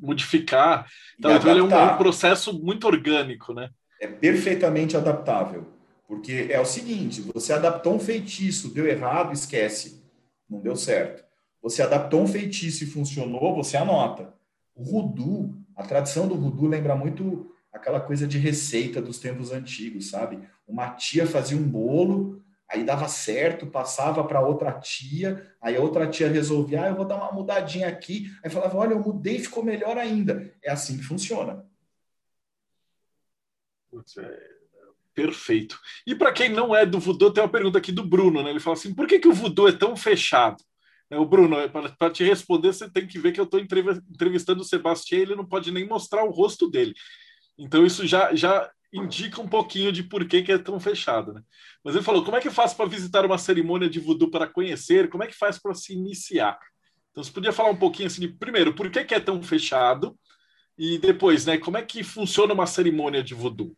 modificar. 0.00 0.86
Então, 1.18 1.34
então 1.36 1.50
ele 1.50 1.60
é 1.60 1.62
um, 1.62 1.94
um, 1.94 1.96
processo 1.96 2.52
muito 2.62 2.86
orgânico, 2.86 3.52
né? 3.52 3.70
É 4.00 4.06
perfeitamente 4.06 4.96
adaptável. 4.96 5.66
Porque 6.06 6.48
é 6.50 6.60
o 6.60 6.64
seguinte: 6.64 7.22
você 7.34 7.52
adaptou 7.52 7.94
um 7.94 8.00
feitiço, 8.00 8.72
deu 8.72 8.86
errado, 8.86 9.32
esquece. 9.32 10.02
Não 10.48 10.60
deu 10.60 10.76
certo. 10.76 11.24
Você 11.62 11.80
adaptou 11.80 12.20
um 12.20 12.26
feitiço 12.26 12.84
e 12.84 12.88
funcionou, 12.88 13.54
você 13.54 13.76
anota. 13.76 14.34
O 14.74 14.82
Rudu, 14.82 15.54
a 15.76 15.82
tradição 15.84 16.26
do 16.26 16.34
Rudu 16.34 16.66
lembra 16.66 16.96
muito 16.96 17.52
aquela 17.72 18.00
coisa 18.00 18.26
de 18.26 18.36
receita 18.36 19.00
dos 19.00 19.18
tempos 19.18 19.52
antigos, 19.52 20.10
sabe? 20.10 20.40
Uma 20.66 20.90
tia 20.90 21.26
fazia 21.26 21.56
um 21.56 21.62
bolo, 21.62 22.41
aí 22.72 22.84
dava 22.84 23.06
certo, 23.06 23.66
passava 23.66 24.24
para 24.24 24.40
outra 24.40 24.72
tia, 24.80 25.54
aí 25.60 25.76
a 25.76 25.80
outra 25.80 26.08
tia 26.08 26.28
resolvia, 26.28 26.84
ah, 26.84 26.88
eu 26.88 26.96
vou 26.96 27.04
dar 27.04 27.16
uma 27.16 27.32
mudadinha 27.32 27.86
aqui, 27.86 28.34
aí 28.42 28.50
falava, 28.50 28.78
olha, 28.78 28.92
eu 28.92 29.00
mudei, 29.00 29.38
ficou 29.38 29.62
melhor 29.62 29.98
ainda. 29.98 30.50
É 30.62 30.70
assim 30.70 30.96
que 30.96 31.04
funciona. 31.04 31.66
É 34.18 34.52
perfeito. 35.14 35.78
E 36.06 36.14
para 36.14 36.32
quem 36.32 36.48
não 36.48 36.74
é 36.74 36.86
do 36.86 36.98
voodoo, 36.98 37.30
tem 37.30 37.42
uma 37.42 37.50
pergunta 37.50 37.76
aqui 37.76 37.92
do 37.92 38.04
Bruno, 38.04 38.42
né? 38.42 38.48
Ele 38.48 38.60
fala 38.60 38.74
assim: 38.74 38.94
por 38.94 39.06
que, 39.06 39.18
que 39.18 39.28
o 39.28 39.34
voodoo 39.34 39.68
é 39.68 39.72
tão 39.72 39.94
fechado? 39.94 40.62
Né, 41.10 41.18
o 41.18 41.26
Bruno, 41.26 41.56
para 41.98 42.10
te 42.10 42.24
responder, 42.24 42.72
você 42.72 42.90
tem 42.90 43.06
que 43.06 43.18
ver 43.18 43.32
que 43.32 43.40
eu 43.40 43.44
estou 43.44 43.60
entrevistando 43.60 44.62
o 44.62 44.64
Sebastião, 44.64 45.20
ele 45.20 45.36
não 45.36 45.44
pode 45.44 45.70
nem 45.70 45.86
mostrar 45.86 46.24
o 46.24 46.30
rosto 46.30 46.70
dele. 46.70 46.94
Então, 47.58 47.84
isso 47.84 48.06
já, 48.06 48.34
já 48.34 48.70
indica 48.92 49.40
um 49.40 49.48
pouquinho 49.48 49.90
de 49.90 50.02
por 50.02 50.24
que, 50.26 50.42
que 50.42 50.52
é 50.52 50.58
tão 50.58 50.78
fechado. 50.78 51.32
Né? 51.32 51.42
Mas 51.82 51.94
ele 51.94 52.04
falou: 52.04 52.24
como 52.24 52.36
é 52.36 52.40
que 52.40 52.50
faz 52.50 52.74
para 52.74 52.86
visitar 52.86 53.24
uma 53.24 53.38
cerimônia 53.38 53.88
de 53.88 53.98
voodoo 53.98 54.30
para 54.30 54.46
conhecer? 54.46 55.08
Como 55.08 55.24
é 55.24 55.26
que 55.26 55.36
faz 55.36 55.58
para 55.58 55.74
se 55.74 55.94
iniciar? 55.94 56.58
Então, 57.10 57.22
você 57.22 57.30
podia 57.30 57.52
falar 57.52 57.70
um 57.70 57.76
pouquinho 57.76 58.06
assim, 58.06 58.22
de, 58.22 58.28
primeiro, 58.28 58.74
por 58.74 58.90
que, 58.90 59.04
que 59.04 59.14
é 59.14 59.20
tão 59.20 59.42
fechado? 59.42 60.16
E 60.78 60.98
depois, 60.98 61.44
né, 61.44 61.58
como 61.58 61.76
é 61.76 61.82
que 61.82 62.02
funciona 62.02 62.54
uma 62.54 62.66
cerimônia 62.66 63.22
de 63.22 63.34
voodoo? 63.34 63.76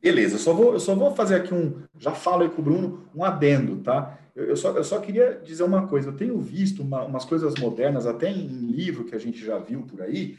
Beleza, 0.00 0.36
eu 0.36 0.38
só 0.38 0.52
vou, 0.54 0.72
eu 0.72 0.80
só 0.80 0.94
vou 0.94 1.14
fazer 1.14 1.36
aqui 1.36 1.52
um. 1.52 1.82
Já 1.98 2.12
falo 2.12 2.42
aí 2.42 2.48
com 2.48 2.62
o 2.62 2.64
Bruno, 2.64 3.08
um 3.14 3.24
adendo, 3.24 3.82
tá? 3.82 4.18
Eu, 4.34 4.46
eu, 4.46 4.56
só, 4.56 4.70
eu 4.70 4.84
só 4.84 5.00
queria 5.00 5.40
dizer 5.44 5.64
uma 5.64 5.86
coisa. 5.88 6.08
Eu 6.08 6.16
tenho 6.16 6.38
visto 6.40 6.82
uma, 6.82 7.04
umas 7.04 7.24
coisas 7.24 7.54
modernas, 7.56 8.06
até 8.06 8.30
em 8.30 8.46
livro 8.46 9.04
que 9.04 9.14
a 9.14 9.18
gente 9.18 9.44
já 9.44 9.58
viu 9.58 9.82
por 9.82 10.00
aí, 10.00 10.38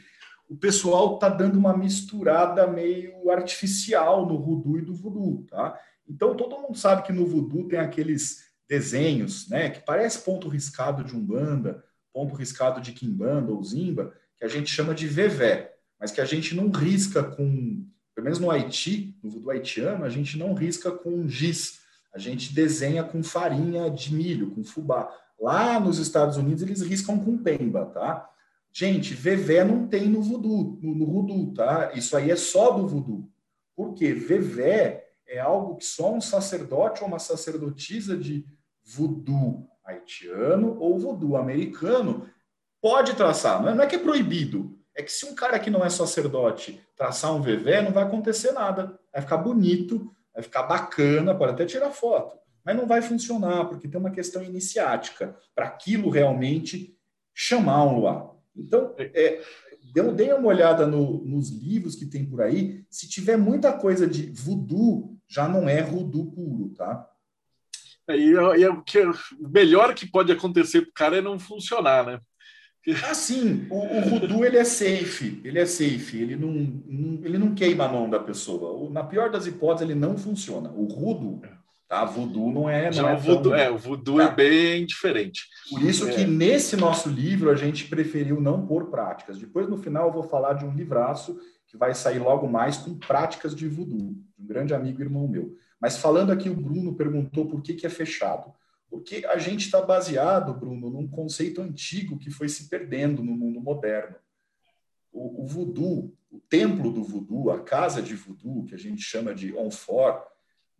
o 0.50 0.56
pessoal 0.56 1.14
está 1.14 1.28
dando 1.28 1.56
uma 1.56 1.76
misturada 1.76 2.66
meio 2.66 3.30
artificial 3.30 4.26
no 4.26 4.36
voodoo 4.36 4.78
e 4.78 4.82
do 4.82 4.92
voodoo, 4.92 5.46
tá? 5.48 5.78
Então 6.08 6.36
todo 6.36 6.58
mundo 6.58 6.76
sabe 6.76 7.04
que 7.04 7.12
no 7.12 7.24
voodoo 7.24 7.68
tem 7.68 7.78
aqueles 7.78 8.50
desenhos, 8.68 9.48
né, 9.48 9.70
que 9.70 9.80
parece 9.80 10.18
ponto 10.18 10.48
riscado 10.48 11.04
de 11.04 11.14
umbanda, 11.14 11.84
ponto 12.12 12.34
riscado 12.34 12.80
de 12.80 12.90
quimbanda 12.90 13.52
ou 13.52 13.62
zimba, 13.62 14.12
que 14.36 14.44
a 14.44 14.48
gente 14.48 14.68
chama 14.68 14.92
de 14.92 15.06
vevé, 15.06 15.72
mas 16.00 16.10
que 16.10 16.20
a 16.20 16.24
gente 16.24 16.56
não 16.56 16.68
risca 16.68 17.22
com, 17.22 17.86
pelo 18.12 18.24
menos 18.24 18.40
no 18.40 18.50
Haiti, 18.50 19.16
no 19.22 19.30
voodoo 19.30 19.52
haitiano, 19.52 20.04
a 20.04 20.08
gente 20.08 20.36
não 20.36 20.52
risca 20.52 20.90
com 20.90 21.28
giz, 21.28 21.78
a 22.12 22.18
gente 22.18 22.52
desenha 22.52 23.04
com 23.04 23.22
farinha 23.22 23.88
de 23.88 24.12
milho, 24.12 24.50
com 24.50 24.64
fubá. 24.64 25.08
Lá 25.40 25.78
nos 25.78 25.98
Estados 25.98 26.36
Unidos 26.36 26.64
eles 26.64 26.82
riscam 26.82 27.20
com 27.20 27.38
pemba, 27.38 27.86
tá? 27.86 28.28
Gente, 28.72 29.14
vevé 29.14 29.64
não 29.64 29.88
tem 29.88 30.08
no 30.08 30.22
voodoo, 30.22 30.78
no, 30.80 30.94
no 30.94 31.06
voodoo, 31.06 31.52
tá? 31.52 31.92
Isso 31.94 32.16
aí 32.16 32.30
é 32.30 32.36
só 32.36 32.70
do 32.70 32.86
voodoo. 32.86 33.28
Por 33.74 33.94
quê? 33.94 34.12
Vevé 34.12 35.08
é 35.26 35.40
algo 35.40 35.76
que 35.76 35.84
só 35.84 36.12
um 36.14 36.20
sacerdote 36.20 37.02
ou 37.02 37.08
uma 37.08 37.18
sacerdotisa 37.18 38.16
de 38.16 38.44
voodoo 38.84 39.68
haitiano 39.84 40.76
ou 40.78 40.98
voodoo 40.98 41.36
americano 41.36 42.28
pode 42.80 43.14
traçar. 43.14 43.62
Não 43.62 43.70
é, 43.70 43.74
não 43.74 43.84
é 43.84 43.86
que 43.86 43.96
é 43.96 43.98
proibido, 43.98 44.78
é 44.94 45.02
que 45.02 45.12
se 45.12 45.26
um 45.26 45.34
cara 45.34 45.58
que 45.58 45.70
não 45.70 45.84
é 45.84 45.90
sacerdote 45.90 46.80
traçar 46.96 47.34
um 47.34 47.40
vevé, 47.40 47.82
não 47.82 47.92
vai 47.92 48.04
acontecer 48.04 48.52
nada. 48.52 48.98
Vai 49.12 49.22
ficar 49.22 49.38
bonito, 49.38 50.14
vai 50.32 50.42
ficar 50.42 50.62
bacana, 50.64 51.34
pode 51.34 51.52
até 51.52 51.64
tirar 51.64 51.90
foto, 51.90 52.36
mas 52.64 52.76
não 52.76 52.86
vai 52.86 53.02
funcionar, 53.02 53.66
porque 53.66 53.88
tem 53.88 54.00
uma 54.00 54.10
questão 54.10 54.42
iniciática 54.42 55.36
para 55.54 55.66
aquilo 55.66 56.10
realmente 56.10 56.96
chamar 57.34 57.84
um 57.84 57.98
luar. 58.00 58.30
Então, 58.60 58.94
é, 58.98 59.40
dê 60.14 60.32
uma 60.32 60.48
olhada 60.48 60.86
no, 60.86 61.24
nos 61.24 61.50
livros 61.50 61.96
que 61.96 62.06
tem 62.06 62.24
por 62.24 62.42
aí. 62.42 62.84
Se 62.90 63.08
tiver 63.08 63.36
muita 63.36 63.72
coisa 63.72 64.06
de 64.06 64.30
voodoo, 64.30 65.16
já 65.28 65.48
não 65.48 65.68
é 65.68 65.82
voodoo 65.82 66.30
puro, 66.30 66.74
tá? 66.76 67.06
É, 68.08 68.16
e, 68.16 68.30
e, 68.30 68.68
o 68.68 68.82
que, 68.82 68.98
o 69.00 69.14
melhor 69.48 69.94
que 69.94 70.06
pode 70.06 70.32
acontecer 70.32 70.82
para 70.82 70.90
o 70.90 70.94
cara 70.94 71.18
é 71.18 71.20
não 71.20 71.38
funcionar, 71.38 72.04
né? 72.04 72.20
Assim, 73.08 73.66
o, 73.70 73.98
o 73.98 74.00
voodoo 74.02 74.44
ele 74.44 74.56
é 74.56 74.64
safe, 74.64 75.40
ele 75.44 75.58
é 75.58 75.66
safe, 75.66 76.16
ele 76.16 76.34
não, 76.34 76.50
não, 76.50 77.24
ele 77.24 77.36
não 77.36 77.54
queima 77.54 77.84
a 77.84 77.88
mão 77.92 78.08
da 78.08 78.18
pessoa. 78.18 78.72
O, 78.72 78.90
na 78.90 79.04
pior 79.04 79.30
das 79.30 79.46
hipóteses, 79.46 79.88
ele 79.90 79.98
não 79.98 80.16
funciona. 80.16 80.70
O 80.70 80.86
rudo, 80.86 81.42
tá? 81.90 82.04
Voodoo 82.04 82.52
não 82.52 82.70
é. 82.70 82.84
Não 82.86 82.92
Já 82.92 83.10
é, 83.10 83.14
o 83.14 83.18
voodoo, 83.18 83.54
é, 83.54 83.68
o 83.70 83.76
voodoo 83.76 84.16
Tá. 84.18 84.22
é 84.22 84.30
bem 84.34 84.86
diferente. 84.86 85.48
Por 85.68 85.82
isso 85.82 86.08
É. 86.08 86.14
que 86.14 86.24
nesse 86.24 86.76
nosso 86.76 87.08
livro 87.10 87.50
a 87.50 87.56
gente 87.56 87.88
preferiu 87.88 88.40
não 88.40 88.64
pôr 88.64 88.86
práticas. 88.90 89.36
Depois, 89.36 89.68
no 89.68 89.76
final, 89.76 90.06
eu 90.06 90.12
vou 90.12 90.22
falar 90.22 90.52
de 90.54 90.64
um 90.64 90.72
livraço 90.72 91.36
que 91.66 91.76
vai 91.76 91.92
sair 91.92 92.20
logo 92.20 92.48
mais 92.48 92.76
com 92.76 92.96
práticas 92.96 93.54
de 93.56 93.66
voodoo, 93.68 94.14
um 94.38 94.46
grande 94.46 94.72
amigo 94.72 95.00
e 95.00 95.04
irmão 95.04 95.26
meu. 95.26 95.56
Mas 95.80 95.96
falando 95.98 96.30
aqui, 96.30 96.48
o 96.48 96.54
Bruno 96.54 96.94
perguntou 96.94 97.46
por 97.46 97.60
que, 97.60 97.74
que 97.74 97.86
é 97.86 97.90
fechado. 97.90 98.52
Porque 98.88 99.24
a 99.26 99.38
gente 99.38 99.64
está 99.66 99.80
baseado, 99.82 100.54
Bruno, 100.54 100.90
num 100.90 101.08
conceito 101.08 101.60
antigo 101.60 102.18
que 102.18 102.30
foi 102.30 102.48
se 102.48 102.68
perdendo 102.68 103.22
no 103.22 103.32
mundo 103.32 103.60
moderno. 103.60 104.14
O, 105.12 105.42
o 105.42 105.46
voodoo, 105.46 106.12
o 106.30 106.38
templo 106.38 106.92
do 106.92 107.02
voodoo, 107.02 107.50
a 107.50 107.60
casa 107.60 108.00
de 108.00 108.14
voodoo, 108.14 108.64
que 108.64 108.74
a 108.74 108.78
gente 108.78 109.02
chama 109.02 109.34
de 109.34 109.54
onfor, 109.56 110.22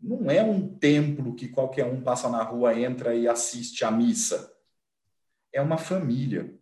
não 0.00 0.30
é 0.30 0.42
um 0.42 0.66
templo 0.78 1.34
que 1.34 1.48
qualquer 1.48 1.84
um 1.84 2.00
passa 2.00 2.28
na 2.28 2.42
rua, 2.42 2.78
entra 2.78 3.14
e 3.14 3.28
assiste 3.28 3.84
à 3.84 3.90
missa. 3.90 4.52
É 5.52 5.60
uma 5.60 5.76
família. 5.76 6.54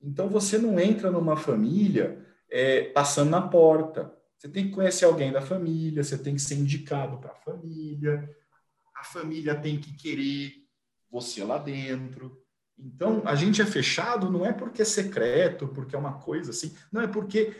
Então 0.00 0.28
você 0.28 0.58
não 0.58 0.78
entra 0.78 1.10
numa 1.10 1.36
família 1.36 2.24
é, 2.50 2.84
passando 2.84 3.30
na 3.30 3.42
porta. 3.42 4.14
Você 4.38 4.48
tem 4.48 4.68
que 4.68 4.74
conhecer 4.74 5.04
alguém 5.04 5.32
da 5.32 5.42
família, 5.42 6.02
você 6.02 6.16
tem 6.16 6.34
que 6.34 6.40
ser 6.40 6.54
indicado 6.54 7.18
para 7.18 7.32
a 7.32 7.36
família, 7.36 8.28
a 8.96 9.04
família 9.04 9.54
tem 9.54 9.78
que 9.78 9.92
querer 9.94 10.52
você 11.10 11.42
lá 11.44 11.58
dentro. 11.58 12.40
Então, 12.78 13.22
a 13.24 13.34
gente 13.34 13.60
é 13.60 13.66
fechado 13.66 14.30
não 14.30 14.46
é 14.46 14.52
porque 14.52 14.82
é 14.82 14.84
secreto, 14.84 15.68
porque 15.68 15.96
é 15.96 15.98
uma 15.98 16.20
coisa 16.20 16.50
assim, 16.50 16.76
não, 16.92 17.00
é 17.00 17.08
porque 17.08 17.56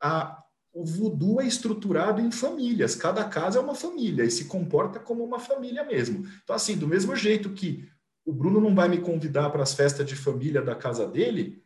a, 0.00 0.42
o 0.74 0.84
voodoo 0.84 1.40
é 1.40 1.46
estruturado 1.46 2.20
em 2.20 2.32
famílias, 2.32 2.96
cada 2.96 3.24
casa 3.24 3.60
é 3.60 3.62
uma 3.62 3.76
família 3.76 4.24
e 4.24 4.30
se 4.30 4.46
comporta 4.46 4.98
como 4.98 5.24
uma 5.24 5.38
família 5.38 5.84
mesmo. 5.84 6.26
Então, 6.42 6.56
assim, 6.56 6.76
do 6.76 6.88
mesmo 6.88 7.14
jeito 7.14 7.50
que 7.50 7.88
o 8.24 8.32
Bruno 8.32 8.60
não 8.60 8.74
vai 8.74 8.88
me 8.88 9.00
convidar 9.00 9.50
para 9.50 9.62
as 9.62 9.72
festas 9.72 10.04
de 10.04 10.16
família 10.16 10.60
da 10.60 10.74
casa 10.74 11.06
dele, 11.06 11.62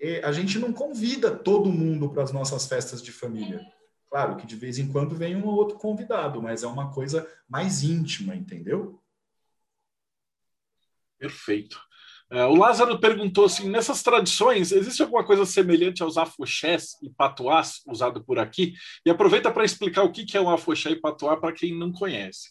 é, 0.00 0.24
a 0.24 0.32
gente 0.32 0.58
não 0.58 0.72
convida 0.72 1.30
todo 1.30 1.70
mundo 1.70 2.08
para 2.08 2.22
as 2.22 2.32
nossas 2.32 2.66
festas 2.66 3.02
de 3.02 3.12
família. 3.12 3.60
Claro 4.08 4.36
que 4.36 4.46
de 4.46 4.56
vez 4.56 4.78
em 4.78 4.90
quando 4.90 5.14
vem 5.14 5.36
um 5.36 5.46
ou 5.46 5.54
outro 5.54 5.76
convidado, 5.76 6.40
mas 6.40 6.62
é 6.62 6.66
uma 6.66 6.90
coisa 6.90 7.28
mais 7.46 7.82
íntima, 7.82 8.34
entendeu? 8.34 8.98
Perfeito. 11.18 11.78
É, 12.30 12.44
o 12.44 12.54
Lázaro 12.54 13.00
perguntou 13.00 13.46
assim: 13.46 13.68
nessas 13.68 14.02
tradições, 14.02 14.70
existe 14.70 15.02
alguma 15.02 15.24
coisa 15.24 15.44
semelhante 15.44 16.02
aos 16.02 16.16
afoxés 16.16 16.96
e 17.02 17.10
patuás 17.10 17.80
usado 17.86 18.22
por 18.22 18.38
aqui? 18.38 18.74
E 19.04 19.10
aproveita 19.10 19.50
para 19.50 19.64
explicar 19.64 20.04
o 20.04 20.12
que 20.12 20.36
é 20.36 20.40
um 20.40 20.48
afoxé 20.48 20.90
e 20.90 21.00
patuá 21.00 21.36
para 21.36 21.52
quem 21.52 21.76
não 21.76 21.92
conhece. 21.92 22.50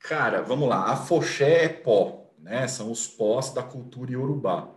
Cara, 0.00 0.42
vamos 0.42 0.68
lá. 0.68 0.92
Afoxé 0.92 1.64
é 1.64 1.68
pó, 1.68 2.32
né? 2.38 2.66
São 2.66 2.90
os 2.90 3.06
pós 3.06 3.52
da 3.52 3.62
cultura 3.62 4.12
iorubá. 4.12 4.68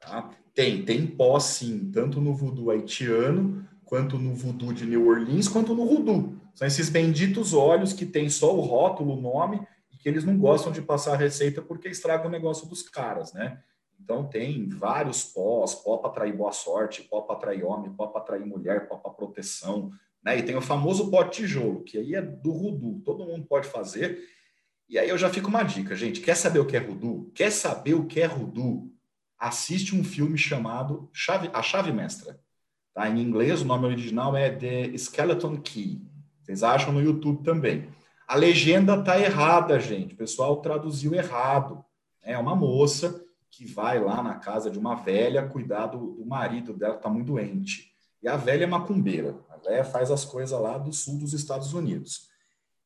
Tá? 0.00 0.30
Tem, 0.54 0.84
tem 0.84 1.06
pó 1.06 1.38
sim, 1.40 1.90
tanto 1.90 2.20
no 2.20 2.34
voodoo 2.34 2.70
haitiano, 2.70 3.66
quanto 3.84 4.18
no 4.18 4.34
voodoo 4.34 4.72
de 4.72 4.84
New 4.84 5.08
Orleans, 5.08 5.48
quanto 5.48 5.74
no 5.74 5.86
voodoo. 5.86 6.36
São 6.54 6.66
esses 6.66 6.88
benditos 6.88 7.54
olhos 7.54 7.92
que 7.92 8.04
tem 8.04 8.28
só 8.28 8.54
o 8.54 8.60
rótulo, 8.60 9.16
o 9.16 9.20
nome, 9.20 9.60
que 10.02 10.08
eles 10.08 10.24
não 10.24 10.36
gostam 10.36 10.72
de 10.72 10.82
passar 10.82 11.12
a 11.14 11.16
receita 11.16 11.62
porque 11.62 11.88
estraga 11.88 12.26
o 12.26 12.30
negócio 12.30 12.68
dos 12.68 12.82
caras, 12.82 13.32
né? 13.32 13.62
Então 14.00 14.28
tem 14.28 14.68
vários 14.68 15.22
pós, 15.22 15.76
pó 15.76 15.96
para 15.96 16.10
atrair 16.10 16.36
boa 16.36 16.50
sorte, 16.50 17.02
pó 17.04 17.20
para 17.20 17.36
atrair 17.36 17.64
homem, 17.64 17.92
pó 17.92 18.08
para 18.08 18.20
atrair 18.20 18.44
mulher, 18.44 18.88
pó 18.88 18.96
para 18.96 19.12
proteção, 19.12 19.92
né? 20.20 20.36
E 20.36 20.42
tem 20.42 20.56
o 20.56 20.60
famoso 20.60 21.08
pó 21.08 21.22
tijolo, 21.22 21.84
que 21.84 21.98
aí 21.98 22.16
é 22.16 22.20
do 22.20 22.52
voodoo, 22.52 23.00
todo 23.04 23.24
mundo 23.24 23.46
pode 23.46 23.68
fazer. 23.68 24.18
E 24.88 24.98
aí 24.98 25.08
eu 25.08 25.16
já 25.16 25.30
fico 25.30 25.48
uma 25.48 25.62
dica, 25.62 25.94
gente, 25.94 26.20
quer 26.20 26.34
saber 26.34 26.58
o 26.58 26.66
que 26.66 26.76
é 26.76 26.80
voodoo? 26.80 27.30
Quer 27.32 27.52
saber 27.52 27.94
o 27.94 28.04
que 28.04 28.20
é 28.20 28.26
voodoo? 28.26 28.92
Assiste 29.38 29.94
um 29.94 30.02
filme 30.02 30.36
chamado 30.36 31.08
Chave, 31.12 31.48
A 31.52 31.62
Chave 31.62 31.92
Mestra. 31.92 32.40
Tá? 32.92 33.08
Em 33.08 33.22
inglês, 33.22 33.62
o 33.62 33.64
nome 33.64 33.86
original 33.86 34.36
é 34.36 34.50
The 34.50 34.96
Skeleton 34.98 35.58
Key. 35.58 36.02
Vocês 36.42 36.64
acham 36.64 36.92
no 36.92 37.00
YouTube 37.00 37.44
também. 37.44 37.88
A 38.32 38.34
legenda 38.34 39.02
tá 39.02 39.20
errada, 39.20 39.78
gente. 39.78 40.14
O 40.14 40.16
pessoal 40.16 40.56
traduziu 40.62 41.12
errado. 41.12 41.84
É 42.22 42.38
uma 42.38 42.56
moça 42.56 43.22
que 43.50 43.66
vai 43.66 44.02
lá 44.02 44.22
na 44.22 44.36
casa 44.36 44.70
de 44.70 44.78
uma 44.78 44.94
velha 44.94 45.46
cuidar 45.46 45.88
do, 45.88 46.12
do 46.12 46.24
marido 46.24 46.72
dela, 46.72 46.96
que 46.96 47.02
tá 47.02 47.10
muito 47.10 47.26
doente. 47.26 47.92
E 48.22 48.28
a 48.28 48.34
velha 48.34 48.64
é 48.64 48.66
macumbeira. 48.66 49.38
A 49.50 49.58
velha 49.58 49.84
faz 49.84 50.10
as 50.10 50.24
coisas 50.24 50.58
lá 50.58 50.78
do 50.78 50.94
sul 50.94 51.18
dos 51.18 51.34
Estados 51.34 51.74
Unidos. 51.74 52.28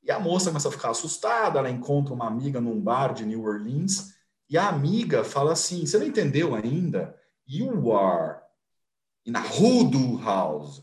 E 0.03 0.11
a 0.11 0.18
moça 0.18 0.51
começa 0.51 0.68
a 0.68 0.72
ficar 0.72 0.90
assustada, 0.90 1.61
ela 1.61 1.70
encontra 1.70 2.12
uma 2.12 2.26
amiga 2.26 2.61
num 2.61 2.80
bar 2.80 3.14
de 3.14 3.24
New 3.24 3.44
Orleans, 3.44 4.16
e 4.51 4.59
a 4.59 4.68
amiga 4.68 5.22
fala 5.22 5.53
assim: 5.53 5.86
Você 5.86 5.97
não 5.97 6.07
entendeu 6.07 6.57
ainda? 6.57 7.16
You 7.47 7.97
are 7.97 8.40
in 9.24 9.36
a 9.36 9.44
hoodoo 9.44 10.20
house. 10.24 10.82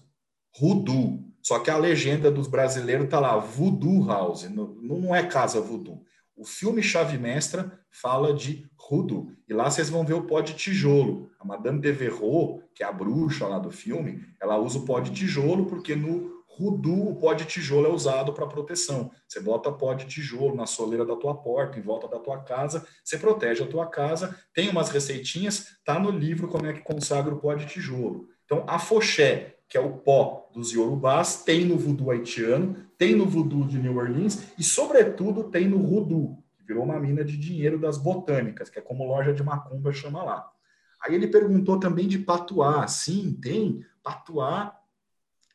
Hoodoo. 0.57 1.21
Só 1.43 1.59
que 1.59 1.69
a 1.69 1.77
legenda 1.77 2.31
dos 2.31 2.47
brasileiros 2.47 3.09
tá 3.09 3.19
lá, 3.19 3.37
voodoo 3.37 4.07
house. 4.07 4.49
Não, 4.49 4.67
não 4.81 5.13
é 5.13 5.23
casa 5.27 5.59
voodoo. 5.59 6.01
O 6.35 6.45
filme 6.45 6.81
Chave 6.81 7.17
Mestra 7.17 7.79
fala 7.91 8.33
de 8.33 8.65
voodoo. 8.89 9.29
E 9.47 9.53
lá 9.53 9.69
vocês 9.69 9.89
vão 9.89 10.05
ver 10.05 10.13
o 10.13 10.23
pó 10.23 10.39
de 10.39 10.53
tijolo. 10.53 11.29
A 11.39 11.45
Madame 11.45 11.81
de 11.81 11.91
Verrou, 11.91 12.63
que 12.73 12.81
é 12.81 12.85
a 12.85 12.91
bruxa 12.91 13.45
lá 13.45 13.59
do 13.59 13.71
filme, 13.71 14.25
ela 14.41 14.57
usa 14.57 14.79
o 14.79 14.85
pó 14.85 15.01
de 15.01 15.11
tijolo 15.11 15.65
porque 15.65 15.95
no 15.95 16.43
voodoo 16.57 17.09
o 17.09 17.15
pó 17.17 17.33
de 17.33 17.45
tijolo 17.45 17.87
é 17.87 17.91
usado 17.91 18.31
para 18.33 18.47
proteção. 18.47 19.11
Você 19.27 19.41
bota 19.41 19.71
pó 19.71 19.93
de 19.93 20.05
tijolo 20.05 20.55
na 20.55 20.65
soleira 20.65 21.05
da 21.05 21.15
tua 21.15 21.35
porta, 21.35 21.77
em 21.77 21.81
volta 21.81 22.07
da 22.07 22.19
tua 22.19 22.41
casa, 22.41 22.87
você 23.03 23.17
protege 23.17 23.63
a 23.63 23.67
tua 23.67 23.87
casa. 23.87 24.39
Tem 24.53 24.69
umas 24.69 24.89
receitinhas, 24.89 25.67
tá 25.83 25.99
no 25.99 26.09
livro 26.09 26.47
como 26.47 26.65
é 26.65 26.73
que 26.73 26.81
consagra 26.81 27.33
o 27.33 27.39
pó 27.39 27.53
de 27.53 27.65
tijolo. 27.65 28.29
Então, 28.45 28.63
a 28.67 28.77
foché, 28.77 29.55
que 29.73 29.77
é 29.79 29.81
o 29.81 29.89
pó 29.89 30.51
dos 30.53 30.71
iorubás, 30.71 31.41
tem 31.43 31.65
no 31.65 31.79
voodoo 31.79 32.11
haitiano, 32.11 32.75
tem 32.95 33.15
no 33.15 33.25
voodoo 33.25 33.65
de 33.65 33.79
New 33.79 33.97
Orleans 33.97 34.43
e, 34.55 34.63
sobretudo, 34.63 35.45
tem 35.45 35.67
no 35.67 35.81
voodoo, 35.81 36.37
que 36.55 36.63
virou 36.63 36.83
uma 36.83 36.99
mina 36.99 37.25
de 37.25 37.35
dinheiro 37.35 37.79
das 37.79 37.97
botânicas, 37.97 38.69
que 38.69 38.77
é 38.77 38.83
como 38.83 39.03
loja 39.03 39.33
de 39.33 39.41
macumba 39.41 39.91
chama 39.91 40.21
lá. 40.21 40.47
Aí 41.01 41.15
ele 41.15 41.25
perguntou 41.25 41.79
também 41.79 42.07
de 42.07 42.19
patuá. 42.19 42.87
Sim, 42.87 43.35
tem. 43.41 43.83
Patuá 44.03 44.79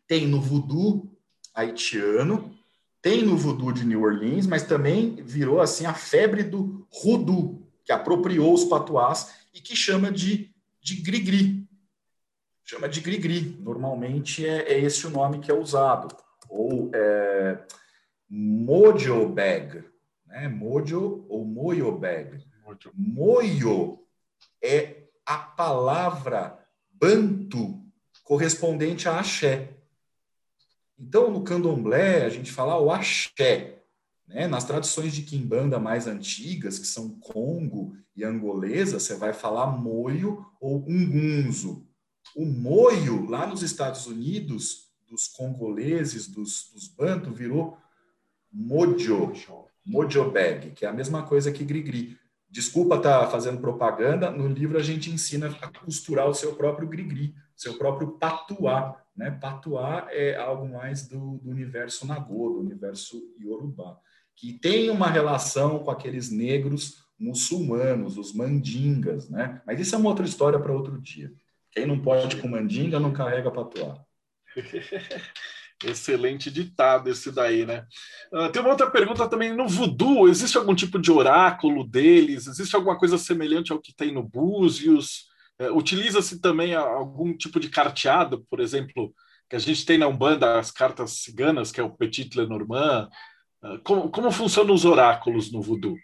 tem 0.08 0.26
no 0.26 0.40
voodoo 0.40 1.16
haitiano, 1.54 2.52
tem 3.00 3.22
no 3.22 3.36
voodoo 3.36 3.70
de 3.70 3.86
New 3.86 4.02
Orleans, 4.02 4.48
mas 4.48 4.64
também 4.64 5.14
virou 5.22 5.60
assim 5.60 5.86
a 5.86 5.94
febre 5.94 6.42
do 6.42 6.84
hoodoo, 6.90 7.64
que 7.84 7.92
apropriou 7.92 8.52
os 8.52 8.64
patuás 8.64 9.32
e 9.54 9.60
que 9.60 9.76
chama 9.76 10.10
de, 10.10 10.50
de 10.82 10.96
gri-gri. 10.96 11.57
Chama 12.68 12.86
de 12.86 13.00
gri-gri. 13.00 13.56
Normalmente 13.60 14.46
é, 14.46 14.74
é, 14.74 14.78
esse 14.78 15.06
o 15.06 15.10
nome 15.10 15.38
que 15.38 15.50
é 15.50 15.54
usado. 15.54 16.14
Ou 16.50 16.90
é, 16.94 17.64
mojo 18.28 19.26
bag, 19.26 19.82
né? 20.26 20.48
Mojo 20.48 21.24
ou 21.30 21.46
moyo 21.46 21.90
bag. 21.92 22.44
Moyo 22.94 24.00
é 24.62 25.04
a 25.24 25.38
palavra 25.38 26.62
banto 26.90 27.82
correspondente 28.22 29.08
a 29.08 29.18
axé. 29.18 29.70
Então, 30.98 31.30
no 31.30 31.42
candomblé, 31.44 32.26
a 32.26 32.28
gente 32.28 32.52
fala 32.52 32.78
o 32.78 32.90
axé. 32.90 33.82
Né? 34.26 34.46
Nas 34.46 34.64
tradições 34.64 35.14
de 35.14 35.22
quimbanda 35.22 35.78
mais 35.78 36.06
antigas, 36.06 36.78
que 36.78 36.86
são 36.86 37.18
Congo 37.18 37.96
e 38.14 38.22
angolesa, 38.24 39.00
você 39.00 39.14
vai 39.14 39.32
falar 39.32 39.68
moio 39.68 40.44
ou 40.60 40.84
ungunzo. 40.86 41.87
O 42.36 42.44
moio, 42.44 43.28
lá 43.28 43.46
nos 43.46 43.62
Estados 43.62 44.06
Unidos, 44.06 44.88
dos 45.08 45.26
congoleses, 45.26 46.28
dos, 46.28 46.70
dos 46.72 46.88
banto, 46.88 47.30
virou 47.30 47.78
mojo, 48.52 49.32
mojo 49.84 50.30
bag, 50.30 50.70
que 50.72 50.84
é 50.84 50.88
a 50.88 50.92
mesma 50.92 51.22
coisa 51.22 51.50
que 51.50 51.64
grigri. 51.64 52.16
Desculpa 52.50 52.96
estar 52.96 53.20
tá 53.20 53.30
fazendo 53.30 53.60
propaganda, 53.60 54.30
no 54.30 54.48
livro 54.48 54.78
a 54.78 54.82
gente 54.82 55.10
ensina 55.10 55.48
a 55.60 55.68
costurar 55.80 56.28
o 56.28 56.34
seu 56.34 56.54
próprio 56.54 56.88
grigri, 56.88 57.34
seu 57.54 57.74
próprio 57.76 58.12
patuá. 58.12 59.02
Né? 59.16 59.30
Patuá 59.30 60.06
é 60.10 60.36
algo 60.36 60.68
mais 60.68 61.06
do, 61.06 61.38
do 61.38 61.50
universo 61.50 62.06
Nagô, 62.06 62.50
do 62.50 62.60
universo 62.60 63.20
Yorubá, 63.40 63.98
que 64.34 64.52
tem 64.52 64.88
uma 64.90 65.08
relação 65.08 65.80
com 65.80 65.90
aqueles 65.90 66.30
negros 66.30 67.04
muçulmanos, 67.18 68.16
os 68.16 68.32
mandingas. 68.32 69.28
Né? 69.28 69.60
Mas 69.66 69.80
isso 69.80 69.94
é 69.94 69.98
uma 69.98 70.08
outra 70.08 70.24
história 70.24 70.58
para 70.58 70.72
outro 70.72 70.98
dia. 71.00 71.32
Quem 71.72 71.86
não 71.86 71.98
pode 71.98 72.36
com 72.36 72.48
mandinga 72.48 72.98
não 72.98 73.12
carrega 73.12 73.50
patuá. 73.50 73.98
Excelente 75.84 76.50
ditado 76.50 77.08
esse 77.08 77.30
daí, 77.30 77.64
né? 77.64 77.86
Uh, 78.32 78.50
tem 78.50 78.60
uma 78.60 78.70
outra 78.70 78.90
pergunta 78.90 79.28
também. 79.28 79.54
No 79.54 79.68
voodoo, 79.68 80.28
existe 80.28 80.58
algum 80.58 80.74
tipo 80.74 80.98
de 80.98 81.12
oráculo 81.12 81.86
deles? 81.86 82.48
Existe 82.48 82.74
alguma 82.74 82.98
coisa 82.98 83.16
semelhante 83.16 83.72
ao 83.72 83.80
que 83.80 83.94
tem 83.94 84.12
no 84.12 84.22
Búzios? 84.22 85.28
É, 85.58 85.70
Utiliza-se 85.70 86.40
também 86.40 86.74
algum 86.74 87.36
tipo 87.36 87.60
de 87.60 87.68
carteado, 87.68 88.44
por 88.50 88.58
exemplo, 88.58 89.14
que 89.48 89.54
a 89.54 89.58
gente 89.58 89.86
tem 89.86 89.98
na 89.98 90.08
Umbanda 90.08 90.58
as 90.58 90.70
cartas 90.72 91.22
ciganas, 91.22 91.70
que 91.70 91.80
é 91.80 91.82
o 91.82 91.90
Petit 91.90 92.36
Lenormand. 92.36 93.08
É, 93.62 93.78
como, 93.78 94.10
como 94.10 94.32
funcionam 94.32 94.74
os 94.74 94.84
oráculos 94.84 95.52
no 95.52 95.62
voodoo? 95.62 95.96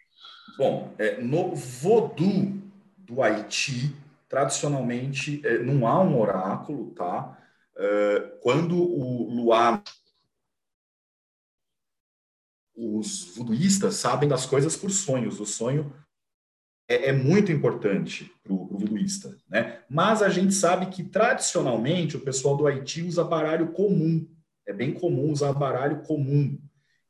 Bom, 0.56 0.94
é, 0.98 1.20
no 1.20 1.54
voodoo 1.54 2.62
do 2.98 3.22
Haiti, 3.22 3.94
tradicionalmente, 4.34 5.40
é, 5.46 5.58
não 5.58 5.86
há 5.86 6.02
um 6.02 6.20
oráculo, 6.20 6.90
tá? 6.90 7.38
É, 7.76 8.38
quando 8.42 8.76
o 8.76 9.32
luar 9.32 9.80
os 12.76 13.36
voodooístas 13.36 13.94
sabem 13.94 14.28
das 14.28 14.44
coisas 14.44 14.76
por 14.76 14.90
sonhos. 14.90 15.38
O 15.38 15.46
sonho 15.46 15.94
é, 16.88 17.10
é 17.10 17.12
muito 17.12 17.52
importante 17.52 18.32
para 18.42 18.52
o 18.52 18.66
voodooísta, 18.66 19.38
né? 19.48 19.84
Mas 19.88 20.20
a 20.20 20.28
gente 20.28 20.52
sabe 20.52 20.86
que 20.86 21.04
tradicionalmente 21.04 22.16
o 22.16 22.20
pessoal 22.20 22.56
do 22.56 22.66
Haiti 22.66 23.02
usa 23.02 23.22
baralho 23.22 23.68
comum. 23.70 24.28
É 24.66 24.72
bem 24.72 24.92
comum 24.92 25.30
usar 25.30 25.52
baralho 25.52 26.02
comum. 26.02 26.58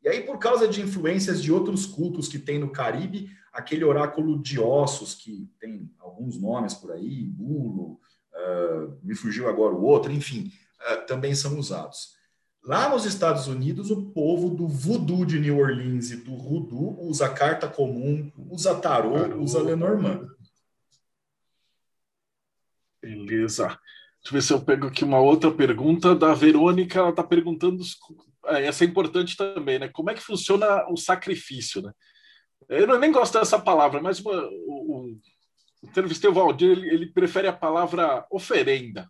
E 0.03 0.09
aí, 0.11 0.21
por 0.21 0.39
causa 0.39 0.69
de 0.69 0.83
influências 0.83 1.43
de 1.43 1.51
outros 1.51 1.87
cultos 1.87 2.29
que 2.29 2.39
tem 2.39 2.59
no 2.59 2.71
Caribe, 2.71 3.31
aquele 3.55 3.85
oráculo 3.85 4.43
de 4.43 4.59
ossos, 4.59 5.15
que 5.15 5.49
tem 5.61 5.89
alguns 6.01 6.39
nomes 6.41 6.75
por 6.75 6.91
aí, 6.91 7.23
bulo, 7.25 8.01
uh, 8.35 8.99
me 9.03 9.15
fugiu 9.15 9.49
agora 9.49 9.75
o 9.75 9.85
outro, 9.85 10.13
enfim, 10.13 10.53
uh, 10.81 11.07
também 11.07 11.35
são 11.35 11.57
usados. 11.57 12.15
Lá 12.65 12.89
nos 12.89 13.05
Estados 13.05 13.47
Unidos, 13.47 13.91
o 13.91 14.11
povo 14.11 14.51
do 14.51 14.67
voodoo 14.67 15.25
de 15.25 15.39
New 15.39 15.59
Orleans 15.59 16.11
e 16.11 16.17
do 16.17 16.37
voodoo 16.37 16.99
usa 17.07 17.29
carta 17.29 17.69
comum, 17.69 18.33
usa 18.51 18.75
tarô, 18.75 19.13
tarô. 19.13 19.43
usa 19.43 19.63
Lenormand. 19.63 20.27
Beleza. 23.01 23.69
Deixa 23.69 23.79
eu 24.25 24.33
ver 24.33 24.43
se 24.43 24.53
eu 24.55 24.65
pego 24.65 24.87
aqui 24.87 25.05
uma 25.05 25.21
outra 25.21 25.51
pergunta 25.51 26.15
da 26.15 26.33
Verônica. 26.33 26.99
Ela 26.99 27.11
está 27.11 27.23
perguntando, 27.23 27.85
é, 28.47 28.65
essa 28.65 28.83
é 28.83 28.87
importante 28.87 29.37
também, 29.37 29.79
né? 29.79 29.89
Como 29.89 30.11
é 30.11 30.15
que 30.15 30.23
funciona 30.23 30.91
o 30.91 30.97
sacrifício, 30.97 31.83
né? 31.83 31.93
Eu 32.69 32.99
nem 32.99 33.13
gosto 33.13 33.39
dessa 33.39 33.59
palavra, 33.59 34.01
mas 34.01 34.21
uma, 34.21 34.33
o, 34.33 35.11
o, 35.13 35.21
entrevistei 35.83 36.29
o 36.29 36.33
Valdir, 36.33 36.71
ele, 36.71 36.89
ele 36.89 37.07
prefere 37.07 37.47
a 37.47 37.53
palavra 37.53 38.27
oferenda. 38.31 39.09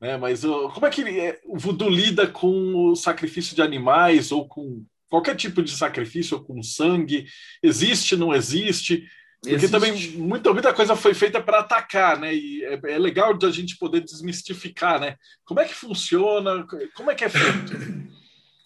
Né? 0.00 0.16
Mas 0.16 0.44
uh, 0.44 0.70
como 0.70 0.86
é 0.86 0.90
que 0.90 1.02
ele, 1.02 1.20
é, 1.20 1.40
o 1.44 1.58
voodoo 1.58 1.88
lida 1.88 2.26
com 2.26 2.90
o 2.90 2.96
sacrifício 2.96 3.54
de 3.54 3.62
animais 3.62 4.32
ou 4.32 4.48
com 4.48 4.84
qualquer 5.08 5.36
tipo 5.36 5.62
de 5.62 5.70
sacrifício, 5.72 6.38
ou 6.38 6.44
com 6.44 6.62
sangue? 6.62 7.26
Existe, 7.62 8.16
não 8.16 8.34
existe? 8.34 9.04
Porque 9.42 9.56
existe. 9.56 9.72
também 9.72 10.12
muita, 10.18 10.52
muita 10.52 10.72
coisa 10.72 10.94
foi 10.94 11.14
feita 11.14 11.42
para 11.42 11.60
atacar, 11.60 12.18
né? 12.18 12.34
E 12.34 12.64
é, 12.64 12.80
é 12.92 12.98
legal 12.98 13.34
de 13.34 13.46
a 13.46 13.50
gente 13.50 13.76
poder 13.78 14.00
desmistificar, 14.00 15.00
né? 15.00 15.16
Como 15.44 15.60
é 15.60 15.64
que 15.64 15.74
funciona? 15.74 16.66
Como 16.94 17.10
é 17.10 17.14
que 17.14 17.24
é 17.24 17.28
feito? 17.28 18.10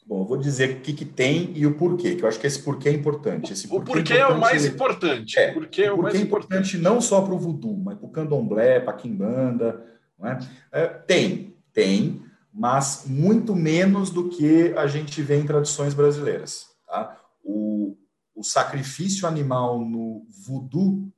Bom, 0.07 0.21
eu 0.21 0.27
vou 0.27 0.37
dizer 0.37 0.77
o 0.77 0.81
que, 0.81 0.93
que 0.93 1.05
tem 1.05 1.51
e 1.57 1.67
o 1.67 1.75
porquê, 1.77 2.15
que 2.15 2.23
eu 2.23 2.29
acho 2.29 2.39
que 2.39 2.47
esse 2.47 2.63
porquê 2.63 2.91
é 2.91 2.93
importante. 2.93 3.53
Esse 3.53 3.67
porquê 3.67 3.91
o 3.91 3.95
porquê 3.95 4.13
é, 4.13 4.19
é, 4.19 4.27
o 4.27 4.39
mais 4.39 4.67
importante. 4.67 5.39
É, 5.39 5.53
porquê 5.53 5.83
é 5.83 5.93
o, 5.93 5.97
porquê 5.97 6.17
é 6.19 6.21
importante, 6.21 6.77
não 6.77 7.01
só 7.01 7.23
para 7.23 7.33
o 7.33 7.39
voodoo, 7.39 7.77
mas 7.77 7.97
para 7.97 8.07
o 8.07 8.11
candomblé, 8.11 8.81
para 8.81 8.93
a 8.93 8.97
quimbanda, 8.97 9.83
é? 10.23 10.39
É, 10.73 10.87
tem, 10.87 11.57
tem, 11.73 12.23
mas 12.53 13.05
muito 13.07 13.55
menos 13.55 14.11
do 14.11 14.29
que 14.29 14.73
a 14.77 14.87
gente 14.87 15.21
vê 15.23 15.37
em 15.37 15.47
tradições 15.47 15.95
brasileiras. 15.95 16.67
Tá? 16.87 17.21
O, 17.43 17.97
o 18.35 18.43
sacrifício 18.43 19.27
animal 19.27 19.81
no 19.81 20.27
voodoo 20.29 21.13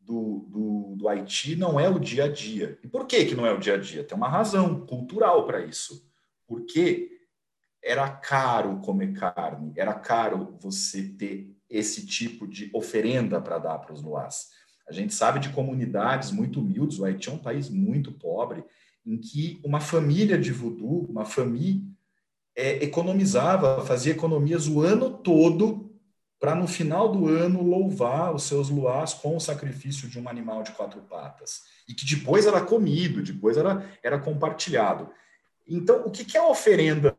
do, 0.00 0.46
do, 0.48 0.94
do, 0.96 1.08
Haiti 1.08 1.56
não 1.56 1.78
é 1.78 1.88
o 1.88 1.98
dia 1.98 2.24
a 2.24 2.28
dia. 2.28 2.78
E 2.82 2.88
por 2.88 3.06
que, 3.06 3.24
que 3.24 3.34
não 3.34 3.46
é 3.46 3.52
o 3.52 3.58
dia 3.58 3.74
a 3.74 3.78
dia? 3.78 4.04
Tem 4.04 4.16
uma 4.16 4.28
razão 4.28 4.86
cultural 4.86 5.46
para 5.46 5.64
isso. 5.64 6.08
Porque 6.46 7.19
era 7.82 8.08
caro 8.08 8.78
comer 8.80 9.12
carne, 9.12 9.72
era 9.76 9.94
caro 9.94 10.56
você 10.60 11.02
ter 11.02 11.54
esse 11.68 12.06
tipo 12.06 12.46
de 12.46 12.70
oferenda 12.74 13.40
para 13.40 13.58
dar 13.58 13.78
para 13.78 13.92
os 13.92 14.02
luás. 14.02 14.48
A 14.88 14.92
gente 14.92 15.14
sabe 15.14 15.38
de 15.38 15.50
comunidades 15.50 16.30
muito 16.30 16.60
humildes, 16.60 16.98
o 16.98 17.04
Haiti 17.04 17.28
é 17.28 17.32
um 17.32 17.38
país 17.38 17.70
muito 17.70 18.12
pobre, 18.12 18.64
em 19.06 19.16
que 19.16 19.60
uma 19.64 19.80
família 19.80 20.36
de 20.36 20.52
voodoo, 20.52 21.06
uma 21.08 21.24
família, 21.24 21.80
é, 22.56 22.84
economizava, 22.84 23.84
fazia 23.86 24.12
economias 24.12 24.66
o 24.66 24.80
ano 24.80 25.10
todo 25.10 25.90
para 26.40 26.54
no 26.54 26.66
final 26.66 27.12
do 27.12 27.28
ano 27.28 27.62
louvar 27.62 28.34
os 28.34 28.44
seus 28.44 28.70
luás 28.70 29.12
com 29.12 29.36
o 29.36 29.40
sacrifício 29.40 30.08
de 30.08 30.18
um 30.18 30.28
animal 30.28 30.62
de 30.62 30.72
quatro 30.72 31.00
patas. 31.02 31.62
E 31.86 31.94
que 31.94 32.06
depois 32.06 32.46
era 32.46 32.60
comido, 32.62 33.22
depois 33.22 33.56
era, 33.56 33.88
era 34.02 34.18
compartilhado. 34.18 35.10
Então, 35.68 36.04
o 36.06 36.10
que, 36.10 36.36
é 36.36 36.42
oferenda 36.42 37.16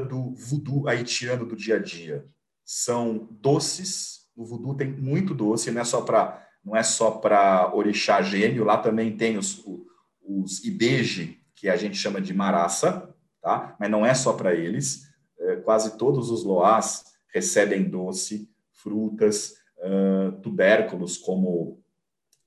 do 0.00 0.34
voodoo 0.34 0.88
haitiano 0.88 1.44
do 1.44 1.56
dia 1.56 1.76
a 1.76 1.78
dia? 1.78 2.26
São 2.64 3.28
doces, 3.30 4.26
o 4.34 4.44
voodoo 4.44 4.74
tem 4.74 4.90
muito 4.90 5.34
doce, 5.34 5.70
não 5.70 5.80
é 5.80 5.84
só 5.84 6.00
para 6.02 6.40
não 6.64 6.76
é 6.76 6.82
só 6.84 7.10
para 7.10 7.74
orixá 7.74 8.22
gêmeo, 8.22 8.64
lá 8.64 8.78
também 8.78 9.16
tem 9.16 9.36
os, 9.36 9.64
os 10.22 10.62
ibeje, 10.64 11.40
que 11.56 11.68
a 11.68 11.74
gente 11.74 11.96
chama 11.96 12.20
de 12.20 12.32
maraça, 12.32 13.12
tá? 13.40 13.74
mas 13.80 13.90
não 13.90 14.06
é 14.06 14.14
só 14.14 14.32
para 14.32 14.54
eles. 14.54 15.08
É, 15.40 15.56
quase 15.56 15.98
todos 15.98 16.30
os 16.30 16.44
loás 16.44 17.02
recebem 17.34 17.82
doce, 17.82 18.48
frutas, 18.70 19.56
tubérculos 20.42 21.16
como 21.16 21.82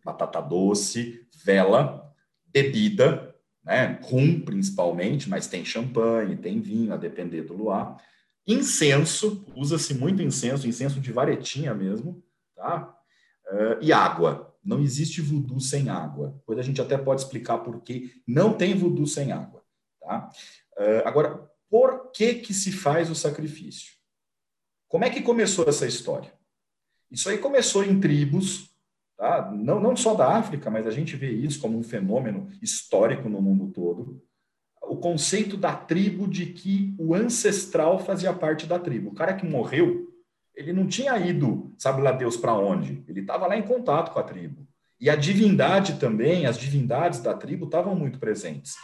batata 0.04 0.42
doce, 0.42 1.28
vela, 1.44 2.14
bebida, 2.48 3.35
né? 3.66 4.00
rum 4.04 4.40
principalmente, 4.40 5.30
mas 5.30 5.48
tem 5.48 5.66
champanhe, 5.66 6.38
tem 6.38 6.62
vinho, 6.62 6.94
a 6.94 6.98
depender 6.98 7.42
do 7.42 7.56
luar. 7.56 7.98
Incenso, 8.48 9.44
usa-se 9.56 9.94
muito 9.96 10.22
incenso, 10.22 10.68
incenso 10.68 11.00
de 11.00 11.12
varetinha 11.12 11.74
mesmo, 11.74 12.24
tá? 12.56 12.96
Uh, 13.48 13.82
e 13.82 13.92
água. 13.92 14.54
Não 14.64 14.82
existe 14.82 15.22
voodoo 15.22 15.60
sem 15.60 15.90
água. 15.90 16.34
Depois 16.38 16.58
a 16.58 16.62
gente 16.64 16.82
até 16.82 16.98
pode 16.98 17.22
explicar 17.22 17.60
por 17.60 17.82
que 17.82 18.22
não 18.28 18.54
tem 18.54 18.76
voodoo 18.76 19.06
sem 19.06 19.32
água. 19.32 19.64
Tá? 20.00 20.30
Uh, 20.78 21.08
agora, 21.08 21.50
por 21.70 22.12
que, 22.12 22.36
que 22.36 22.54
se 22.54 22.72
faz 22.72 23.10
o 23.10 23.16
sacrifício? 23.16 23.94
Como 24.88 25.04
é 25.04 25.10
que 25.10 25.22
começou 25.22 25.68
essa 25.68 25.86
história? 25.86 26.34
Isso 27.12 27.30
aí 27.30 27.38
começou 27.38 27.84
em 27.84 28.00
tribos, 28.00 28.75
tá? 29.18 29.52
não, 29.52 29.80
não 29.80 29.96
só 29.96 30.14
da 30.14 30.36
África, 30.36 30.70
mas 30.70 30.88
a 30.88 30.92
gente 30.92 31.16
vê 31.16 31.32
isso 31.32 31.60
como 31.60 31.78
um 31.78 31.84
fenômeno 31.84 32.48
histórico 32.62 33.30
no 33.30 33.42
mundo 33.42 33.72
todo. 33.72 34.22
O 34.82 34.98
conceito 34.98 35.58
da 35.58 35.76
tribo 35.76 36.28
de 36.28 36.48
que 36.48 36.96
o 37.00 37.16
ancestral 37.16 38.00
fazia 38.00 38.34
parte 38.34 38.68
da 38.68 38.78
tribo. 38.78 39.10
O 39.10 39.16
cara 39.16 39.34
que 39.34 39.46
morreu, 39.46 40.08
ele 40.56 40.72
não 40.72 40.88
tinha 40.88 41.18
ido, 41.18 41.74
sabe 41.78 42.02
lá 42.02 42.12
Deus 42.12 42.38
para 42.38 42.54
onde? 42.54 43.04
Ele 43.08 43.22
estava 43.22 43.48
lá 43.48 43.58
em 43.58 43.64
contato 43.64 44.12
com 44.12 44.20
a 44.20 44.24
tribo. 44.24 44.68
E 45.00 45.10
a 45.10 45.16
divindade 45.16 46.00
também, 46.00 46.46
as 46.46 46.58
divindades 46.58 47.20
da 47.20 47.34
tribo 47.34 47.66
estavam 47.66 47.96
muito 47.96 48.20
presentes. 48.20 48.76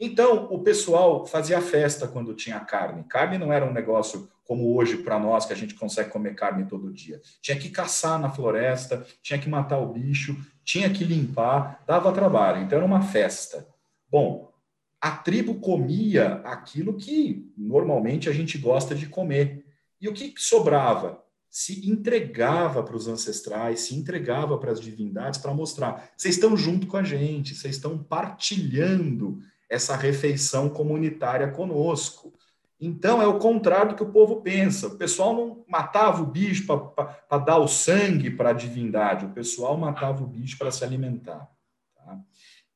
Então, 0.00 0.46
o 0.50 0.60
pessoal 0.60 1.26
fazia 1.26 1.60
festa 1.60 2.06
quando 2.06 2.34
tinha 2.34 2.60
carne. 2.60 3.02
Carne 3.04 3.36
não 3.36 3.52
era 3.52 3.66
um 3.66 3.72
negócio 3.72 4.28
como 4.44 4.74
hoje 4.76 4.98
para 4.98 5.18
nós, 5.18 5.44
que 5.44 5.52
a 5.52 5.56
gente 5.56 5.74
consegue 5.74 6.10
comer 6.10 6.34
carne 6.34 6.64
todo 6.66 6.92
dia. 6.92 7.20
Tinha 7.42 7.58
que 7.58 7.68
caçar 7.68 8.18
na 8.18 8.30
floresta, 8.30 9.04
tinha 9.22 9.38
que 9.38 9.48
matar 9.48 9.78
o 9.78 9.92
bicho, 9.92 10.36
tinha 10.64 10.88
que 10.88 11.04
limpar, 11.04 11.82
dava 11.86 12.12
trabalho. 12.12 12.62
Então, 12.62 12.78
era 12.78 12.86
uma 12.86 13.02
festa. 13.02 13.66
Bom, 14.08 14.52
a 15.00 15.10
tribo 15.10 15.56
comia 15.56 16.34
aquilo 16.44 16.96
que 16.96 17.52
normalmente 17.56 18.28
a 18.28 18.32
gente 18.32 18.56
gosta 18.56 18.94
de 18.94 19.06
comer. 19.06 19.64
E 20.00 20.08
o 20.08 20.14
que 20.14 20.32
sobrava? 20.36 21.22
Se 21.50 21.90
entregava 21.90 22.82
para 22.82 22.96
os 22.96 23.08
ancestrais, 23.08 23.80
se 23.80 23.94
entregava 23.94 24.58
para 24.58 24.70
as 24.70 24.80
divindades 24.80 25.40
para 25.40 25.54
mostrar: 25.54 26.10
vocês 26.16 26.34
estão 26.34 26.56
junto 26.56 26.86
com 26.86 26.96
a 26.96 27.02
gente, 27.02 27.54
vocês 27.54 27.76
estão 27.76 27.98
partilhando 27.98 29.40
essa 29.68 29.96
refeição 29.96 30.68
comunitária 30.68 31.48
conosco. 31.50 32.32
Então, 32.80 33.20
é 33.20 33.26
o 33.26 33.38
contrário 33.38 33.90
do 33.90 33.96
que 33.96 34.02
o 34.02 34.12
povo 34.12 34.40
pensa. 34.40 34.86
O 34.86 34.96
pessoal 34.96 35.34
não 35.34 35.64
matava 35.68 36.22
o 36.22 36.26
bicho 36.26 36.64
para 36.66 37.38
dar 37.38 37.58
o 37.58 37.66
sangue 37.66 38.30
para 38.30 38.50
a 38.50 38.54
divindade, 38.54 39.26
o 39.26 39.32
pessoal 39.32 39.76
matava 39.76 40.22
o 40.22 40.26
bicho 40.26 40.56
para 40.56 40.70
se 40.70 40.84
alimentar. 40.84 41.50
Tá? 41.96 42.20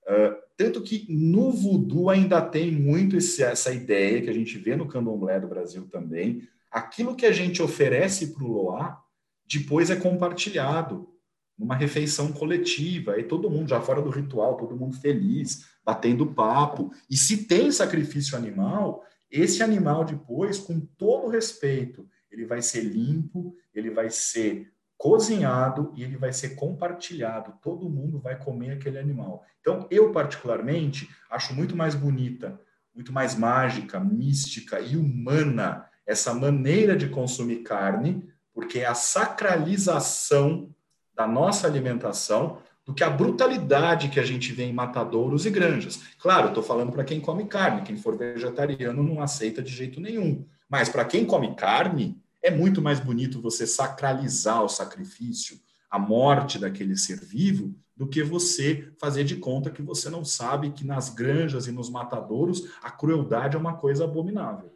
Uh, 0.02 0.42
tanto 0.56 0.82
que 0.82 1.06
no 1.08 1.52
voodoo 1.52 2.10
ainda 2.10 2.42
tem 2.42 2.70
muito 2.72 3.16
esse, 3.16 3.42
essa 3.42 3.72
ideia 3.72 4.20
que 4.20 4.28
a 4.28 4.34
gente 4.34 4.58
vê 4.58 4.74
no 4.74 4.88
candomblé 4.88 5.38
do 5.38 5.48
Brasil 5.48 5.88
também, 5.88 6.42
aquilo 6.70 7.14
que 7.14 7.26
a 7.26 7.32
gente 7.32 7.62
oferece 7.62 8.34
para 8.34 8.44
o 8.44 8.52
Loá, 8.52 9.00
depois 9.46 9.90
é 9.90 9.96
compartilhado 9.96 11.08
numa 11.56 11.76
refeição 11.76 12.32
coletiva, 12.32 13.18
e 13.18 13.24
todo 13.24 13.50
mundo 13.50 13.68
já 13.68 13.80
fora 13.80 14.02
do 14.02 14.10
ritual, 14.10 14.56
todo 14.56 14.76
mundo 14.76 14.96
feliz, 14.96 15.66
batendo 15.84 16.32
papo. 16.34 16.92
E 17.10 17.16
se 17.16 17.46
tem 17.46 17.70
sacrifício 17.70 18.36
animal, 18.36 19.04
esse 19.30 19.62
animal 19.62 20.04
depois, 20.04 20.58
com 20.58 20.80
todo 20.80 21.28
respeito, 21.28 22.06
ele 22.30 22.44
vai 22.44 22.62
ser 22.62 22.82
limpo, 22.82 23.54
ele 23.74 23.90
vai 23.90 24.10
ser 24.10 24.72
cozinhado 24.96 25.92
e 25.96 26.04
ele 26.04 26.16
vai 26.16 26.32
ser 26.32 26.50
compartilhado. 26.50 27.54
Todo 27.60 27.90
mundo 27.90 28.20
vai 28.20 28.38
comer 28.38 28.72
aquele 28.72 28.98
animal. 28.98 29.44
Então, 29.60 29.86
eu 29.90 30.12
particularmente 30.12 31.08
acho 31.28 31.54
muito 31.54 31.74
mais 31.74 31.94
bonita, 31.94 32.60
muito 32.94 33.12
mais 33.12 33.34
mágica, 33.34 33.98
mística 33.98 34.80
e 34.80 34.96
humana 34.96 35.86
essa 36.06 36.34
maneira 36.34 36.96
de 36.96 37.08
consumir 37.08 37.62
carne, 37.62 38.28
porque 38.52 38.80
é 38.80 38.86
a 38.86 38.94
sacralização 38.94 40.72
da 41.14 41.26
nossa 41.26 41.66
alimentação 41.66 42.58
do 42.92 42.94
que 42.94 43.02
a 43.02 43.08
brutalidade 43.08 44.10
que 44.10 44.20
a 44.20 44.22
gente 44.22 44.52
vê 44.52 44.64
em 44.64 44.72
matadouros 44.72 45.46
e 45.46 45.50
granjas. 45.50 45.98
Claro, 46.18 46.48
estou 46.48 46.62
falando 46.62 46.92
para 46.92 47.04
quem 47.04 47.20
come 47.20 47.46
carne, 47.46 47.80
quem 47.80 47.96
for 47.96 48.18
vegetariano 48.18 49.02
não 49.02 49.22
aceita 49.22 49.62
de 49.62 49.72
jeito 49.72 49.98
nenhum. 49.98 50.44
Mas 50.68 50.90
para 50.90 51.06
quem 51.06 51.24
come 51.24 51.54
carne, 51.54 52.20
é 52.42 52.50
muito 52.50 52.82
mais 52.82 53.00
bonito 53.00 53.40
você 53.40 53.66
sacralizar 53.66 54.62
o 54.62 54.68
sacrifício, 54.68 55.58
a 55.90 55.98
morte 55.98 56.58
daquele 56.58 56.94
ser 56.94 57.18
vivo, 57.18 57.74
do 57.96 58.06
que 58.06 58.22
você 58.22 58.92
fazer 59.00 59.24
de 59.24 59.36
conta 59.36 59.70
que 59.70 59.80
você 59.80 60.10
não 60.10 60.22
sabe 60.22 60.70
que 60.70 60.84
nas 60.84 61.08
granjas 61.08 61.66
e 61.66 61.72
nos 61.72 61.88
matadouros 61.88 62.68
a 62.82 62.90
crueldade 62.90 63.56
é 63.56 63.58
uma 63.58 63.76
coisa 63.78 64.04
abominável. 64.04 64.70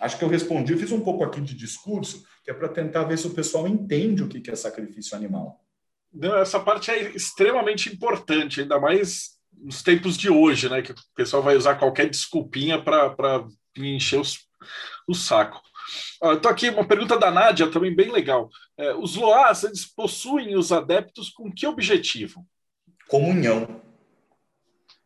Acho 0.00 0.18
que 0.18 0.24
eu 0.24 0.28
respondi, 0.28 0.72
eu 0.72 0.78
fiz 0.78 0.90
um 0.90 1.00
pouco 1.00 1.22
aqui 1.22 1.40
de 1.40 1.54
discurso, 1.54 2.24
que 2.42 2.50
é 2.50 2.54
para 2.54 2.68
tentar 2.68 3.04
ver 3.04 3.16
se 3.16 3.28
o 3.28 3.34
pessoal 3.34 3.68
entende 3.68 4.24
o 4.24 4.28
que 4.28 4.50
é 4.50 4.56
sacrifício 4.56 5.16
animal. 5.16 5.64
Essa 6.40 6.60
parte 6.60 6.90
é 6.90 7.10
extremamente 7.10 7.92
importante, 7.92 8.60
ainda 8.60 8.80
mais 8.80 9.36
nos 9.52 9.82
tempos 9.82 10.16
de 10.16 10.30
hoje, 10.30 10.68
né? 10.68 10.82
Que 10.82 10.92
o 10.92 10.96
pessoal 11.14 11.42
vai 11.42 11.56
usar 11.56 11.76
qualquer 11.76 12.08
desculpinha 12.08 12.80
para 12.82 13.44
encher 13.76 14.20
os, 14.20 14.38
o 15.08 15.14
saco. 15.14 15.60
Estou 16.22 16.50
aqui, 16.50 16.68
uma 16.70 16.86
pergunta 16.86 17.18
da 17.18 17.30
Nádia, 17.30 17.70
também 17.70 17.94
bem 17.94 18.10
legal. 18.10 18.50
É, 18.76 18.94
os 18.94 19.14
Loás, 19.14 19.62
eles 19.62 19.84
possuem 19.86 20.56
os 20.56 20.72
adeptos 20.72 21.30
com 21.30 21.52
que 21.52 21.66
objetivo? 21.66 22.46
Comunhão. 23.08 23.80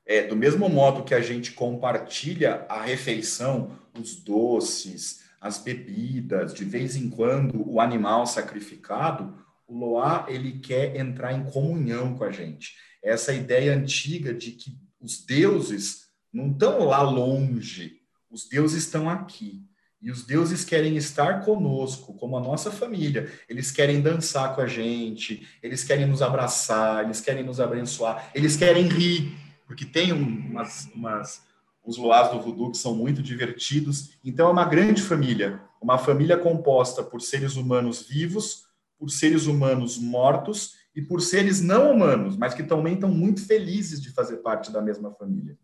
É, 0.06 0.26
do 0.26 0.34
mesmo 0.34 0.68
modo 0.68 1.04
que 1.04 1.14
a 1.14 1.20
gente 1.20 1.52
compartilha 1.52 2.64
a 2.68 2.80
refeição, 2.80 3.78
os 3.98 4.16
doces, 4.16 5.24
as 5.40 5.58
bebidas, 5.58 6.52
de 6.54 6.64
vez 6.64 6.96
em 6.96 7.08
quando 7.08 7.68
o 7.68 7.80
animal 7.80 8.26
sacrificado, 8.26 9.34
o 9.70 9.78
Loá 9.78 10.26
ele 10.28 10.58
quer 10.58 10.96
entrar 10.96 11.32
em 11.32 11.44
comunhão 11.44 12.16
com 12.16 12.24
a 12.24 12.32
gente. 12.32 12.74
Essa 13.00 13.32
ideia 13.32 13.72
antiga 13.72 14.34
de 14.34 14.50
que 14.50 14.76
os 15.00 15.24
deuses 15.24 16.08
não 16.32 16.50
estão 16.50 16.84
lá 16.84 17.00
longe, 17.02 18.00
os 18.28 18.48
deuses 18.48 18.82
estão 18.82 19.08
aqui. 19.08 19.62
E 20.02 20.10
os 20.10 20.24
deuses 20.24 20.64
querem 20.64 20.96
estar 20.96 21.44
conosco, 21.44 22.14
como 22.14 22.36
a 22.36 22.40
nossa 22.40 22.70
família. 22.70 23.30
Eles 23.48 23.70
querem 23.70 24.00
dançar 24.00 24.54
com 24.54 24.62
a 24.62 24.66
gente, 24.66 25.46
eles 25.62 25.84
querem 25.84 26.06
nos 26.06 26.22
abraçar, 26.22 27.04
eles 27.04 27.20
querem 27.20 27.44
nos 27.44 27.60
abençoar, 27.60 28.30
eles 28.34 28.56
querem 28.56 28.88
rir, 28.88 29.36
porque 29.66 29.84
tem 29.84 30.10
umas, 30.10 30.88
umas, 30.94 31.42
uns 31.84 31.96
luás 31.98 32.30
do 32.32 32.40
voodoo 32.40 32.72
que 32.72 32.78
são 32.78 32.94
muito 32.94 33.22
divertidos. 33.22 34.18
Então 34.24 34.48
é 34.48 34.52
uma 34.52 34.64
grande 34.64 35.02
família, 35.02 35.60
uma 35.80 35.98
família 35.98 36.36
composta 36.36 37.02
por 37.02 37.20
seres 37.20 37.56
humanos 37.56 38.02
vivos, 38.08 38.69
por 39.00 39.10
seres 39.10 39.46
humanos 39.46 39.96
mortos 39.96 40.74
e 40.94 41.00
por 41.00 41.22
seres 41.22 41.62
não 41.62 41.90
humanos, 41.90 42.36
mas 42.36 42.52
que 42.52 42.62
também 42.62 42.94
estão 42.94 43.08
muito 43.08 43.46
felizes 43.46 43.98
de 43.98 44.10
fazer 44.10 44.36
parte 44.38 44.70
da 44.70 44.82
mesma 44.82 45.10
família. 45.10 45.58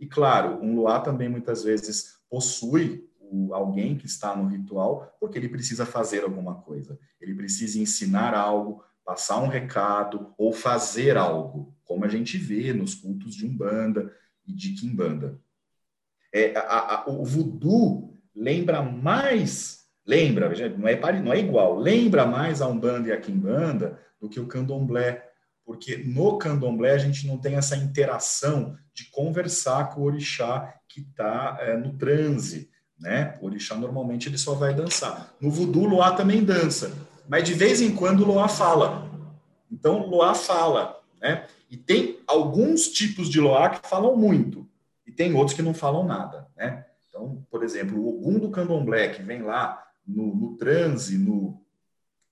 E 0.00 0.06
claro, 0.06 0.58
um 0.62 0.74
luá 0.74 0.98
também 0.98 1.28
muitas 1.28 1.62
vezes 1.62 2.16
possui 2.30 3.06
alguém 3.52 3.94
que 3.94 4.06
está 4.06 4.34
no 4.34 4.48
ritual, 4.48 5.14
porque 5.20 5.36
ele 5.36 5.50
precisa 5.50 5.84
fazer 5.84 6.24
alguma 6.24 6.54
coisa, 6.54 6.98
ele 7.20 7.34
precisa 7.34 7.78
ensinar 7.78 8.32
algo, 8.32 8.82
passar 9.04 9.38
um 9.42 9.48
recado 9.48 10.32
ou 10.38 10.50
fazer 10.50 11.18
algo, 11.18 11.76
como 11.84 12.06
a 12.06 12.08
gente 12.08 12.38
vê 12.38 12.72
nos 12.72 12.94
cultos 12.94 13.34
de 13.34 13.46
Umbanda 13.46 14.10
e 14.46 14.52
de 14.54 14.72
Kimbanda. 14.72 15.38
É, 16.32 16.56
a, 16.56 17.02
a, 17.02 17.10
o 17.10 17.22
voodoo 17.22 18.16
lembra 18.34 18.82
mais, 18.82 19.86
lembra, 20.08 20.48
não 20.76 20.88
é, 20.88 21.20
não 21.20 21.32
é 21.32 21.38
igual, 21.38 21.76
lembra 21.76 22.26
mais 22.26 22.60
a 22.60 22.66
Umbanda 22.66 23.08
e 23.08 23.12
a 23.12 23.20
Kimbanda 23.20 24.00
do 24.20 24.28
que 24.28 24.40
o 24.40 24.46
candomblé, 24.46 25.24
porque 25.64 25.98
no 25.98 26.38
candomblé 26.38 26.92
a 26.92 26.98
gente 26.98 27.26
não 27.26 27.38
tem 27.38 27.54
essa 27.54 27.76
interação 27.76 28.76
de 28.92 29.08
conversar 29.10 29.90
com 29.90 30.00
o 30.00 30.04
orixá 30.04 30.74
que 30.88 31.02
está 31.02 31.58
é, 31.60 31.76
no 31.76 31.92
transe 31.92 32.70
né? 32.98 33.38
O 33.40 33.46
orixá 33.46 33.76
normalmente 33.76 34.28
ele 34.28 34.38
só 34.38 34.54
vai 34.54 34.74
dançar. 34.74 35.32
No 35.40 35.50
voodoo, 35.50 35.86
Loá 35.86 36.12
também 36.12 36.44
dança, 36.44 36.92
mas 37.28 37.44
de 37.44 37.54
vez 37.54 37.80
em 37.80 37.94
quando 37.94 38.20
o 38.20 38.26
Loá 38.26 38.48
fala. 38.48 39.08
Então, 39.70 40.06
Loá 40.06 40.34
fala, 40.34 41.00
né? 41.20 41.46
E 41.70 41.76
tem 41.76 42.18
alguns 42.26 42.88
tipos 42.88 43.28
de 43.28 43.40
Loá 43.40 43.68
que 43.68 43.88
falam 43.88 44.16
muito, 44.16 44.66
e 45.06 45.12
tem 45.12 45.34
outros 45.34 45.54
que 45.54 45.62
não 45.62 45.74
falam 45.74 46.04
nada, 46.04 46.48
né? 46.56 46.84
Então, 47.08 47.44
por 47.50 47.62
exemplo, 47.62 47.98
o 47.98 48.08
Ogum 48.08 48.38
do 48.38 48.50
Candomblé, 48.50 49.08
que 49.08 49.22
vem 49.22 49.42
lá 49.42 49.84
no, 50.08 50.34
no 50.34 50.56
transe, 50.56 51.18
no, 51.18 51.60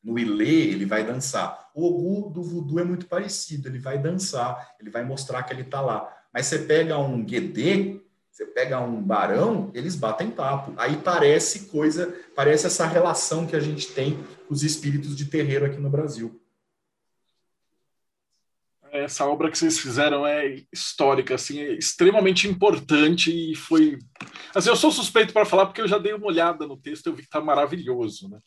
no 0.03 0.19
Ilê, 0.19 0.69
ele 0.69 0.87
vai 0.87 1.05
dançar. 1.05 1.71
O 1.75 1.87
Ogum 1.87 2.33
do 2.33 2.43
voodoo 2.43 2.81
é 2.81 2.85
muito 2.85 3.07
parecido, 3.07 3.69
ele 3.69 3.79
vai 3.79 3.99
dançar, 3.99 4.75
ele 4.81 4.91
vai 4.91 5.05
mostrar 5.05 5.43
que 5.43 5.53
ele 5.53 5.63
está 5.63 5.81
lá. 5.81 6.11
Mas 6.33 6.47
você 6.47 6.61
pega 6.61 6.99
um 6.99 7.23
Guedê, 7.23 8.01
você 8.31 8.47
pega 8.47 8.81
um 8.81 9.03
barão, 9.03 9.71
eles 9.75 9.97
batem 9.97 10.31
papo. 10.31 10.73
Aí 10.77 10.97
parece 10.97 11.67
coisa, 11.67 12.15
parece 12.35 12.67
essa 12.67 12.87
relação 12.87 13.47
que 13.47 13.57
a 13.57 13.61
gente 13.61 13.93
tem 13.93 14.19
com 14.47 14.55
os 14.55 14.63
espíritos 14.63 15.17
de 15.17 15.27
terreiro 15.27 15.67
aqui 15.67 15.79
no 15.79 15.91
Brasil. 15.91 16.41
Essa 19.03 19.27
obra 19.27 19.51
que 19.51 19.59
vocês 19.59 19.79
fizeram 19.79 20.27
é 20.27 20.63
histórica, 20.73 21.35
assim, 21.35 21.61
é 21.61 21.73
extremamente 21.75 22.49
importante 22.49 23.31
e 23.31 23.55
foi. 23.55 23.99
Assim, 24.55 24.69
eu 24.69 24.77
sou 24.77 24.91
suspeito 24.91 25.33
para 25.33 25.45
falar 25.45 25.67
porque 25.67 25.81
eu 25.81 25.89
já 25.89 25.99
dei 25.99 26.13
uma 26.13 26.27
olhada 26.27 26.67
no 26.67 26.77
texto, 26.77 27.07
eu 27.07 27.15
vi 27.15 27.23
que 27.23 27.29
está 27.29 27.41
maravilhoso, 27.41 28.29
né? 28.29 28.39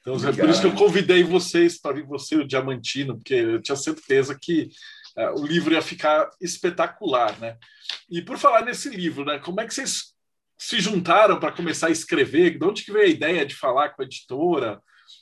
Então 0.00 0.14
Obrigado. 0.14 0.38
é 0.38 0.42
por 0.42 0.50
isso 0.50 0.60
que 0.60 0.66
eu 0.66 0.74
convidei 0.74 1.22
vocês 1.22 1.80
para 1.80 1.94
vir 1.94 2.06
você 2.06 2.36
o 2.36 2.46
Diamantino, 2.46 3.16
porque 3.16 3.34
eu 3.34 3.60
tinha 3.60 3.76
certeza 3.76 4.36
que 4.40 4.70
uh, 5.16 5.40
o 5.40 5.46
livro 5.46 5.74
ia 5.74 5.82
ficar 5.82 6.30
espetacular, 6.40 7.38
né? 7.38 7.56
E 8.10 8.22
por 8.22 8.38
falar 8.38 8.64
nesse 8.64 8.88
livro, 8.88 9.24
né? 9.24 9.38
Como 9.38 9.60
é 9.60 9.66
que 9.66 9.74
vocês 9.74 10.14
se 10.56 10.80
juntaram 10.80 11.38
para 11.38 11.52
começar 11.52 11.88
a 11.88 11.92
escrever? 11.92 12.58
De 12.58 12.64
onde 12.64 12.84
que 12.84 12.92
veio 12.92 13.06
a 13.06 13.10
ideia 13.10 13.46
de 13.46 13.54
falar 13.54 13.90
com 13.90 14.02
a 14.02 14.04
editora? 14.04 14.80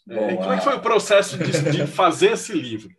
É, 0.09 0.37
como 0.37 0.53
é 0.53 0.59
que 0.59 0.65
foi 0.65 0.75
o 0.75 0.81
processo 0.81 1.37
de, 1.37 1.71
de, 1.71 1.87
fazer 1.87 2.33
esse 2.33 2.53
livro? 2.53 2.91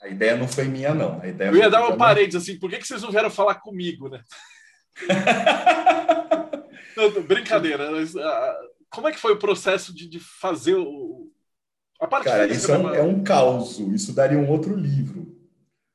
A 0.00 0.08
ideia 0.08 0.36
não 0.36 0.48
foi 0.48 0.64
minha, 0.64 0.94
não. 0.94 1.20
A 1.20 1.28
ideia 1.28 1.50
Eu 1.50 1.56
ia 1.56 1.68
dar 1.68 1.86
uma 1.86 1.96
parede 1.96 2.36
assim, 2.36 2.58
por 2.58 2.70
que, 2.70 2.78
que 2.78 2.86
vocês 2.86 3.02
não 3.02 3.10
vieram 3.10 3.30
falar 3.30 3.56
comigo, 3.56 4.08
né? 4.08 4.22
não, 6.96 7.22
brincadeira. 7.22 7.90
Mas, 7.90 8.14
uh, 8.14 8.20
como 8.90 9.08
é 9.08 9.12
que 9.12 9.18
foi 9.18 9.32
o 9.32 9.38
processo 9.38 9.94
de, 9.94 10.08
de 10.08 10.18
fazer 10.18 10.74
o. 10.74 11.30
A 12.00 12.06
parte 12.06 12.24
Cara, 12.24 12.46
isso 12.46 12.72
é 12.72 12.78
um, 12.78 12.94
é 12.94 13.02
um 13.02 13.22
caos. 13.22 13.78
Isso 13.78 14.14
daria 14.14 14.38
um 14.38 14.48
outro 14.48 14.74
livro. 14.74 15.36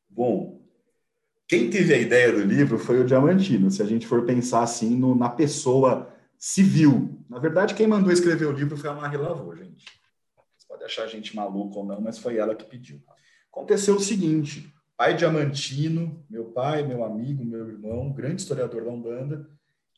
Bom, 0.07 0.61
quem 1.47 1.69
teve 1.69 1.93
a 1.93 1.97
ideia 1.97 2.31
do 2.31 2.41
livro 2.41 2.77
foi 2.77 2.99
o 2.99 3.05
Diamantino, 3.05 3.71
se 3.71 3.81
a 3.81 3.85
gente 3.85 4.05
for 4.05 4.23
pensar 4.23 4.61
assim 4.61 4.95
no, 4.95 5.15
na 5.15 5.29
pessoa 5.29 6.13
civil. 6.37 7.19
Na 7.27 7.39
verdade, 7.39 7.73
quem 7.73 7.87
mandou 7.87 8.11
escrever 8.11 8.45
o 8.45 8.51
livro 8.51 8.77
foi 8.77 8.89
a 8.89 8.93
Marie 8.93 9.17
Lavô, 9.17 9.55
gente. 9.55 9.85
Você 10.55 10.67
pode 10.67 10.83
achar 10.83 11.03
a 11.03 11.07
gente 11.07 11.35
maluco 11.35 11.79
ou 11.79 11.85
não, 11.85 11.99
mas 11.99 12.19
foi 12.19 12.37
ela 12.37 12.55
que 12.55 12.65
pediu. 12.65 13.01
Aconteceu 13.55 13.95
o 13.95 14.01
seguinte: 14.01 14.69
pai 14.97 15.15
Diamantino, 15.15 16.21
meu 16.29 16.45
pai, 16.51 16.83
meu 16.83 17.05
amigo, 17.05 17.45
meu 17.45 17.65
irmão, 17.65 18.11
grande 18.11 18.41
historiador 18.41 18.83
da 18.83 18.91
Umbanda, 18.91 19.49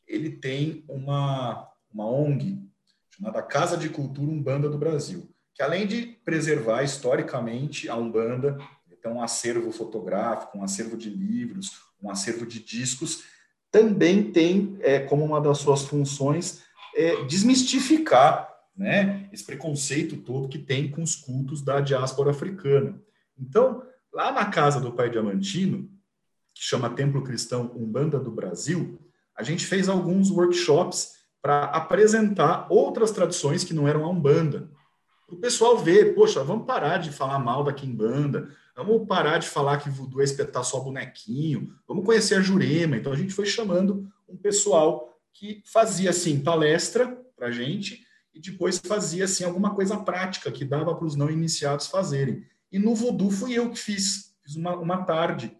ele 0.06 0.30
tem 0.30 0.84
uma, 0.88 1.68
uma 1.92 2.08
ONG 2.08 2.62
chamada 3.10 3.42
Casa 3.42 3.76
de 3.76 3.88
Cultura 3.88 4.30
Umbanda 4.30 4.68
do 4.70 4.78
Brasil, 4.78 5.28
que 5.52 5.62
além 5.62 5.88
de 5.88 6.06
preservar 6.24 6.84
historicamente 6.84 7.88
a 7.88 7.96
Umbanda 7.96 8.56
então, 8.88 9.14
um 9.14 9.22
acervo 9.22 9.72
fotográfico, 9.72 10.56
um 10.56 10.62
acervo 10.62 10.96
de 10.96 11.10
livros, 11.10 11.72
um 12.00 12.10
acervo 12.10 12.46
de 12.46 12.60
discos, 12.60 13.24
também 13.72 14.30
tem 14.30 14.76
é, 14.80 15.00
como 15.00 15.24
uma 15.24 15.40
das 15.40 15.58
suas 15.58 15.82
funções 15.82 16.62
é, 16.94 17.24
desmistificar 17.24 18.48
né, 18.76 19.28
esse 19.32 19.44
preconceito 19.44 20.16
todo 20.16 20.48
que 20.48 20.58
tem 20.58 20.90
com 20.90 21.02
os 21.02 21.16
cultos 21.16 21.60
da 21.60 21.80
diáspora 21.80 22.30
africana. 22.30 23.00
Então, 23.38 23.82
lá 24.12 24.32
na 24.32 24.46
casa 24.46 24.80
do 24.80 24.92
pai 24.92 25.10
Diamantino, 25.10 25.88
que 26.54 26.62
chama 26.62 26.90
Templo 26.90 27.22
Cristão 27.22 27.72
Umbanda 27.74 28.18
do 28.18 28.30
Brasil, 28.30 28.98
a 29.36 29.42
gente 29.42 29.66
fez 29.66 29.88
alguns 29.88 30.30
workshops 30.30 31.18
para 31.40 31.64
apresentar 31.64 32.66
outras 32.68 33.10
tradições 33.10 33.62
que 33.62 33.74
não 33.74 33.86
eram 33.86 34.04
a 34.04 34.10
Umbanda. 34.10 34.70
O 35.28 35.36
pessoal 35.36 35.78
ver, 35.78 36.14
poxa, 36.14 36.42
vamos 36.42 36.66
parar 36.66 36.98
de 36.98 37.12
falar 37.12 37.38
mal 37.38 37.62
da 37.62 37.72
Kimbanda, 37.72 38.48
Vamos 38.84 39.08
parar 39.08 39.38
de 39.38 39.48
falar 39.48 39.78
que 39.78 39.90
voodoo 39.90 40.20
é 40.20 40.24
espetar 40.24 40.62
só 40.62 40.78
bonequinho. 40.78 41.74
Vamos 41.86 42.04
conhecer 42.04 42.36
a 42.36 42.40
Jurema. 42.40 42.96
Então 42.96 43.12
a 43.12 43.16
gente 43.16 43.32
foi 43.32 43.44
chamando 43.44 44.08
um 44.28 44.36
pessoal 44.36 45.18
que 45.32 45.64
fazia 45.66 46.10
assim 46.10 46.38
palestra 46.38 47.08
para 47.36 47.50
gente 47.50 48.06
e 48.32 48.40
depois 48.40 48.78
fazia 48.78 49.24
assim 49.24 49.42
alguma 49.42 49.74
coisa 49.74 49.96
prática 49.96 50.52
que 50.52 50.64
dava 50.64 50.94
para 50.94 51.04
os 51.04 51.16
não 51.16 51.28
iniciados 51.28 51.88
fazerem. 51.88 52.46
E 52.70 52.78
no 52.78 52.94
voodoo 52.94 53.30
fui 53.30 53.54
eu 53.54 53.70
que 53.70 53.78
fiz, 53.78 54.36
fiz 54.44 54.56
uma, 54.56 54.76
uma 54.76 55.04
tarde 55.04 55.56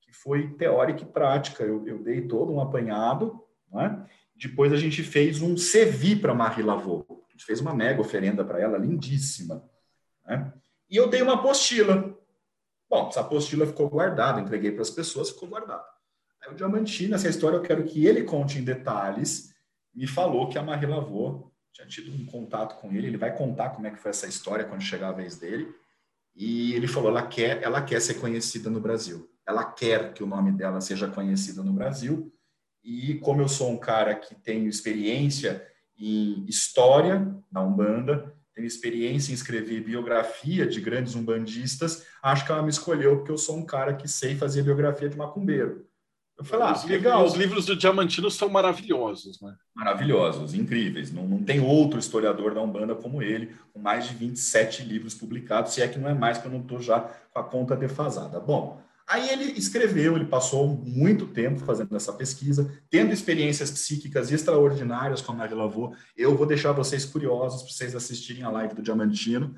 que 0.00 0.12
foi 0.12 0.54
teórica 0.54 1.02
e 1.02 1.06
prática. 1.06 1.64
Eu, 1.64 1.86
eu 1.86 2.02
dei 2.02 2.22
todo 2.22 2.52
um 2.52 2.60
apanhado, 2.60 3.42
né? 3.72 4.06
depois 4.36 4.72
a 4.72 4.76
gente 4.76 5.02
fez 5.02 5.40
um 5.40 5.56
cevi 5.56 6.16
para 6.16 6.34
Marie 6.34 6.62
Lavaux. 6.64 7.06
A 7.28 7.32
gente 7.32 7.44
fez 7.44 7.60
uma 7.60 7.74
mega 7.74 8.00
oferenda 8.00 8.44
para 8.44 8.60
ela, 8.60 8.78
lindíssima. 8.78 9.64
Né? 10.26 10.52
E 10.88 10.96
eu 10.96 11.08
dei 11.08 11.22
uma 11.22 11.34
apostila. 11.34 12.16
Bom, 12.88 13.08
essa 13.08 13.20
apostila 13.20 13.66
ficou 13.66 13.88
guardada, 13.88 14.40
entreguei 14.40 14.70
para 14.70 14.82
as 14.82 14.90
pessoas, 14.90 15.30
ficou 15.30 15.48
guardada. 15.48 15.84
Aí 16.42 16.52
o 16.52 16.54
Diamantino, 16.54 17.14
essa 17.14 17.28
história 17.28 17.56
eu 17.56 17.62
quero 17.62 17.84
que 17.84 18.04
ele 18.04 18.24
conte 18.24 18.58
em 18.58 18.64
detalhes, 18.64 19.54
me 19.94 20.06
falou 20.06 20.48
que 20.48 20.58
a 20.58 20.62
Marie 20.62 20.86
Lavaux 20.86 21.50
tinha 21.72 21.86
tido 21.86 22.12
um 22.12 22.26
contato 22.26 22.78
com 22.80 22.92
ele, 22.92 23.06
ele 23.06 23.16
vai 23.16 23.34
contar 23.34 23.70
como 23.70 23.86
é 23.86 23.90
que 23.90 23.98
foi 23.98 24.10
essa 24.10 24.26
história 24.26 24.64
quando 24.64 24.82
chegar 24.82 25.08
a 25.08 25.12
vez 25.12 25.38
dele. 25.38 25.72
E 26.34 26.74
ele 26.74 26.88
falou, 26.88 27.10
ela 27.10 27.26
quer, 27.26 27.62
ela 27.62 27.82
quer 27.82 28.00
ser 28.00 28.14
conhecida 28.14 28.70
no 28.70 28.80
Brasil. 28.80 29.30
Ela 29.46 29.64
quer 29.64 30.12
que 30.12 30.22
o 30.22 30.26
nome 30.26 30.52
dela 30.52 30.80
seja 30.80 31.08
conhecido 31.08 31.62
no 31.62 31.72
Brasil. 31.72 32.32
E 32.82 33.14
como 33.16 33.42
eu 33.42 33.48
sou 33.48 33.70
um 33.70 33.78
cara 33.78 34.14
que 34.14 34.34
tenho 34.34 34.68
experiência 34.68 35.66
em 35.98 36.44
história 36.46 37.34
da 37.50 37.60
Umbanda, 37.60 38.34
tenho 38.54 38.66
experiência 38.66 39.30
em 39.30 39.34
escrever 39.34 39.84
biografia 39.84 40.66
de 40.66 40.80
grandes 40.80 41.14
umbandistas, 41.14 42.04
acho 42.22 42.44
que 42.44 42.52
ela 42.52 42.62
me 42.62 42.70
escolheu 42.70 43.16
porque 43.16 43.32
eu 43.32 43.38
sou 43.38 43.56
um 43.56 43.64
cara 43.64 43.94
que 43.94 44.08
sei 44.08 44.34
fazer 44.36 44.62
biografia 44.62 45.08
de 45.08 45.16
macumbeiro. 45.16 45.86
Eu 46.38 46.44
falei, 46.44 46.66
ah, 46.66 46.72
os 46.72 46.84
legal. 46.84 47.18
Livros, 47.18 47.32
os 47.32 47.38
livros 47.38 47.66
do 47.66 47.76
Diamantino 47.76 48.30
são 48.30 48.48
maravilhosos, 48.48 49.40
né? 49.40 49.54
Maravilhosos, 49.74 50.54
incríveis. 50.54 51.12
Não, 51.12 51.26
não 51.26 51.42
tem 51.42 51.60
outro 51.60 51.98
historiador 51.98 52.54
da 52.54 52.62
Umbanda 52.62 52.94
como 52.94 53.22
ele, 53.22 53.54
com 53.72 53.78
mais 53.78 54.06
de 54.08 54.14
27 54.14 54.82
livros 54.82 55.14
publicados, 55.14 55.72
se 55.72 55.82
é 55.82 55.88
que 55.88 55.98
não 55.98 56.08
é 56.08 56.14
mais, 56.14 56.38
que 56.38 56.46
eu 56.46 56.50
não 56.50 56.60
estou 56.60 56.80
já 56.80 57.00
com 57.00 57.38
a 57.38 57.44
conta 57.44 57.76
defasada. 57.76 58.40
Bom, 58.40 58.82
aí 59.06 59.28
ele 59.28 59.44
escreveu, 59.52 60.16
ele 60.16 60.24
passou 60.24 60.66
muito 60.66 61.26
tempo 61.26 61.60
fazendo 61.60 61.94
essa 61.94 62.12
pesquisa, 62.12 62.72
tendo 62.90 63.12
experiências 63.12 63.70
psíquicas 63.70 64.32
extraordinárias 64.32 65.20
com 65.20 65.32
a 65.32 65.36
Maria 65.36 65.56
Lavô. 65.56 65.94
Eu 66.16 66.36
vou 66.36 66.46
deixar 66.46 66.72
vocês 66.72 67.04
curiosos 67.04 67.62
para 67.62 67.72
vocês 67.72 67.94
assistirem 67.94 68.42
a 68.42 68.50
live 68.50 68.74
do 68.74 68.82
Diamantino. 68.82 69.54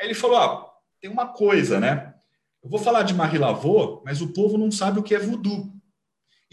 Aí 0.00 0.06
ele 0.06 0.14
falou, 0.14 0.38
ah, 0.38 0.70
tem 1.00 1.10
uma 1.10 1.28
coisa, 1.28 1.78
né? 1.78 2.14
Eu 2.62 2.70
vou 2.70 2.78
falar 2.78 3.02
de 3.02 3.12
Marie 3.12 3.38
Lavô, 3.38 4.02
mas 4.04 4.22
o 4.22 4.32
povo 4.32 4.56
não 4.56 4.70
sabe 4.70 4.98
o 4.98 5.02
que 5.02 5.14
é 5.14 5.18
voodoo. 5.18 5.74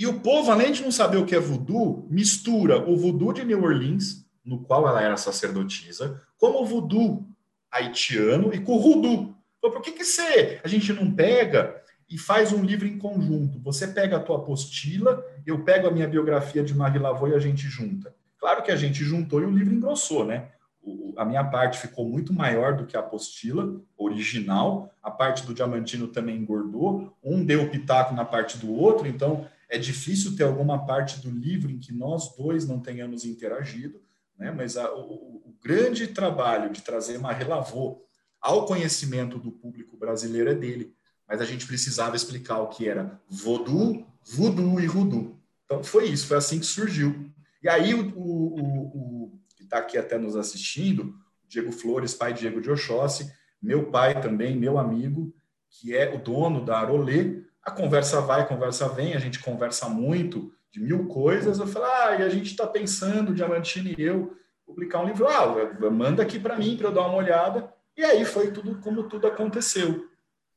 E 0.01 0.07
o 0.07 0.19
povo, 0.19 0.49
além 0.49 0.71
de 0.71 0.81
não 0.81 0.89
saber 0.89 1.17
o 1.17 1.25
que 1.27 1.35
é 1.35 1.39
voodoo, 1.39 2.07
mistura 2.09 2.79
o 2.89 2.97
voodoo 2.97 3.31
de 3.31 3.45
New 3.45 3.63
Orleans, 3.63 4.25
no 4.43 4.57
qual 4.57 4.87
ela 4.87 4.99
era 4.99 5.15
sacerdotisa, 5.15 6.19
com 6.39 6.59
o 6.59 6.65
voodoo 6.65 7.23
haitiano 7.69 8.51
e 8.51 8.59
com 8.59 8.77
o 8.77 8.79
voodoo. 8.79 9.35
Então, 9.59 9.69
por 9.69 9.79
que, 9.79 9.91
que 9.91 10.03
você, 10.03 10.59
a 10.63 10.67
gente 10.67 10.91
não 10.91 11.11
pega 11.11 11.79
e 12.09 12.17
faz 12.17 12.51
um 12.51 12.63
livro 12.63 12.87
em 12.87 12.97
conjunto? 12.97 13.59
Você 13.59 13.89
pega 13.89 14.17
a 14.17 14.19
tua 14.19 14.37
apostila, 14.37 15.23
eu 15.45 15.63
pego 15.63 15.87
a 15.87 15.91
minha 15.91 16.07
biografia 16.07 16.63
de 16.63 16.73
Marie 16.73 16.97
Lavoie 16.97 17.33
e 17.33 17.35
a 17.35 17.39
gente 17.39 17.67
junta. 17.67 18.11
Claro 18.39 18.63
que 18.63 18.71
a 18.71 18.75
gente 18.75 19.03
juntou 19.03 19.39
e 19.39 19.45
o 19.45 19.51
livro 19.51 19.71
engrossou, 19.71 20.25
né? 20.25 20.47
O, 20.81 21.13
a 21.15 21.23
minha 21.23 21.43
parte 21.43 21.77
ficou 21.77 22.09
muito 22.09 22.33
maior 22.33 22.75
do 22.75 22.87
que 22.87 22.97
a 22.97 23.01
apostila 23.01 23.79
original, 23.95 24.91
a 25.03 25.11
parte 25.11 25.45
do 25.45 25.53
Diamantino 25.53 26.07
também 26.07 26.37
engordou, 26.37 27.15
um 27.23 27.45
deu 27.45 27.69
pitaco 27.69 28.15
na 28.15 28.25
parte 28.25 28.57
do 28.57 28.73
outro, 28.73 29.07
então 29.07 29.45
é 29.71 29.77
difícil 29.77 30.35
ter 30.35 30.43
alguma 30.43 30.85
parte 30.85 31.21
do 31.21 31.31
livro 31.31 31.71
em 31.71 31.79
que 31.79 31.93
nós 31.93 32.35
dois 32.35 32.67
não 32.67 32.81
tenhamos 32.81 33.23
interagido, 33.23 34.01
né? 34.37 34.51
mas 34.51 34.75
a, 34.75 34.93
o, 34.93 34.99
o, 35.45 35.55
grande 35.63 36.07
trabalho 36.07 36.71
de 36.71 36.81
trazer 36.81 37.17
Marie-Lavaux 37.17 38.01
ao 38.41 38.65
conhecimento 38.65 39.39
do 39.39 39.49
público 39.49 39.95
brasileiro 39.95 40.49
é 40.49 40.55
dele. 40.55 40.93
Mas 41.25 41.39
a 41.39 41.45
gente 41.45 41.65
precisava 41.65 42.17
explicar 42.17 42.59
o 42.59 42.67
que 42.67 42.89
era 42.89 43.17
voodoo, 43.29 44.05
voodoo 44.25 44.81
e 44.81 44.87
voodoo. 44.87 45.39
Então 45.63 45.81
foi 45.81 46.09
isso, 46.09 46.27
foi 46.27 46.35
assim 46.35 46.59
que 46.59 46.65
surgiu. 46.65 47.31
E 47.63 47.69
aí 47.69 47.93
o, 47.93 48.09
o, 48.17 49.27
o 49.27 49.39
que 49.55 49.63
está 49.63 49.77
aqui 49.77 49.97
até 49.97 50.17
nos 50.17 50.35
assistindo, 50.35 51.15
Diego 51.47 51.71
Flores, 51.71 52.13
pai 52.13 52.33
Diego 52.33 52.59
de 52.59 52.69
Oxóssi, 52.69 53.31
meu 53.61 53.89
pai 53.89 54.19
também, 54.19 54.57
meu 54.57 54.77
amigo, 54.77 55.33
que 55.69 55.95
é 55.95 56.13
o 56.13 56.21
dono 56.21 56.65
da 56.65 56.79
Arolê, 56.79 57.43
a 57.63 57.71
conversa 57.71 58.21
vai, 58.21 58.41
a 58.41 58.45
conversa 58.45 58.89
vem, 58.89 59.13
a 59.13 59.19
gente 59.19 59.39
conversa 59.39 59.87
muito 59.87 60.53
de 60.71 60.79
mil 60.79 61.07
coisas. 61.07 61.59
Eu 61.59 61.67
falo, 61.67 61.85
ah, 61.85 62.15
e 62.19 62.23
a 62.23 62.29
gente 62.29 62.51
está 62.51 62.65
pensando, 62.65 63.33
Diamantino 63.33 63.89
e 63.89 64.01
eu, 64.01 64.35
publicar 64.65 64.99
um 64.99 65.07
livro. 65.07 65.27
Ah, 65.27 65.91
manda 65.91 66.23
aqui 66.23 66.39
para 66.39 66.57
mim 66.57 66.77
para 66.77 66.87
eu 66.87 66.93
dar 66.93 67.07
uma 67.07 67.17
olhada. 67.17 67.71
E 67.95 68.03
aí 68.03 68.25
foi 68.25 68.51
tudo 68.51 68.79
como 68.79 69.07
tudo 69.07 69.27
aconteceu. 69.27 70.09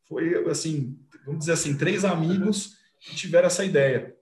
Foi 0.09 0.49
assim, 0.49 0.99
vamos 1.25 1.41
dizer 1.41 1.53
assim, 1.53 1.77
três 1.77 2.05
amigos 2.05 2.77
que 3.01 3.15
tiveram 3.15 3.47
essa 3.47 3.65
ideia. 3.65 4.15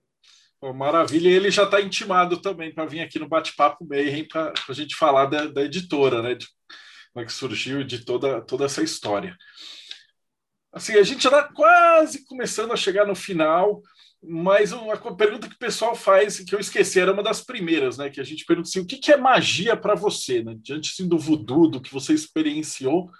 Pô, 0.61 0.72
maravilha, 0.72 1.28
e 1.28 1.33
ele 1.33 1.51
já 1.51 1.64
está 1.64 1.80
intimado 1.80 2.41
também 2.41 2.72
para 2.72 2.87
vir 2.87 3.01
aqui 3.01 3.18
no 3.18 3.28
bate-papo 3.28 3.85
Mayhem 3.85 4.26
para 4.26 4.53
a 4.68 4.72
gente 4.72 4.95
falar 4.95 5.26
da, 5.26 5.47
da 5.47 5.62
editora, 5.62 6.22
né? 6.22 6.35
De 6.35 6.47
como 7.12 7.22
é 7.22 7.26
que 7.26 7.33
surgiu 7.33 7.85
de 7.85 8.05
toda, 8.05 8.41
toda 8.41 8.64
essa 8.64 8.83
história. 8.83 9.37
Assim, 10.73 10.95
a 10.95 11.03
gente 11.03 11.23
já 11.23 11.29
está 11.29 11.43
quase 11.43 12.25
começando 12.25 12.73
a 12.73 12.77
chegar 12.77 13.07
no 13.07 13.14
final, 13.14 13.83
mas 14.23 14.73
uma 14.73 14.97
pergunta 15.16 15.49
que 15.49 15.55
o 15.55 15.59
pessoal 15.59 15.95
faz, 15.95 16.41
que 16.41 16.55
eu 16.55 16.61
esqueci, 16.61 16.99
era 16.99 17.12
uma 17.12 17.23
das 17.23 17.43
primeiras, 17.43 17.99
né? 17.99 18.09
Que 18.09 18.20
a 18.20 18.25
gente 18.25 18.47
pergunta 18.47 18.68
assim, 18.68 18.81
o 18.81 18.87
que, 18.87 18.97
que 18.97 19.12
é 19.12 19.16
magia 19.16 19.77
para 19.77 19.95
você, 19.95 20.43
né? 20.43 20.57
Diante 20.62 20.93
assim, 20.93 21.09
do 21.09 21.18
voodoo, 21.18 21.68
do 21.68 21.81
que 21.81 21.93
você 21.93 22.14
experienciou, 22.14 23.11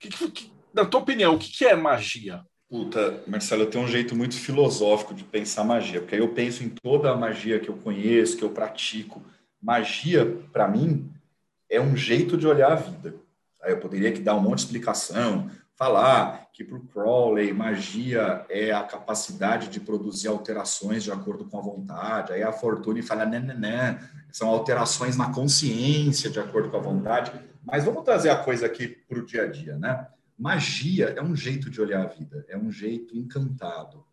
que, 0.00 0.08
que, 0.08 0.52
na 0.72 0.84
tua 0.84 1.00
opinião, 1.00 1.34
o 1.34 1.38
que, 1.38 1.50
que 1.50 1.64
é 1.64 1.76
magia? 1.76 2.42
Puta, 2.68 3.22
Marcelo, 3.26 3.62
eu 3.62 3.70
tenho 3.70 3.84
um 3.84 3.88
jeito 3.88 4.14
muito 4.14 4.36
filosófico 4.36 5.14
de 5.14 5.24
pensar 5.24 5.64
magia, 5.64 6.00
porque 6.00 6.14
aí 6.14 6.20
eu 6.20 6.34
penso 6.34 6.62
em 6.62 6.68
toda 6.68 7.10
a 7.10 7.16
magia 7.16 7.58
que 7.58 7.68
eu 7.68 7.76
conheço, 7.76 8.36
que 8.36 8.44
eu 8.44 8.50
pratico. 8.50 9.22
Magia, 9.60 10.26
para 10.52 10.68
mim, 10.68 11.10
é 11.70 11.80
um 11.80 11.96
jeito 11.96 12.36
de 12.36 12.46
olhar 12.46 12.72
a 12.72 12.76
vida. 12.76 13.14
Aí 13.62 13.72
eu 13.72 13.80
poderia 13.80 14.12
que 14.12 14.20
dar 14.20 14.34
um 14.34 14.40
monte 14.40 14.58
de 14.58 14.64
explicação, 14.66 15.50
falar 15.78 16.50
que 16.52 16.64
para 16.64 16.76
o 16.76 16.84
Crowley, 16.84 17.52
magia 17.52 18.44
é 18.50 18.72
a 18.72 18.82
capacidade 18.82 19.68
de 19.68 19.78
produzir 19.78 20.26
alterações 20.26 21.04
de 21.04 21.12
acordo 21.12 21.44
com 21.44 21.56
a 21.56 21.62
vontade. 21.62 22.32
Aí 22.32 22.42
a 22.42 22.52
Fortune 22.52 23.00
fala, 23.00 23.24
né, 23.24 23.38
né, 23.38 23.54
né, 23.54 24.10
são 24.32 24.48
alterações 24.48 25.16
na 25.16 25.32
consciência 25.32 26.28
de 26.28 26.40
acordo 26.40 26.68
com 26.68 26.78
a 26.78 26.80
vontade. 26.80 27.30
Mas 27.64 27.84
vamos 27.84 28.02
trazer 28.02 28.30
a 28.30 28.42
coisa 28.42 28.66
aqui 28.66 28.88
para 28.88 29.20
o 29.20 29.24
dia 29.24 29.44
a 29.44 29.46
dia, 29.46 29.76
né? 29.78 30.08
Magia 30.36 31.14
é 31.16 31.22
um 31.22 31.36
jeito 31.36 31.70
de 31.70 31.80
olhar 31.80 32.02
a 32.02 32.06
vida, 32.06 32.44
é 32.48 32.58
um 32.58 32.72
jeito 32.72 33.16
encantado, 33.16 34.04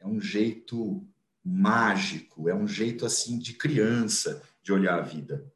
é 0.00 0.06
um 0.06 0.20
jeito 0.20 1.06
mágico, 1.44 2.48
é 2.48 2.54
um 2.54 2.66
jeito 2.66 3.06
assim 3.06 3.38
de 3.38 3.52
criança 3.52 4.42
de 4.62 4.72
olhar 4.72 4.98
a 4.98 5.02
vida. 5.02 5.46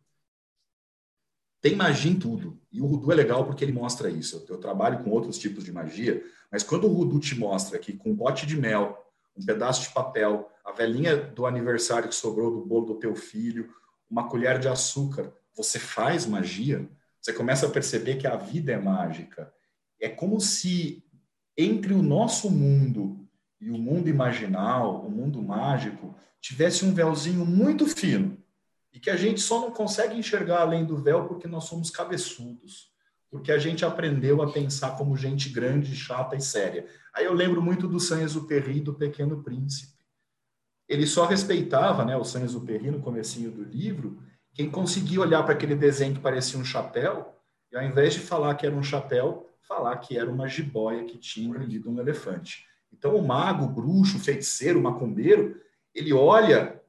Tem 1.61 1.75
magia 1.75 2.11
em 2.11 2.19
tudo. 2.19 2.61
E 2.71 2.81
o 2.81 2.87
Rudu 2.87 3.11
é 3.13 3.15
legal 3.15 3.45
porque 3.45 3.65
ele 3.65 3.73
mostra 3.73 4.11
isso. 4.11 4.45
Eu, 4.49 4.55
eu, 4.55 4.61
trabalho 4.61 5.03
com 5.03 5.11
outros 5.11 5.39
tipos 5.39 5.65
de 5.65 5.73
magia, 5.73 6.23
mas 6.51 6.63
quando 6.63 6.85
o 6.85 6.93
Rudu 6.93 7.19
te 7.19 7.35
mostra 7.35 7.79
que 7.79 7.93
com 7.93 8.11
um 8.11 8.17
pote 8.17 8.47
de 8.47 8.57
mel, 8.57 8.97
um 9.37 9.45
pedaço 9.45 9.83
de 9.83 9.95
papel, 9.95 10.49
a 10.65 10.73
velhinha 10.73 11.17
do 11.17 11.47
aniversário 11.47 12.09
que 12.09 12.15
sobrou 12.15 12.51
do 12.51 12.65
bolo 12.65 12.87
do 12.87 12.95
teu 12.99 13.15
filho, 13.15 13.73
uma 14.09 14.29
colher 14.29 14.59
de 14.59 14.69
açúcar, 14.69 15.33
você 15.55 15.79
faz 15.79 16.27
magia, 16.27 16.89
você 17.21 17.33
começa 17.33 17.67
a 17.67 17.71
perceber 17.71 18.17
que 18.17 18.27
a 18.27 18.37
vida 18.37 18.73
é 18.73 18.79
mágica. 18.79 19.53
É 20.01 20.09
como 20.09 20.41
se 20.41 21.05
entre 21.57 21.93
o 21.93 22.03
nosso 22.03 22.49
mundo 22.51 23.29
e 23.61 23.69
o 23.71 23.77
mundo 23.77 24.09
imaginal, 24.09 25.05
o 25.05 25.11
mundo 25.11 25.43
mágico, 25.43 26.15
tivesse 26.41 26.85
um 26.85 26.95
véuzinho 26.95 27.45
muito 27.45 27.87
fino 27.87 28.39
e 28.93 28.99
que 28.99 29.11
a 29.11 29.17
gente 29.17 29.41
só 29.41 29.61
não 29.61 29.71
consegue 29.71 30.17
enxergar 30.17 30.61
além 30.61 30.85
do 30.85 30.97
véu 30.97 31.27
porque 31.27 31.47
nós 31.47 31.65
somos 31.65 31.91
cabeçudos, 31.91 32.91
porque 33.31 33.53
a 33.53 33.59
gente 33.59 33.85
aprendeu 33.85 34.43
a 34.43 34.51
pensar 34.51 34.97
como 34.97 35.17
gente 35.17 35.51
grande, 35.51 35.95
chata 35.95 36.35
e 36.37 36.41
séria. 36.41 36.87
Aí 37.15 37.25
eu 37.25 37.35
lembro 37.35 37.61
muito 37.61 37.87
do 37.87 38.01
Saint-Exupéry 38.01 38.81
do 38.81 38.95
Pequeno 38.95 39.43
Príncipe. 39.43 39.99
Ele 40.89 41.07
só 41.07 41.27
respeitava, 41.27 42.05
né, 42.05 42.17
o 42.17 42.25
Saint-Exupéry 42.25 42.91
no 42.91 43.01
comecinho 43.01 43.51
do 43.51 43.63
livro, 43.63 44.23
quem 44.55 44.71
conseguia 44.71 45.21
olhar 45.21 45.43
para 45.43 45.53
aquele 45.53 45.77
desenho 45.77 46.15
que 46.15 46.21
parecia 46.21 46.59
um 46.59 46.65
chapéu 46.65 47.35
e 47.71 47.77
ao 47.77 47.83
invés 47.83 48.15
de 48.15 48.21
falar 48.21 48.55
que 48.55 48.67
era 48.67 48.75
um 48.75 48.83
chapéu, 48.83 49.47
falar 49.61 49.97
que 49.99 50.17
era 50.19 50.31
uma 50.31 50.49
jiboia 50.49 51.05
que 51.05 51.19
tinha 51.19 51.47
engolido 51.47 51.91
um 51.91 52.01
elefante. 52.01 52.67
Então 52.91 53.15
o 53.15 53.27
mago, 53.27 53.67
o 53.67 53.69
bruxo, 53.69 54.17
o 54.17 54.21
feiticeiro, 54.21 54.81
o 54.81 54.83
macumbeiro, 54.83 55.61
ele 55.95 56.13
olha 56.13 56.81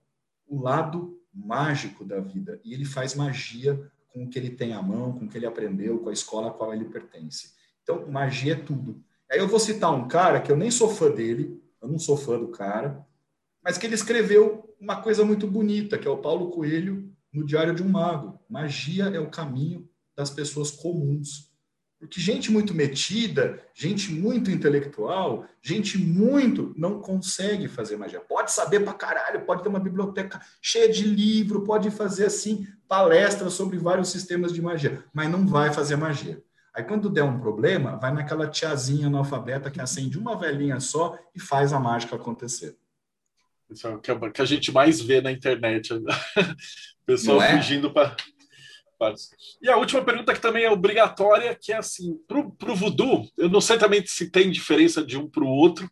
o 0.48 0.62
lado 0.62 1.19
mágico 1.34 2.04
da 2.04 2.20
vida 2.20 2.60
e 2.64 2.74
ele 2.74 2.86
faz 2.86 3.16
magia 3.16 3.80
com 4.08 4.24
o 4.24 4.30
que 4.30 4.40
ele 4.40 4.50
tem 4.50 4.74
à 4.74 4.82
mão, 4.82 5.14
com 5.14 5.26
o 5.26 5.30
que 5.30 5.38
ele 5.38 5.46
aprendeu, 5.46 6.00
com 6.00 6.10
a 6.10 6.14
escola 6.14 6.50
a 6.50 6.52
qual 6.52 6.74
ele 6.74 6.86
pertence. 6.86 7.54
Então, 7.84 8.10
magia 8.10 8.54
é 8.54 8.56
tudo. 8.56 9.04
Aí 9.32 9.40
eu 9.40 9.48
vou 9.48 9.60
citar 9.60 9.94
um 9.94 10.08
cara 10.08 10.42
que 10.42 10.52
eu 10.52 10.58
nem 10.58 10.72
sou 10.72 10.90
fã 10.90 11.12
dele, 11.12 11.62
eu 11.82 11.88
não 11.88 12.00
sou 12.00 12.18
fã 12.18 12.40
do 12.40 12.48
cara, 12.50 13.06
mas 13.64 13.78
que 13.78 13.86
ele 13.86 13.96
escreveu 13.96 14.76
uma 14.80 15.02
coisa 15.02 15.24
muito 15.24 15.46
bonita, 15.46 15.98
que 15.98 16.08
é 16.08 16.12
o 16.12 16.18
Paulo 16.18 16.50
Coelho 16.50 17.14
no 17.32 17.46
Diário 17.46 17.76
de 17.76 17.84
um 17.84 17.90
Mago. 17.90 18.40
Magia 18.50 19.06
é 19.06 19.20
o 19.20 19.30
caminho 19.30 19.88
das 20.16 20.30
pessoas 20.30 20.72
comuns. 20.72 21.49
Porque 22.00 22.22
gente 22.22 22.50
muito 22.50 22.74
metida, 22.74 23.62
gente 23.76 24.10
muito 24.10 24.50
intelectual, 24.50 25.46
gente 25.62 25.98
muito 25.98 26.74
não 26.78 27.02
consegue 27.02 27.68
fazer 27.68 27.98
magia. 27.98 28.22
Pode 28.22 28.54
saber 28.54 28.80
pra 28.80 28.94
caralho, 28.94 29.46
pode 29.46 29.64
ter 29.64 29.70
uma 29.70 29.82
biblioteca 29.82 30.42
cheia 30.62 30.90
de 30.90 31.04
livro, 31.04 31.66
pode 31.66 31.92
fazer 31.92 32.28
assim 32.28 32.66
palestras 32.88 33.52
sobre 33.54 33.78
vários 33.78 34.10
sistemas 34.10 34.54
de 34.54 34.62
magia, 34.62 35.04
mas 35.14 35.30
não 35.30 35.46
vai 35.46 35.74
fazer 35.74 35.98
magia. 35.98 36.42
Aí 36.74 36.86
quando 36.86 37.10
der 37.10 37.24
um 37.24 37.38
problema, 37.38 37.98
vai 37.98 38.14
naquela 38.14 38.48
tiazinha 38.48 39.08
analfabeta 39.08 39.70
que 39.70 39.82
acende 39.82 40.18
uma 40.18 40.40
velhinha 40.40 40.80
só 40.80 41.20
e 41.36 41.40
faz 41.40 41.74
a 41.74 41.80
mágica 41.80 42.16
acontecer. 42.16 42.78
Isso 43.70 43.86
é 43.86 43.94
o 43.94 44.00
que 44.00 44.42
a 44.42 44.46
gente 44.46 44.72
mais 44.72 45.02
vê 45.02 45.20
na 45.20 45.32
internet. 45.32 45.90
Pessoal 47.06 47.42
é? 47.42 47.58
fugindo 47.58 47.92
para 47.92 48.16
e 49.62 49.70
a 49.70 49.78
última 49.78 50.04
pergunta 50.04 50.34
que 50.34 50.42
também 50.42 50.66
é 50.66 50.72
obrigatória, 50.72 51.58
que 51.60 51.72
é 51.72 51.78
assim, 51.78 52.18
para 52.28 52.72
o 52.72 52.76
voodoo, 52.76 53.30
eu 53.38 53.50
não 53.50 53.62
sei 53.62 53.78
também 53.78 54.06
se 54.06 54.30
tem 54.30 54.52
diferença 54.52 55.04
de 55.04 55.18
um 55.18 55.30
para 55.30 55.44
o 55.44 55.48
outro, 55.48 55.90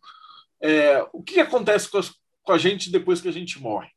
é, 0.60 1.04
o 1.12 1.22
que 1.22 1.40
acontece 1.40 1.88
com, 1.88 1.98
as, 1.98 2.12
com, 2.42 2.52
a 2.52 2.58
gente 2.58 2.90
depois 2.90 3.20
que 3.20 3.28
a 3.28 3.32
gente 3.32 3.60
morre? 3.60 3.88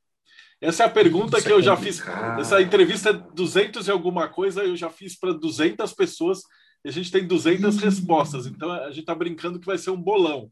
Essa 0.62 0.84
é 0.84 0.86
a 0.86 0.90
pergunta 0.90 1.38
Isso 1.38 1.48
que 1.48 1.52
é 1.52 1.56
eu 1.56 1.62
já 1.62 1.76
fiz. 1.76 2.02
Essa 2.40 2.62
entrevista 2.62 3.10
é 3.10 3.14
200 3.14 3.88
e 3.88 3.92
alguma 3.92 4.30
coisa, 4.30 4.64
eu 4.64 4.76
já 4.76 4.90
fiz 4.90 5.20
para 5.20 5.34
200 5.34 5.92
pessoas 5.94 6.42
e 6.86 6.90
a 6.90 6.92
gente 6.92 7.12
tem 7.12 7.26
200 7.26 7.78
respostas. 7.80 8.46
Então 8.46 8.72
a 8.72 8.90
gente 8.90 9.02
está 9.02 9.16
brincando 9.16 9.60
que 9.60 9.66
vai 9.66 9.78
ser 9.78 9.90
um 9.90 10.02
bolão. 10.02 10.52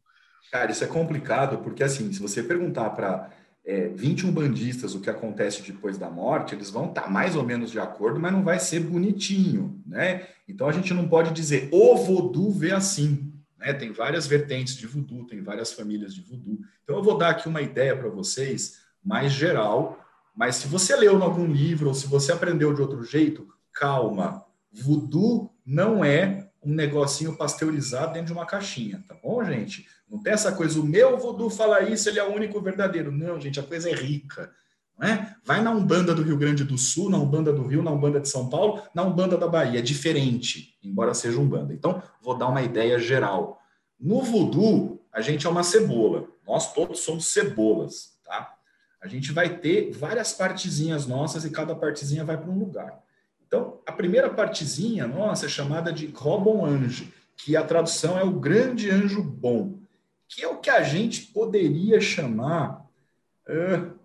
Cara, 0.52 0.72
isso 0.72 0.84
é 0.84 0.88
complicado, 0.88 1.60
porque 1.60 1.84
assim, 1.84 2.12
se 2.12 2.20
você 2.20 2.42
perguntar 2.42 2.90
para 2.90 3.30
é, 3.70 3.88
21 3.90 4.32
bandistas 4.32 4.96
o 4.96 5.00
que 5.00 5.12
acontece 5.12 5.62
depois 5.62 5.96
da 5.96 6.10
morte, 6.10 6.56
eles 6.56 6.72
vão 6.72 6.90
estar 6.90 7.04
tá 7.04 7.08
mais 7.08 7.36
ou 7.36 7.44
menos 7.44 7.70
de 7.70 7.80
acordo, 7.80 8.20
mas 8.20 8.34
não 8.34 8.44
vai 8.44 8.60
ser 8.60 8.80
bonitinho, 8.80 9.80
né? 9.86 10.28
Então 10.48 10.68
a 10.68 10.72
gente 10.72 10.92
não 10.92 11.08
pode 11.08 11.32
dizer 11.32 11.70
o 11.72 11.96
voodoo 11.96 12.52
vê 12.52 12.72
assim, 12.72 13.32
né? 13.60 13.72
Tem 13.72 13.92
várias 13.92 14.26
vertentes 14.26 14.76
de 14.76 14.88
voodoo, 14.88 15.28
tem 15.28 15.44
várias 15.44 15.72
famílias 15.72 16.16
de 16.16 16.22
voodoo. 16.22 16.58
Então 16.84 16.96
eu 16.96 17.04
vou 17.04 17.16
dar 17.16 17.30
aqui 17.30 17.48
uma 17.48 17.62
ideia 17.62 17.96
para 17.96 18.10
vocês 18.10 18.80
mais 19.06 19.32
geral, 19.34 20.04
mas 20.36 20.56
se 20.56 20.68
você 20.68 20.96
leu 20.96 21.20
em 21.20 21.22
algum 21.22 21.46
livro 21.46 21.90
ou 21.90 21.94
se 21.94 22.08
você 22.08 22.32
aprendeu 22.32 22.74
de 22.74 22.82
outro 22.82 23.04
jeito, 23.04 23.48
calma. 23.72 24.44
Voodoo 24.72 25.54
não 25.64 26.04
é 26.04 26.50
um 26.64 26.74
negocinho 26.74 27.38
pasteurizado 27.38 28.14
dentro 28.14 28.28
de 28.28 28.34
uma 28.34 28.48
caixinha, 28.48 29.04
tá 29.08 29.14
bom, 29.14 29.44
gente? 29.44 29.86
Não 30.10 30.20
tem 30.22 30.34
essa 30.34 30.52
coisa, 30.52 30.80
o 30.80 30.84
meu 30.84 31.18
voodoo 31.18 31.50
fala 31.50 31.82
isso, 31.84 32.10
ele 32.10 32.20
é 32.20 32.24
o 32.24 32.34
único 32.34 32.60
verdadeiro. 32.60 33.12
Não, 33.12 33.40
gente, 33.40 33.60
a 33.60 33.64
coisa 33.64 33.90
é 33.90 33.94
rica. 33.94 34.52
Não 34.98 35.08
é? 35.08 35.36
Vai 35.46 35.62
na 35.62 35.72
Umbanda 35.72 36.14
do 36.14 36.24
Rio 36.24 36.36
Grande 36.36 36.64
do 36.64 36.78
Sul, 36.78 37.10
na 37.10 37.18
Umbanda 37.18 37.54
do 37.54 37.66
Rio, 37.66 37.84
na 37.84 37.92
Umbanda 37.92 38.20
de 38.20 38.28
São 38.28 38.50
Paulo, 38.50 38.82
na 38.94 39.04
Umbanda 39.04 39.38
da 39.38 39.48
Bahia. 39.48 39.80
É 39.80 39.82
diferente, 39.82 40.78
embora 40.84 41.14
seja 41.14 41.40
Umbanda. 41.40 41.74
Então, 41.74 42.02
vou 42.22 42.38
dar 42.38 42.48
uma 42.48 42.62
ideia 42.62 42.98
geral. 43.00 43.62
No 44.00 44.22
voodoo, 44.22 45.00
a 45.14 45.22
gente 45.22 45.46
é 45.46 45.50
uma 45.50 45.64
cebola. 45.64 46.28
Nós 46.46 46.74
todos 46.74 47.02
somos 47.02 47.28
cebolas, 47.28 48.18
tá? 48.26 48.56
A 49.02 49.08
gente 49.08 49.32
vai 49.32 49.58
ter 49.58 49.92
várias 49.92 50.34
partezinhas 50.34 51.06
nossas 51.06 51.46
e 51.46 51.50
cada 51.50 51.76
partezinha 51.76 52.26
vai 52.26 52.38
para 52.38 52.50
um 52.50 52.60
lugar. 52.60 53.00
Então, 53.48 53.80
a 53.86 53.92
primeira 53.92 54.30
partezinha 54.30 55.08
nossa 55.08 55.46
é 55.46 55.50
chamada 55.50 55.94
de 55.94 56.08
Robon 56.08 56.66
Ange, 56.66 57.14
que 57.38 57.56
a 57.56 57.64
tradução 57.64 58.18
é 58.20 58.24
o 58.24 58.32
grande 58.32 58.92
anjo 58.92 59.24
bom, 59.24 59.80
que 60.30 60.44
é 60.44 60.48
o 60.48 60.58
que 60.58 60.70
a 60.70 60.84
gente 60.84 61.24
poderia 61.24 62.00
chamar 62.00 62.86
uh, 63.50 64.00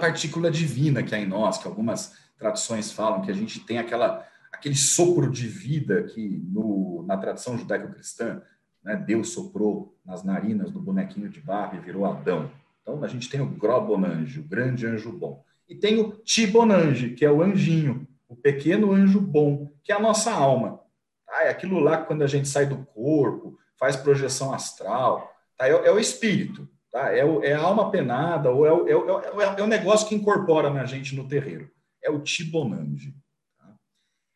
partícula 0.00 0.50
divina 0.50 1.02
que 1.02 1.14
há 1.14 1.18
em 1.18 1.26
nós, 1.26 1.58
que 1.58 1.68
algumas 1.68 2.14
traduções 2.38 2.90
falam 2.90 3.20
que 3.20 3.30
a 3.30 3.34
gente 3.34 3.60
tem 3.60 3.78
aquela 3.78 4.26
aquele 4.50 4.74
sopro 4.74 5.30
de 5.30 5.46
vida 5.46 6.02
que 6.02 6.42
no, 6.52 7.04
na 7.06 7.16
tradição 7.16 7.56
judaico-cristã, 7.56 8.42
né, 8.84 8.96
Deus 8.96 9.30
soprou 9.30 9.98
nas 10.04 10.22
narinas 10.22 10.70
do 10.70 10.78
bonequinho 10.78 11.28
de 11.28 11.40
barro 11.40 11.76
e 11.76 11.80
virou 11.80 12.04
Adão. 12.04 12.50
Então 12.82 13.02
a 13.02 13.08
gente 13.08 13.30
tem 13.30 13.40
o 13.40 13.46
Grobonange, 13.46 14.40
o 14.40 14.44
grande 14.44 14.86
anjo 14.86 15.10
bom. 15.10 15.42
E 15.68 15.74
tem 15.74 15.98
o 15.98 16.12
Tibonange, 16.12 17.10
que 17.10 17.24
é 17.24 17.30
o 17.30 17.42
anjinho, 17.42 18.06
o 18.28 18.36
pequeno 18.36 18.92
anjo 18.92 19.20
bom, 19.20 19.72
que 19.82 19.90
é 19.90 19.94
a 19.94 20.00
nossa 20.00 20.30
alma. 20.32 20.80
Ah, 21.28 21.44
é 21.44 21.48
aquilo 21.48 21.78
lá 21.78 21.96
quando 21.96 22.22
a 22.22 22.26
gente 22.26 22.46
sai 22.46 22.66
do 22.66 22.84
corpo, 22.84 23.58
faz 23.82 23.96
projeção 23.96 24.54
astral, 24.54 25.34
tá? 25.58 25.66
é, 25.66 25.72
é 25.72 25.90
o 25.90 25.98
espírito, 25.98 26.68
tá? 26.92 27.10
é, 27.10 27.24
o, 27.24 27.42
é, 27.42 27.52
a 27.52 27.60
alma 27.60 27.90
penada, 27.90 28.48
ou 28.48 28.64
é 28.64 28.72
o, 28.72 28.86
é, 28.86 28.94
o, 28.94 29.40
é 29.40 29.60
o 29.60 29.66
negócio 29.66 30.06
que 30.06 30.14
incorpora 30.14 30.70
na 30.70 30.84
gente 30.84 31.16
no 31.16 31.26
terreiro. 31.26 31.68
É 32.00 32.08
o 32.08 32.20
Tibonange. 32.20 33.12
Tá? 33.58 33.74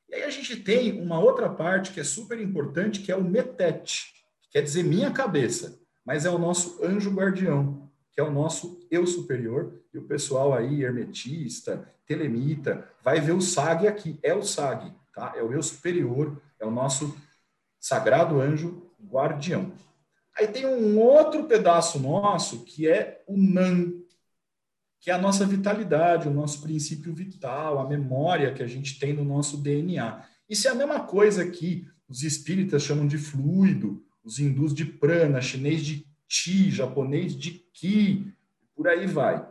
E 0.09 0.17
aí 0.17 0.25
a 0.25 0.31
gente 0.31 0.57
tem 0.57 1.01
uma 1.01 1.21
outra 1.21 1.49
parte 1.49 1.93
que 1.93 2.01
é 2.01 2.03
super 2.03 2.41
importante, 2.41 2.99
que 2.99 3.13
é 3.13 3.17
o 3.17 3.23
Metete, 3.23 4.07
que 4.43 4.51
quer 4.51 4.63
dizer 4.63 4.83
minha 4.83 5.13
cabeça, 5.13 5.79
mas 6.05 6.25
é 6.25 6.31
o 6.31 6.39
nosso 6.39 6.85
anjo 6.85 7.15
guardião, 7.15 7.89
que 8.11 8.21
é 8.21 8.25
o 8.25 8.33
nosso 8.33 8.85
eu 8.91 9.07
superior, 9.07 9.81
e 9.95 9.99
o 9.99 10.09
pessoal 10.09 10.55
aí, 10.55 10.83
hermetista, 10.83 11.89
telemita, 12.05 12.85
vai 13.01 13.21
ver 13.21 13.31
o 13.31 13.41
SAG 13.41 13.87
aqui, 13.87 14.19
é 14.25 14.35
o 14.35 14.43
SAG, 14.43 14.93
tá? 15.15 15.35
É 15.37 15.43
o 15.45 15.53
eu 15.53 15.63
superior, 15.63 16.37
é 16.59 16.67
o 16.67 16.71
nosso 16.73 17.17
sagrado 17.79 18.41
anjo 18.41 18.86
guardião. 19.03 19.73
Aí 20.37 20.47
tem 20.47 20.67
um 20.67 20.99
outro 20.99 21.45
pedaço 21.45 21.99
nosso 21.99 22.65
que 22.65 22.89
é 22.89 23.23
o 23.27 23.37
NAN, 23.37 23.93
que 25.01 25.11
é 25.11 25.15
a 25.15 25.19
nossa 25.19 25.47
vitalidade, 25.47 26.29
o 26.29 26.35
nosso 26.35 26.61
princípio 26.61 27.15
vital, 27.15 27.79
a 27.79 27.89
memória 27.89 28.53
que 28.53 28.63
a 28.63 28.67
gente 28.67 28.99
tem 28.99 29.13
no 29.13 29.25
nosso 29.25 29.57
DNA. 29.57 30.25
Isso 30.49 30.69
é 30.69 30.71
a 30.71 30.75
mesma 30.75 31.01
coisa 31.01 31.49
que 31.49 31.87
os 32.09 32.23
espíritas 32.23 32.83
chamam 32.83 33.07
de 33.07 33.19
fluido, 33.19 34.05
os 34.23 34.39
hindus 34.39 34.75
de 34.75 34.85
prana, 34.85 35.41
chinês 35.41 35.85
de 35.85 36.07
chi, 36.29 36.71
japonês 36.71 37.37
de 37.37 37.53
ki, 37.73 38.33
por 38.75 38.89
aí 38.89 39.07
vai. 39.07 39.47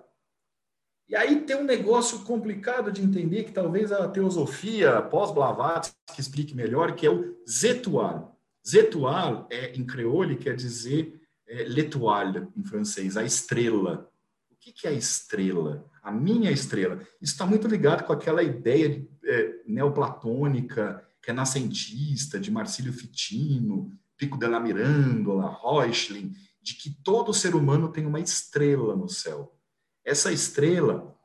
E 1.07 1.15
aí 1.15 1.41
tem 1.41 1.55
um 1.55 1.63
negócio 1.63 2.19
complicado 2.19 2.91
de 2.91 3.01
entender 3.01 3.43
que 3.43 3.51
talvez 3.51 3.91
a 3.91 4.07
teosofia 4.07 5.01
pós-Blavatsky 5.03 5.95
explique 6.19 6.55
melhor, 6.55 6.95
que 6.95 7.05
é 7.05 7.09
o 7.09 7.35
Zetual. 7.47 8.34
Zetual 8.67 9.47
é, 9.51 9.75
em 9.75 9.85
creole 9.85 10.35
quer 10.35 10.55
dizer 10.55 11.21
é, 11.47 11.63
l'étoile 11.63 12.47
em 12.55 12.63
francês, 12.63 13.15
a 13.15 13.23
estrela. 13.23 14.09
O 14.49 14.55
que, 14.55 14.71
que 14.71 14.87
é 14.87 14.89
a 14.89 14.93
estrela? 14.93 15.85
A 16.01 16.11
minha 16.11 16.51
estrela. 16.51 16.99
Isso 17.21 17.33
está 17.33 17.45
muito 17.45 17.67
ligado 17.67 18.03
com 18.03 18.13
aquela 18.13 18.41
ideia 18.41 19.07
é, 19.23 19.61
neoplatônica, 19.67 21.07
renascentista, 21.23 22.39
de 22.39 22.51
Marcílio 22.51 22.93
Fitino, 22.93 23.91
Pico 24.17 24.37
della 24.37 24.59
Mirandola, 24.59 25.59
Reuchlin, 25.61 26.33
de 26.61 26.73
que 26.75 26.89
todo 27.03 27.33
ser 27.33 27.53
humano 27.53 27.91
tem 27.91 28.05
uma 28.05 28.19
estrela 28.19 28.95
no 28.95 29.09
céu. 29.09 29.55
Essa 30.03 30.31
estrela 30.31 31.15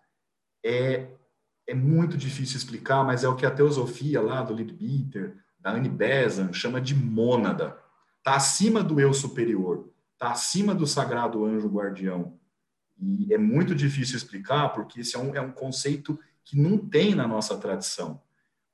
é, 0.64 1.08
é 1.66 1.74
muito 1.74 2.16
difícil 2.16 2.56
explicar, 2.56 3.04
mas 3.04 3.24
é 3.24 3.28
o 3.28 3.36
que 3.36 3.46
a 3.46 3.50
teosofia 3.50 4.20
lá 4.20 4.42
do 4.42 4.54
Leadbeater, 4.54 5.36
da 5.60 5.72
Anne 5.72 5.88
Besant, 5.88 6.54
chama 6.54 6.80
de 6.80 6.94
mônada. 6.94 7.76
Está 8.18 8.36
acima 8.36 8.82
do 8.82 9.00
eu 9.00 9.12
superior, 9.12 9.88
está 10.14 10.32
acima 10.32 10.74
do 10.74 10.86
sagrado 10.86 11.44
anjo 11.44 11.68
guardião. 11.68 12.38
E 12.98 13.32
é 13.32 13.38
muito 13.38 13.74
difícil 13.74 14.16
explicar, 14.16 14.70
porque 14.70 15.00
esse 15.00 15.16
é 15.16 15.18
um, 15.18 15.34
é 15.34 15.40
um 15.40 15.52
conceito 15.52 16.18
que 16.44 16.58
não 16.58 16.76
tem 16.76 17.14
na 17.14 17.26
nossa 17.26 17.56
tradição. 17.56 18.20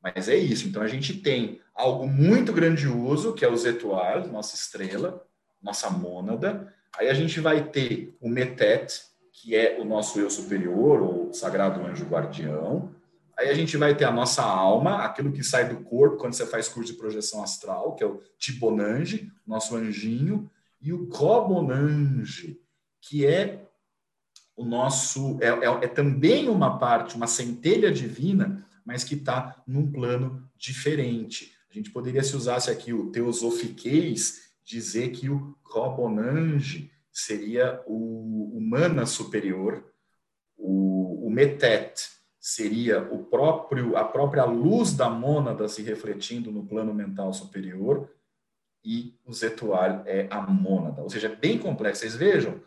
Mas 0.02 0.28
é 0.28 0.36
isso. 0.36 0.68
Então 0.68 0.82
a 0.82 0.88
gente 0.88 1.14
tem 1.14 1.60
algo 1.74 2.06
muito 2.06 2.52
grandioso, 2.52 3.34
que 3.34 3.44
é 3.44 3.48
o 3.48 3.56
Zetuar, 3.56 4.26
nossa 4.28 4.54
estrela, 4.54 5.24
nossa 5.62 5.90
mônada. 5.90 6.72
Aí 6.98 7.08
a 7.08 7.14
gente 7.14 7.40
vai 7.40 7.68
ter 7.68 8.16
o 8.20 8.28
Metet, 8.28 9.02
que 9.32 9.54
é 9.54 9.78
o 9.80 9.84
nosso 9.84 10.18
eu 10.18 10.30
superior, 10.30 11.02
ou 11.02 11.32
sagrado 11.32 11.84
anjo 11.84 12.06
guardião. 12.06 12.94
Aí 13.38 13.50
a 13.50 13.54
gente 13.54 13.76
vai 13.76 13.94
ter 13.94 14.04
a 14.04 14.10
nossa 14.10 14.42
alma, 14.42 15.04
aquilo 15.04 15.30
que 15.30 15.42
sai 15.42 15.68
do 15.68 15.84
corpo 15.84 16.16
quando 16.16 16.32
você 16.32 16.46
faz 16.46 16.68
curso 16.68 16.92
de 16.92 16.98
projeção 16.98 17.42
astral, 17.42 17.94
que 17.94 18.02
é 18.02 18.06
o 18.06 18.22
Tibonange, 18.38 19.30
nosso 19.46 19.76
anjinho, 19.76 20.50
e 20.80 20.92
o 20.92 21.06
Cobonange, 21.08 22.58
que 23.00 23.26
é 23.26 23.66
o 24.56 24.64
nosso 24.64 25.38
é, 25.42 25.48
é, 25.48 25.84
é, 25.84 25.88
também 25.88 26.48
uma 26.48 26.78
parte, 26.78 27.14
uma 27.14 27.26
centelha 27.26 27.92
divina, 27.92 28.66
mas 28.84 29.04
que 29.04 29.14
está 29.14 29.62
num 29.66 29.90
plano 29.90 30.48
diferente. 30.56 31.52
A 31.70 31.74
gente 31.74 31.90
poderia, 31.90 32.22
se 32.22 32.34
usasse 32.34 32.70
aqui 32.70 32.92
o 32.92 33.10
teosofiquez, 33.10 34.46
dizer 34.64 35.10
que 35.10 35.28
o 35.28 35.54
Cobonange 35.62 36.90
seria 37.12 37.82
o 37.86 38.56
humana 38.56 39.04
superior, 39.04 39.92
o, 40.56 41.26
o 41.26 41.30
metet 41.30 42.15
seria 42.46 43.02
o 43.12 43.24
próprio 43.24 43.96
a 43.96 44.04
própria 44.04 44.44
luz 44.44 44.92
da 44.92 45.10
mônada 45.10 45.66
se 45.66 45.82
refletindo 45.82 46.52
no 46.52 46.64
plano 46.64 46.94
mental 46.94 47.32
superior 47.32 48.08
e 48.84 49.18
o 49.24 49.32
zetual 49.32 50.04
é 50.06 50.28
a 50.30 50.40
mônada, 50.42 51.02
ou 51.02 51.10
seja, 51.10 51.26
é 51.26 51.34
bem 51.34 51.58
complexo. 51.58 52.02
Vocês 52.02 52.14
vejam, 52.14 52.62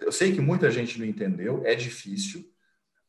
eu 0.00 0.10
sei 0.10 0.32
que 0.32 0.40
muita 0.40 0.70
gente 0.70 0.98
não 0.98 1.04
entendeu, 1.04 1.60
é 1.66 1.74
difícil, 1.74 2.50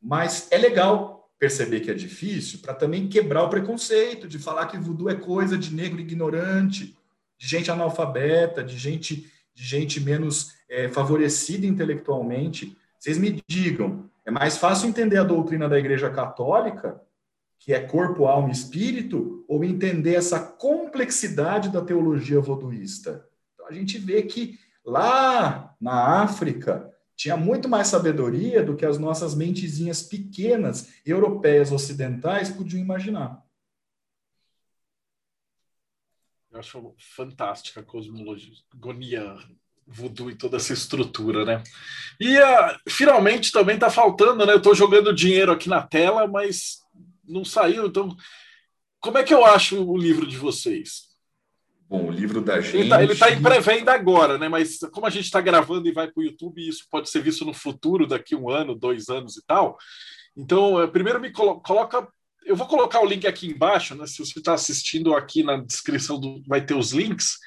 mas 0.01 0.49
é 0.51 0.57
legal 0.57 1.31
perceber 1.39 1.79
que 1.79 1.89
é 1.89 1.93
difícil, 1.93 2.59
para 2.59 2.73
também 2.73 3.07
quebrar 3.07 3.43
o 3.43 3.49
preconceito 3.49 4.27
de 4.27 4.37
falar 4.37 4.67
que 4.67 4.77
voodoo 4.77 5.09
é 5.09 5.15
coisa 5.15 5.57
de 5.57 5.73
negro 5.73 6.01
ignorante, 6.01 6.93
de 7.37 7.47
gente 7.47 7.71
analfabeta, 7.71 8.61
de 8.61 8.77
gente, 8.77 9.31
de 9.53 9.63
gente 9.63 10.01
menos 10.01 10.55
é, 10.67 10.89
favorecida 10.89 11.65
intelectualmente. 11.65 12.77
Vocês 12.99 13.17
me 13.17 13.41
digam, 13.47 14.09
é 14.29 14.31
mais 14.31 14.57
fácil 14.57 14.87
entender 14.87 15.17
a 15.17 15.23
doutrina 15.23 15.67
da 15.67 15.79
Igreja 15.79 16.09
Católica, 16.11 17.01
que 17.57 17.73
é 17.73 17.81
corpo, 17.81 18.25
alma 18.25 18.49
e 18.49 18.51
espírito, 18.51 19.43
ou 19.47 19.63
entender 19.63 20.13
essa 20.13 20.39
complexidade 20.39 21.69
da 21.69 21.83
teologia 21.83 22.39
voduísta? 22.39 23.27
Então, 23.53 23.67
a 23.67 23.73
gente 23.73 23.97
vê 23.97 24.21
que 24.21 24.59
lá 24.85 25.75
na 25.81 26.21
África, 26.21 26.93
tinha 27.15 27.35
muito 27.35 27.67
mais 27.67 27.87
sabedoria 27.87 28.63
do 28.63 28.77
que 28.77 28.85
as 28.85 28.97
nossas 28.97 29.35
mentezinhas 29.35 30.03
pequenas, 30.03 30.93
europeias, 31.05 31.71
ocidentais, 31.71 32.49
podiam 32.49 32.81
imaginar. 32.81 33.43
Eu 36.51 36.59
acho 36.59 36.95
fantástica 36.97 37.81
a 37.81 37.83
cosmologia 37.83 38.53
voodoo 39.89 40.29
e 40.29 40.35
toda 40.35 40.57
essa 40.57 40.73
estrutura, 40.73 41.43
né? 41.43 41.63
E 42.19 42.37
uh, 42.37 42.79
finalmente 42.87 43.51
também 43.51 43.75
está 43.75 43.89
faltando, 43.89 44.45
né? 44.45 44.53
Eu 44.53 44.57
estou 44.57 44.75
jogando 44.75 45.13
dinheiro 45.13 45.51
aqui 45.51 45.67
na 45.67 45.81
tela, 45.81 46.27
mas 46.27 46.79
não 47.27 47.43
saiu. 47.43 47.87
Então, 47.87 48.15
como 48.99 49.17
é 49.17 49.23
que 49.23 49.33
eu 49.33 49.45
acho 49.45 49.83
o 49.83 49.97
livro 49.97 50.27
de 50.27 50.37
vocês? 50.37 51.09
Bom, 51.89 52.05
o 52.05 52.11
livro 52.11 52.39
da 52.39 52.61
gente. 52.61 52.77
Ele 52.77 53.13
está 53.13 53.25
tá 53.25 53.31
em 53.31 53.41
pré-venda 53.41 53.91
agora, 53.91 54.37
né? 54.37 54.47
Mas 54.47 54.77
como 54.91 55.07
a 55.07 55.09
gente 55.09 55.25
está 55.25 55.41
gravando 55.41 55.87
e 55.87 55.91
vai 55.91 56.07
para 56.07 56.21
o 56.21 56.23
YouTube, 56.23 56.67
isso 56.67 56.85
pode 56.91 57.09
ser 57.09 57.21
visto 57.21 57.43
no 57.43 57.53
futuro, 57.53 58.05
daqui 58.05 58.35
um 58.35 58.49
ano, 58.49 58.75
dois 58.75 59.09
anos 59.09 59.37
e 59.37 59.45
tal. 59.45 59.75
Então, 60.37 60.79
eh, 60.81 60.87
primeiro 60.87 61.19
me 61.19 61.31
colo 61.31 61.59
coloca. 61.61 62.07
Eu 62.45 62.55
vou 62.55 62.67
colocar 62.67 63.01
o 63.01 63.05
link 63.05 63.25
aqui 63.25 63.47
embaixo, 63.47 63.95
né? 63.95 64.05
Se 64.05 64.19
você 64.19 64.37
está 64.37 64.53
assistindo 64.53 65.15
aqui 65.15 65.41
na 65.41 65.57
descrição, 65.57 66.19
do... 66.19 66.43
vai 66.47 66.63
ter 66.63 66.75
os 66.75 66.91
links. 66.91 67.37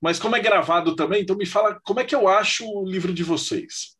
Mas 0.00 0.18
como 0.18 0.36
é 0.36 0.40
gravado 0.40 0.94
também, 0.94 1.22
então 1.22 1.36
me 1.36 1.46
fala 1.46 1.80
como 1.84 2.00
é 2.00 2.04
que 2.04 2.14
eu 2.14 2.28
acho 2.28 2.64
o 2.64 2.84
livro 2.84 3.12
de 3.12 3.24
vocês. 3.24 3.96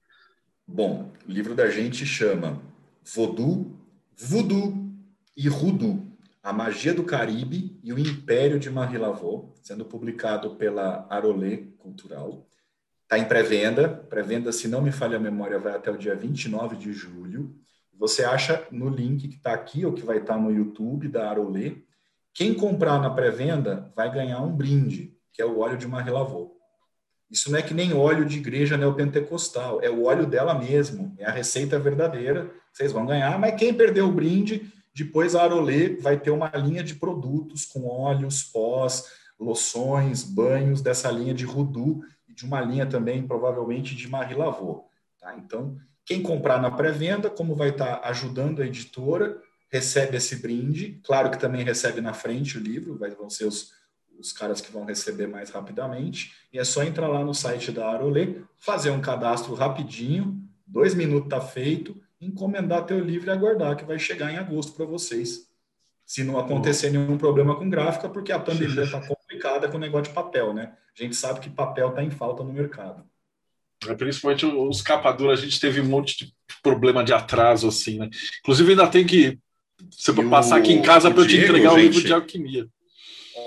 Bom, 0.67 1.11
o 1.27 1.31
livro 1.31 1.55
da 1.55 1.71
gente 1.71 2.05
chama 2.05 2.61
Voodoo, 3.03 3.75
Voodoo 4.17 4.93
e 5.37 5.49
Rudu. 5.49 6.07
A 6.43 6.53
Magia 6.53 6.95
do 6.95 7.05
Caribe 7.05 7.79
e 7.83 7.93
o 7.93 7.99
Império 7.99 8.59
de 8.59 8.71
Marie 8.71 8.97
Laveau, 8.97 9.55
sendo 9.63 9.85
publicado 9.85 10.55
pela 10.57 11.07
Arolê 11.11 11.69
Cultural. 11.79 12.47
Está 13.03 13.19
em 13.19 13.25
pré-venda. 13.25 13.89
Pré-venda, 13.89 14.53
se 14.53 14.69
não 14.69 14.81
me 14.81 14.93
falha 14.93 15.17
a 15.17 15.21
memória, 15.21 15.59
vai 15.59 15.75
até 15.75 15.91
o 15.91 15.99
dia 15.99 16.15
29 16.15 16.77
de 16.77 16.93
julho. 16.93 17.55
Você 17.99 18.23
acha 18.23 18.67
no 18.71 18.89
link 18.89 19.27
que 19.27 19.37
está 19.37 19.53
aqui 19.53 19.85
ou 19.85 19.93
que 19.93 20.03
vai 20.03 20.19
estar 20.19 20.35
tá 20.35 20.41
no 20.41 20.51
YouTube 20.51 21.09
da 21.09 21.29
Arolê. 21.29 21.79
Quem 22.33 22.55
comprar 22.55 23.01
na 23.01 23.11
pré-venda 23.11 23.93
vai 23.97 24.13
ganhar 24.13 24.41
um 24.41 24.55
brinde, 24.55 25.18
que 25.33 25.43
é 25.43 25.47
o 25.47 25.59
óleo 25.59 25.77
de 25.77 25.87
Marie 25.87 26.13
Laveau. 26.13 26.57
Isso 27.31 27.51
não 27.51 27.59
é 27.59 27.63
que 27.63 27.75
nem 27.75 27.93
óleo 27.93 28.25
de 28.25 28.39
igreja 28.39 28.77
neopentecostal, 28.77 29.81
é 29.83 29.91
o 29.91 30.05
óleo 30.05 30.27
dela 30.27 30.55
mesmo, 30.55 31.15
é 31.19 31.27
a 31.27 31.31
receita 31.31 31.79
verdadeira. 31.79 32.51
Vocês 32.73 32.91
vão 32.91 33.05
ganhar, 33.05 33.39
mas 33.39 33.55
quem 33.55 33.75
perdeu 33.75 34.09
o 34.09 34.13
brinde 34.13 34.73
depois 34.95 35.37
a 35.37 35.43
Arolê 35.43 35.97
vai 35.97 36.19
ter 36.19 36.31
uma 36.31 36.49
linha 36.49 36.83
de 36.83 36.95
produtos 36.95 37.65
com 37.65 37.87
óleos, 37.87 38.43
pós, 38.43 39.05
loções, 39.39 40.25
banhos 40.25 40.81
dessa 40.81 41.09
linha 41.11 41.33
de 41.33 41.45
Rudu 41.45 42.01
e 42.29 42.35
de 42.35 42.45
uma 42.45 42.61
linha 42.61 42.85
também 42.85 43.25
provavelmente 43.25 43.95
de 43.95 44.09
Marie 44.09 44.35
Lavaux. 44.35 44.87
Tá? 45.21 45.37
Então, 45.37 45.77
quem 46.05 46.21
comprar 46.21 46.61
na 46.61 46.71
pré-venda, 46.71 47.31
como 47.31 47.55
vai 47.55 47.69
estar 47.69 48.01
ajudando 48.05 48.61
a 48.61 48.67
editora, 48.67 49.41
recebe 49.71 50.17
esse 50.17 50.37
brinde. 50.37 51.01
Claro 51.05 51.31
que 51.31 51.39
também 51.39 51.63
recebe 51.63 52.01
na 52.01 52.13
frente 52.13 52.59
o 52.59 52.61
livro, 52.61 52.99
vai, 52.99 53.11
vão 53.11 53.31
ser 53.31 53.45
os, 53.45 53.71
os 54.19 54.33
caras 54.33 54.61
que 54.61 54.73
vão 54.73 54.85
receber 54.85 55.27
mais 55.27 55.51
rapidamente. 55.51 56.35
E 56.53 56.59
é 56.59 56.65
só 56.65 56.83
entrar 56.83 57.09
lá 57.09 57.25
no 57.25 57.35
site 57.35 57.71
da 57.71 57.89
Arolê, 57.89 58.37
fazer 58.57 58.91
um 58.91 59.01
cadastro 59.01 59.55
rapidinho, 59.55 60.43
dois 60.67 60.95
minutos 60.95 61.27
está 61.27 61.41
feito 61.41 61.97
encomendar 62.21 62.85
teu 62.85 62.99
livro 62.99 63.29
e 63.29 63.31
aguardar 63.31 63.77
que 63.77 63.85
vai 63.85 63.99
chegar 63.99 64.33
em 64.33 64.37
agosto 64.37 64.73
para 64.73 64.85
vocês. 64.85 65.47
Se 66.05 66.25
não 66.25 66.39
acontecer 66.39 66.91
nenhum 66.91 67.19
problema 67.19 67.55
com 67.55 67.69
gráfica, 67.69 68.09
porque 68.09 68.33
a 68.33 68.39
pandemia 68.39 68.83
está 68.83 69.01
complicada 69.07 69.69
com 69.69 69.77
o 69.77 69.81
negócio 69.81 70.09
de 70.09 70.15
papel, 70.15 70.53
né? 70.53 70.73
A 70.99 71.03
gente 71.03 71.15
sabe 71.15 71.41
que 71.41 71.51
papel 71.51 71.91
está 71.91 72.03
em 72.03 72.11
falta 72.11 72.43
no 72.43 72.53
mercado. 72.53 73.05
É, 73.87 73.95
principalmente 73.95 74.45
os 74.45 74.83
capaduras, 74.83 75.41
a 75.41 75.43
gente 75.45 75.61
teve 75.61 75.81
um 75.81 75.85
monte 75.85 76.25
de 76.25 76.35
problema 76.63 77.05
de 77.05 77.13
atraso, 77.13 77.69
assim, 77.69 77.99
né? 77.99 78.11
Inclusive, 78.41 78.71
ainda 78.71 78.89
tem 78.89 79.07
que 79.07 79.39
você 79.91 80.11
e 80.11 80.29
passar 80.29 80.57
o, 80.57 80.59
aqui 80.59 80.73
em 80.73 80.83
casa 80.83 81.11
para 81.11 81.23
eu 81.23 81.29
te 81.29 81.37
entregar 81.37 81.71
gente, 81.71 81.79
o 81.79 81.83
livro 81.83 82.03
de 82.03 82.13
alquimia. 82.13 82.69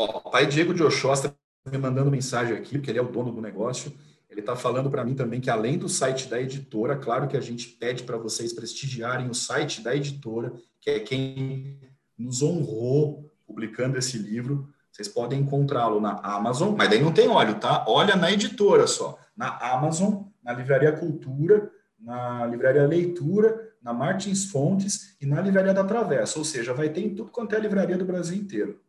O 0.04 0.32
pai 0.32 0.48
Diego 0.48 0.74
de 0.74 0.84
Oxóstra 0.84 1.36
me 1.70 1.78
mandando 1.78 2.10
mensagem 2.10 2.58
aqui, 2.58 2.78
porque 2.78 2.90
ele 2.90 3.00
é 3.00 3.02
o 3.02 3.12
dono 3.12 3.32
do 3.32 3.42
negócio. 3.42 3.94
Ele 4.30 4.40
está 4.40 4.56
falando 4.56 4.90
para 4.90 5.04
mim 5.04 5.14
também 5.14 5.40
que, 5.40 5.50
além 5.50 5.78
do 5.78 5.88
site 5.88 6.28
da 6.28 6.42
editora, 6.42 6.96
claro 6.96 7.28
que 7.28 7.38
a 7.38 7.42
gente 7.42 7.68
pede 7.68 8.04
para 8.04 8.18
vocês 8.18 8.54
prestigiarem 8.54 9.30
o 9.30 9.34
site 9.34 9.82
da 9.82 9.96
editora, 9.96 10.54
que 10.80 10.90
é 10.90 11.00
quem 11.00 11.78
nos 12.18 12.42
honrou 12.42 13.30
publicando 13.46 13.98
esse 13.98 14.18
livro. 14.18 14.70
Vocês 14.92 15.08
podem 15.08 15.42
encontrá-lo 15.42 16.00
na 16.00 16.20
Amazon, 16.24 16.76
mas 16.76 16.90
daí 16.90 17.02
não 17.02 17.14
tem 17.14 17.28
óleo, 17.28 17.56
tá? 17.56 17.86
Olha 17.88 18.16
na 18.16 18.32
editora 18.32 18.88
só. 18.88 19.20
Na 19.36 19.58
Amazon, 19.58 20.24
na 20.44 20.54
Livraria 20.54 20.92
Cultura, 20.94 21.72
na 22.00 22.46
Livraria 22.46 22.88
Leitura, 22.88 23.70
na 23.82 23.94
Martins 23.94 24.46
Fontes 24.46 25.16
e 25.20 25.26
na 25.26 25.42
Livraria 25.42 25.74
da 25.74 25.84
Travessa. 25.84 26.40
Ou 26.40 26.46
seja, 26.46 26.74
vai 26.74 26.90
ter 26.90 27.02
em 27.02 27.16
tudo 27.16 27.32
quanto 27.32 27.56
é 27.56 27.60
livraria 27.60 27.98
do 27.98 28.06
Brasil 28.06 28.38
inteiro. 28.38 28.80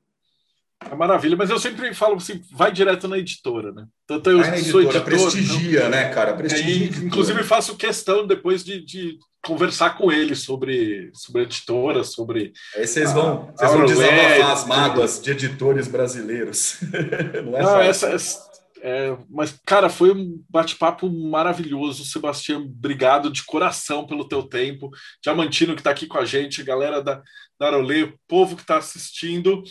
É 0.91 0.95
maravilha, 0.95 1.37
mas 1.37 1.51
eu 1.51 1.59
sempre 1.59 1.93
falo 1.95 2.17
assim, 2.17 2.43
vai 2.53 2.73
direto 2.73 3.09
na 3.09 3.19
editora, 3.19 3.73
né? 3.73 3.87
Tanto 4.07 4.31
eu 4.31 4.39
vai 4.39 4.51
na 4.51 4.59
editora, 4.59 4.85
editor, 4.85 5.05
prestigia, 5.05 5.79
então, 5.81 5.91
né, 5.91 6.09
cara? 6.11 6.35
Prestigia. 6.35 7.05
Inclusive 7.05 7.43
faço 7.43 7.77
questão 7.77 8.27
depois 8.27 8.65
de, 8.65 8.85
de, 8.85 9.19
conversar 9.45 9.97
com 9.99 10.13
ele 10.13 10.37
sobre, 10.37 11.11
sobre 11.15 11.43
a 11.43 11.45
editora, 11.45 12.05
sobre. 12.05 12.53
Aí 12.77 12.87
vocês 12.87 13.13
vão, 13.13 13.53
a, 13.59 13.67
vocês 13.67 13.73
vão 13.73 13.87
desabafar 13.87 14.51
as 14.53 14.67
mágoas 14.67 15.21
de 15.21 15.31
editores 15.33 15.89
brasileiros. 15.89 16.77
Não 17.45 17.57
é 17.59 17.63
Não, 17.63 17.81
essa, 17.81 18.09
essa 18.09 18.53
é, 18.85 19.17
mas, 19.31 19.57
cara, 19.65 19.89
foi 19.89 20.11
um 20.11 20.43
bate-papo 20.51 21.09
maravilhoso. 21.09 22.05
Sebastião, 22.05 22.63
obrigado 22.63 23.31
de 23.31 23.45
coração 23.45 24.05
pelo 24.05 24.27
teu 24.27 24.43
tempo. 24.43 24.91
Diamantino 25.23 25.75
que 25.75 25.81
está 25.81 25.93
aqui 25.93 26.09
com 26.09 26.19
a 26.19 26.25
gente, 26.25 26.65
galera 26.65 27.01
da, 27.01 27.23
da 27.59 27.69
Arolê, 27.69 28.13
povo 28.27 28.57
que 28.57 28.63
está 28.63 28.79
assistindo. 28.79 29.63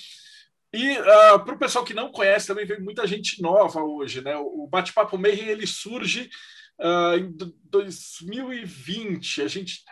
E 0.74 0.98
uh, 0.98 1.12
ah, 1.34 1.40
para 1.40 1.56
o 1.56 1.60
pessoal 1.60 1.84
que 1.84 1.94
não 1.94 2.12
conhece, 2.12 2.48
também 2.48 2.66
vem 2.66 2.80
muita 2.80 3.06
gente 3.06 3.42
nova 3.42 3.84
hoje, 3.84 4.22
né? 4.22 4.36
O 4.38 4.68
Bate-Papo 4.68 5.18
Mayhem 5.18 5.50
ele 5.50 5.68
surge 5.68 6.30
uh, 6.80 7.18
em 7.18 7.36
2020. 7.70 9.42
A 9.42 9.48
gente 9.48 9.84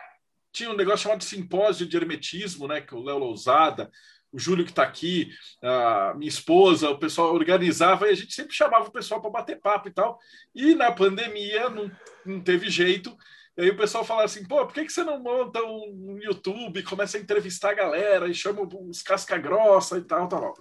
tinha 0.52 0.70
um 0.70 0.76
negócio 0.76 1.04
chamado 1.04 1.22
Simpósio 1.22 1.86
de 1.86 1.96
Hermetismo, 1.96 2.66
né? 2.66 2.80
Que 2.80 2.94
o 2.94 3.02
Léo 3.02 3.18
Lousada, 3.18 3.90
o 4.32 4.38
Júlio 4.38 4.64
que 4.64 4.70
está 4.70 4.82
aqui, 4.82 5.30
a 5.62 6.14
minha 6.16 6.28
esposa, 6.28 6.88
o 6.88 6.98
pessoal 6.98 7.34
organizava 7.34 8.08
e 8.08 8.12
a 8.12 8.14
gente 8.14 8.32
sempre 8.32 8.54
chamava 8.54 8.88
o 8.88 8.92
pessoal 8.92 9.20
para 9.20 9.30
bater 9.30 9.60
papo 9.60 9.88
e 9.88 9.92
tal. 9.92 10.18
E 10.54 10.74
na 10.74 10.90
pandemia 10.90 11.68
não, 11.68 11.90
não 12.24 12.40
teve 12.40 12.70
jeito. 12.70 13.14
E 13.56 13.62
aí 13.62 13.70
o 13.70 13.76
pessoal 13.76 14.04
fala 14.04 14.24
assim, 14.24 14.44
pô, 14.46 14.64
por 14.64 14.72
que, 14.72 14.84
que 14.84 14.92
você 14.92 15.02
não 15.04 15.20
monta 15.20 15.60
um 15.62 16.18
YouTube, 16.22 16.82
começa 16.82 17.18
a 17.18 17.20
entrevistar 17.20 17.70
a 17.70 17.74
galera 17.74 18.28
e 18.28 18.34
chama 18.34 18.62
os 18.62 19.02
casca 19.02 19.36
grossa 19.36 19.98
e 19.98 20.02
tal, 20.02 20.28
tal. 20.28 20.54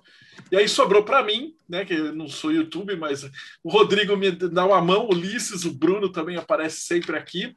E 0.52 0.58
aí 0.58 0.68
sobrou 0.68 1.04
para 1.04 1.24
mim, 1.24 1.56
né, 1.68 1.86
que 1.86 1.94
eu 1.94 2.14
não 2.14 2.28
sou 2.28 2.52
YouTube, 2.52 2.96
mas 2.96 3.24
o 3.64 3.70
Rodrigo 3.70 4.18
me 4.18 4.32
dá 4.32 4.66
uma 4.66 4.82
mão, 4.82 5.06
o 5.06 5.14
Ulisses, 5.14 5.66
o 5.66 5.74
Bruno 5.74 6.12
também 6.12 6.36
aparece 6.36 6.82
sempre 6.82 7.18
aqui. 7.18 7.56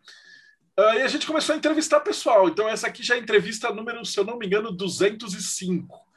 Uh, 0.78 0.94
e 0.98 1.02
a 1.02 1.08
gente 1.08 1.26
começou 1.26 1.54
a 1.54 1.58
entrevistar 1.58 2.00
pessoal. 2.00 2.48
Então 2.48 2.68
essa 2.68 2.86
aqui 2.86 3.02
já 3.02 3.16
é 3.16 3.18
entrevista 3.18 3.72
número, 3.72 4.04
se 4.04 4.18
eu 4.18 4.24
não 4.24 4.38
me 4.38 4.46
engano, 4.46 4.70
205. 4.70 6.12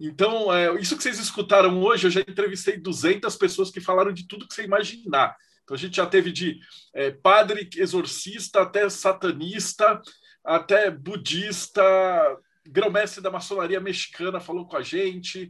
Então, 0.00 0.52
é, 0.52 0.80
isso 0.80 0.96
que 0.96 1.02
vocês 1.02 1.18
escutaram 1.18 1.78
hoje, 1.82 2.06
eu 2.06 2.10
já 2.10 2.20
entrevistei 2.20 2.78
200 2.78 3.36
pessoas 3.36 3.70
que 3.70 3.82
falaram 3.82 4.10
de 4.12 4.26
tudo 4.26 4.48
que 4.48 4.54
você 4.54 4.64
imaginar. 4.64 5.36
Então 5.70 5.76
a 5.76 5.78
gente 5.78 5.98
já 5.98 6.06
teve 6.06 6.32
de 6.32 6.60
é, 6.92 7.12
padre 7.12 7.70
exorcista 7.76 8.62
até 8.62 8.90
satanista, 8.90 10.02
até 10.44 10.90
budista, 10.90 11.72
grão-mestre 12.66 13.22
da 13.22 13.30
maçonaria 13.30 13.78
mexicana 13.78 14.40
falou 14.40 14.66
com 14.66 14.76
a 14.76 14.82
gente, 14.82 15.48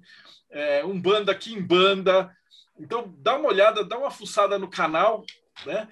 é, 0.50 0.84
um 0.84 1.00
banda 1.00 1.32
aqui 1.32 1.54
em 1.54 1.62
banda. 1.62 2.30
Então 2.78 3.14
dá 3.16 3.38
uma 3.38 3.48
olhada, 3.48 3.82
dá 3.82 3.96
uma 3.96 4.10
fuçada 4.10 4.58
no 4.58 4.68
canal, 4.68 5.24
né? 5.64 5.88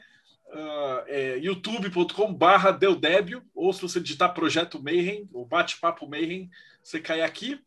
Uh, 0.48 1.04
é, 1.06 1.38
youtube.com/barra 1.38 2.70
Deudébio, 2.70 3.42
ou 3.54 3.72
se 3.72 3.80
você 3.80 3.98
digitar 3.98 4.34
Projeto 4.34 4.82
Mayhem, 4.82 5.28
ou 5.32 5.46
Bate-Papo 5.46 6.06
Mayhem, 6.06 6.50
você 6.82 7.00
cai 7.00 7.22
aqui. 7.22 7.58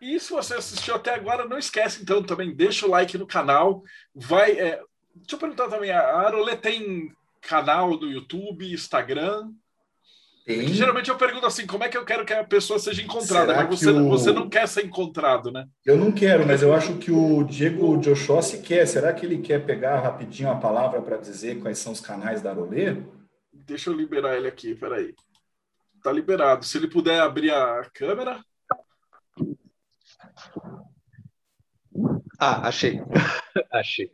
E 0.00 0.18
se 0.18 0.30
você 0.30 0.54
assistiu 0.54 0.96
até 0.96 1.14
agora, 1.14 1.46
não 1.46 1.58
esquece 1.58 2.02
então 2.02 2.22
também, 2.22 2.54
deixa 2.54 2.86
o 2.86 2.90
like 2.90 3.16
no 3.16 3.26
canal, 3.26 3.84
vai, 4.12 4.58
é, 4.58 4.82
Deixa 5.14 5.34
eu 5.34 5.38
perguntar 5.38 5.68
também, 5.68 5.90
a 5.90 6.00
Arolê 6.00 6.56
tem 6.56 7.12
canal 7.40 7.90
no 7.98 8.10
YouTube, 8.10 8.72
Instagram? 8.72 9.50
Tem... 10.44 10.66
Geralmente 10.68 11.08
eu 11.08 11.16
pergunto 11.16 11.46
assim, 11.46 11.66
como 11.66 11.84
é 11.84 11.88
que 11.88 11.96
eu 11.96 12.04
quero 12.04 12.24
que 12.24 12.32
a 12.32 12.42
pessoa 12.42 12.78
seja 12.78 13.00
encontrada? 13.00 13.52
Será 13.52 13.64
mas 13.64 13.78
você, 13.78 13.90
o... 13.90 14.08
você 14.08 14.32
não 14.32 14.48
quer 14.48 14.66
ser 14.66 14.84
encontrado, 14.84 15.52
né? 15.52 15.68
Eu 15.86 15.96
não 15.96 16.10
quero, 16.10 16.44
mas 16.46 16.62
eu 16.62 16.74
acho 16.74 16.98
que 16.98 17.12
o 17.12 17.44
Diego 17.44 17.96
Joshossi 18.00 18.60
quer. 18.60 18.86
Será 18.86 19.12
que 19.12 19.24
ele 19.24 19.38
quer 19.38 19.64
pegar 19.64 20.00
rapidinho 20.00 20.50
a 20.50 20.56
palavra 20.56 21.00
para 21.00 21.16
dizer 21.16 21.60
quais 21.60 21.78
são 21.78 21.92
os 21.92 22.00
canais 22.00 22.42
da 22.42 22.50
Arolê? 22.50 22.96
Deixa 23.52 23.90
eu 23.90 23.94
liberar 23.94 24.36
ele 24.36 24.48
aqui, 24.48 24.74
peraí. 24.74 25.14
Tá 26.02 26.10
liberado. 26.10 26.64
Se 26.64 26.76
ele 26.76 26.88
puder 26.88 27.20
abrir 27.20 27.52
a 27.52 27.88
câmera. 27.94 28.44
Ah, 32.40 32.66
achei. 32.66 33.00
achei. 33.72 34.10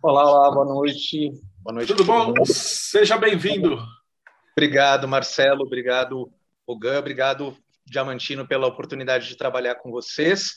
Olá, 0.00 0.30
olá, 0.30 0.48
boa 0.52 0.64
noite. 0.64 1.32
Boa 1.60 1.74
noite. 1.74 1.88
Tudo 1.88 2.04
bom? 2.04 2.26
Mundo. 2.26 2.46
Seja 2.46 3.18
bem-vindo. 3.18 3.82
Obrigado, 4.52 5.08
Marcelo. 5.08 5.64
Obrigado, 5.64 6.30
Ogan. 6.64 7.00
Obrigado, 7.00 7.56
Diamantino, 7.84 8.46
pela 8.46 8.68
oportunidade 8.68 9.26
de 9.26 9.36
trabalhar 9.36 9.74
com 9.76 9.90
vocês. 9.90 10.54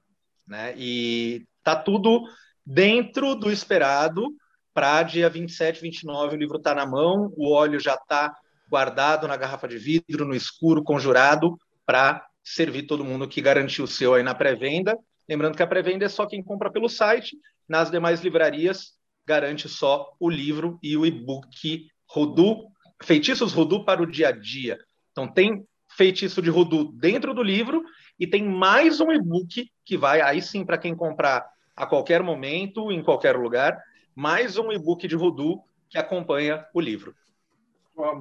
Né? 0.46 0.74
E 0.76 1.44
tá 1.62 1.76
tudo 1.76 2.22
dentro 2.64 3.34
do 3.34 3.50
esperado 3.50 4.28
para 4.74 5.02
dia 5.02 5.28
27, 5.28 5.80
29, 5.80 6.36
o 6.36 6.38
livro 6.38 6.56
está 6.56 6.74
na 6.74 6.86
mão, 6.86 7.32
o 7.36 7.52
óleo 7.52 7.78
já 7.78 7.94
está 7.94 8.34
guardado 8.68 9.28
na 9.28 9.36
garrafa 9.36 9.68
de 9.68 9.76
vidro, 9.76 10.24
no 10.24 10.34
escuro, 10.34 10.82
conjurado, 10.82 11.58
para 11.84 12.24
servir 12.42 12.84
todo 12.84 13.04
mundo 13.04 13.28
que 13.28 13.42
garantiu 13.42 13.84
o 13.84 13.88
seu 13.88 14.14
aí 14.14 14.22
na 14.22 14.34
pré-venda. 14.34 14.96
Lembrando 15.28 15.56
que 15.56 15.62
a 15.62 15.66
pré-venda 15.66 16.06
é 16.06 16.08
só 16.08 16.26
quem 16.26 16.42
compra 16.42 16.70
pelo 16.70 16.88
site, 16.88 17.36
nas 17.68 17.90
demais 17.90 18.22
livrarias 18.22 18.92
garante 19.26 19.68
só 19.68 20.12
o 20.18 20.28
livro 20.28 20.78
e 20.82 20.96
o 20.96 21.06
e-book 21.06 21.86
Rodu, 22.08 22.64
Feitiços 23.02 23.52
Rodu 23.52 23.84
para 23.84 24.02
o 24.02 24.06
dia 24.06 24.28
a 24.28 24.32
dia. 24.32 24.78
Então 25.10 25.28
tem 25.28 25.64
feitiço 25.88 26.40
de 26.40 26.50
Rodu 26.50 26.92
dentro 26.92 27.34
do 27.34 27.42
livro 27.42 27.82
e 28.18 28.26
tem 28.26 28.42
mais 28.42 29.00
um 29.00 29.12
e-book 29.12 29.70
que 29.84 29.96
vai 29.96 30.20
aí 30.20 30.40
sim 30.40 30.64
para 30.64 30.78
quem 30.78 30.94
comprar 30.94 31.46
a 31.76 31.86
qualquer 31.86 32.22
momento, 32.22 32.90
em 32.92 33.02
qualquer 33.02 33.36
lugar, 33.36 33.78
mais 34.14 34.58
um 34.58 34.70
e-book 34.72 35.06
de 35.06 35.16
Voodoo 35.16 35.62
que 35.88 35.98
acompanha 35.98 36.66
o 36.72 36.80
livro. 36.80 37.14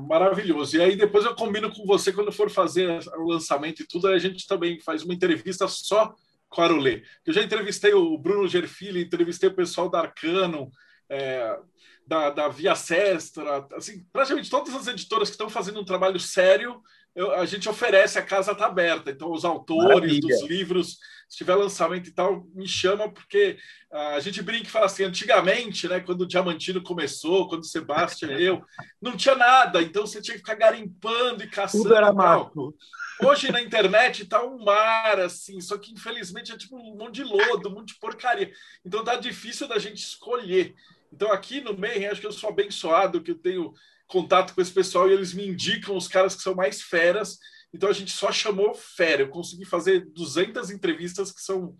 Maravilhoso. 0.07 0.77
E 0.77 0.81
aí 0.81 0.95
depois 0.95 1.25
eu 1.25 1.33
combino 1.33 1.71
com 1.71 1.85
você 1.85 2.11
quando 2.11 2.31
for 2.31 2.49
fazer 2.49 2.99
o 3.17 3.27
lançamento 3.29 3.81
e 3.81 3.87
tudo, 3.87 4.07
a 4.07 4.19
gente 4.19 4.45
também 4.45 4.79
faz 4.79 5.03
uma 5.03 5.13
entrevista 5.13 5.67
só 5.67 6.13
com 6.49 6.61
a 6.61 6.65
Arolê. 6.65 7.03
Eu 7.25 7.33
já 7.33 7.41
entrevistei 7.41 7.93
o 7.93 8.17
Bruno 8.17 8.47
Gerfili, 8.47 9.03
entrevistei 9.03 9.49
o 9.49 9.55
pessoal 9.55 9.89
da 9.89 10.01
Arcano, 10.01 10.69
é, 11.09 11.57
da, 12.05 12.29
da 12.29 12.47
Via 12.49 12.75
Sestra, 12.75 13.65
assim, 13.73 14.05
praticamente 14.11 14.49
todas 14.49 14.75
as 14.75 14.87
editoras 14.87 15.29
que 15.29 15.35
estão 15.35 15.49
fazendo 15.49 15.79
um 15.79 15.85
trabalho 15.85 16.19
sério 16.19 16.81
eu, 17.15 17.33
a 17.33 17.45
gente 17.45 17.67
oferece, 17.67 18.17
a 18.17 18.21
casa 18.21 18.53
está 18.53 18.65
aberta. 18.65 19.11
Então, 19.11 19.31
os 19.31 19.43
autores 19.43 19.95
Maravilha. 19.95 20.21
dos 20.21 20.49
livros, 20.49 20.97
se 21.27 21.37
tiver 21.37 21.55
lançamento 21.55 22.07
e 22.07 22.11
tal, 22.11 22.45
me 22.53 22.67
chama, 22.67 23.11
porque 23.11 23.57
uh, 23.91 24.15
a 24.15 24.19
gente 24.19 24.41
brinca 24.41 24.67
e 24.67 24.71
fala 24.71 24.85
assim: 24.85 25.03
antigamente, 25.03 25.87
né, 25.87 25.99
quando 25.99 26.21
o 26.21 26.27
Diamantino 26.27 26.81
começou, 26.81 27.47
quando 27.47 27.61
o 27.61 27.67
Sebastião 27.67 28.31
e 28.31 28.43
eu, 28.43 28.63
não 29.01 29.17
tinha 29.17 29.35
nada, 29.35 29.81
então 29.81 30.05
você 30.05 30.21
tinha 30.21 30.35
que 30.35 30.41
ficar 30.41 30.55
garimpando 30.55 31.43
e 31.43 31.47
caçando. 31.47 31.83
Tudo 31.83 31.95
era 31.95 32.13
mato. 32.13 32.75
Hoje 33.23 33.51
na 33.51 33.61
internet 33.61 34.23
está 34.23 34.43
um 34.43 34.63
mar, 34.63 35.19
assim, 35.19 35.61
só 35.61 35.77
que 35.77 35.93
infelizmente 35.93 36.51
é 36.51 36.57
tipo 36.57 36.75
um 36.75 36.97
monte 36.97 37.15
de 37.15 37.23
lodo, 37.23 37.69
um 37.69 37.73
monte 37.73 37.93
de 37.93 37.99
porcaria. 37.99 38.51
Então 38.83 39.03
tá 39.03 39.15
difícil 39.15 39.67
da 39.67 39.77
gente 39.77 40.01
escolher. 40.01 40.73
Então 41.13 41.31
aqui 41.31 41.61
no 41.61 41.77
meio, 41.77 42.11
acho 42.11 42.19
que 42.19 42.25
eu 42.25 42.31
sou 42.31 42.49
abençoado, 42.49 43.21
que 43.21 43.31
eu 43.31 43.37
tenho 43.37 43.73
contato 44.11 44.53
com 44.53 44.61
esse 44.61 44.73
pessoal 44.73 45.09
e 45.09 45.13
eles 45.13 45.33
me 45.33 45.47
indicam 45.47 45.95
os 45.95 46.07
caras 46.07 46.35
que 46.35 46.41
são 46.41 46.53
mais 46.53 46.81
feras. 46.81 47.39
Então 47.73 47.89
a 47.89 47.93
gente 47.93 48.11
só 48.11 48.31
chamou 48.31 48.73
fera. 48.73 49.21
Eu 49.21 49.29
consegui 49.29 49.65
fazer 49.65 50.05
200 50.13 50.69
entrevistas 50.69 51.31
que 51.31 51.41
são, 51.41 51.75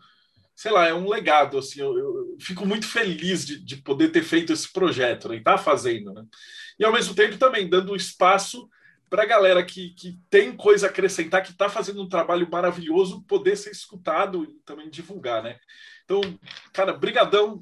sei 0.56 0.72
lá, 0.72 0.88
é 0.88 0.94
um 0.94 1.10
legado. 1.10 1.58
Assim, 1.58 1.82
eu, 1.82 1.98
eu 1.98 2.38
fico 2.40 2.66
muito 2.66 2.88
feliz 2.88 3.46
de, 3.46 3.60
de, 3.64 3.78
poder 3.78 4.10
ter 4.10 4.24
feito 4.24 4.54
esse 4.54 4.72
projeto, 4.72 5.28
né? 5.28 5.36
E 5.36 5.44
tá 5.44 5.58
fazendo, 5.58 6.14
né? 6.14 6.24
E 6.80 6.86
ao 6.86 6.94
mesmo 6.94 7.14
tempo 7.14 7.38
também 7.38 7.70
dando 7.70 7.96
espaço 7.96 8.68
para 9.10 9.24
a 9.24 9.28
galera 9.28 9.62
que, 9.66 9.90
que 9.90 10.18
tem 10.30 10.56
coisa 10.56 10.88
a 10.88 10.90
acrescentar, 10.90 11.44
que 11.44 11.52
está 11.52 11.68
fazendo 11.68 12.02
um 12.02 12.08
trabalho 12.08 12.50
maravilhoso, 12.50 13.24
poder 13.24 13.58
ser 13.58 13.72
escutado 13.72 14.46
e 14.46 14.54
também 14.66 14.90
divulgar, 14.90 15.44
né? 15.44 15.60
Então, 16.06 16.22
cara, 16.72 16.94
brigadão. 16.94 17.60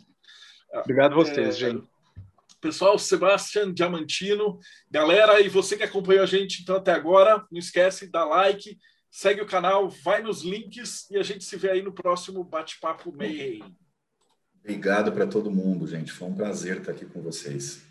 Obrigado 0.72 1.14
a 1.14 1.16
vocês, 1.16 1.56
é, 1.56 1.60
gente 1.60 1.90
pessoal, 2.60 2.98
Sebastian 2.98 3.74
Diamantino. 3.74 4.60
Galera, 4.90 5.40
e 5.42 5.50
você 5.50 5.78
que 5.78 5.84
acompanhou 5.84 6.24
a 6.24 6.28
gente 6.28 6.62
então 6.62 6.76
até 6.76 6.92
agora, 6.92 7.46
não 7.52 7.60
esquece, 7.60 8.12
dá 8.12 8.26
like, 8.26 8.78
segue 9.10 9.42
o 9.42 9.48
canal, 9.48 9.90
vai 9.90 10.22
nos 10.22 10.44
links 10.44 11.10
e 11.10 11.18
a 11.18 11.24
gente 11.24 11.44
se 11.44 11.56
vê 11.58 11.72
aí 11.72 11.82
no 11.82 11.94
próximo 11.94 12.44
Bate-Papo 12.44 13.12
meio. 13.12 13.66
Obrigado 14.60 15.12
para 15.12 15.26
todo 15.26 15.50
mundo, 15.50 15.88
gente. 15.88 16.12
Foi 16.12 16.28
um 16.28 16.36
prazer 16.36 16.78
estar 16.78 16.92
aqui 16.92 17.06
com 17.06 17.22
vocês. 17.22 17.82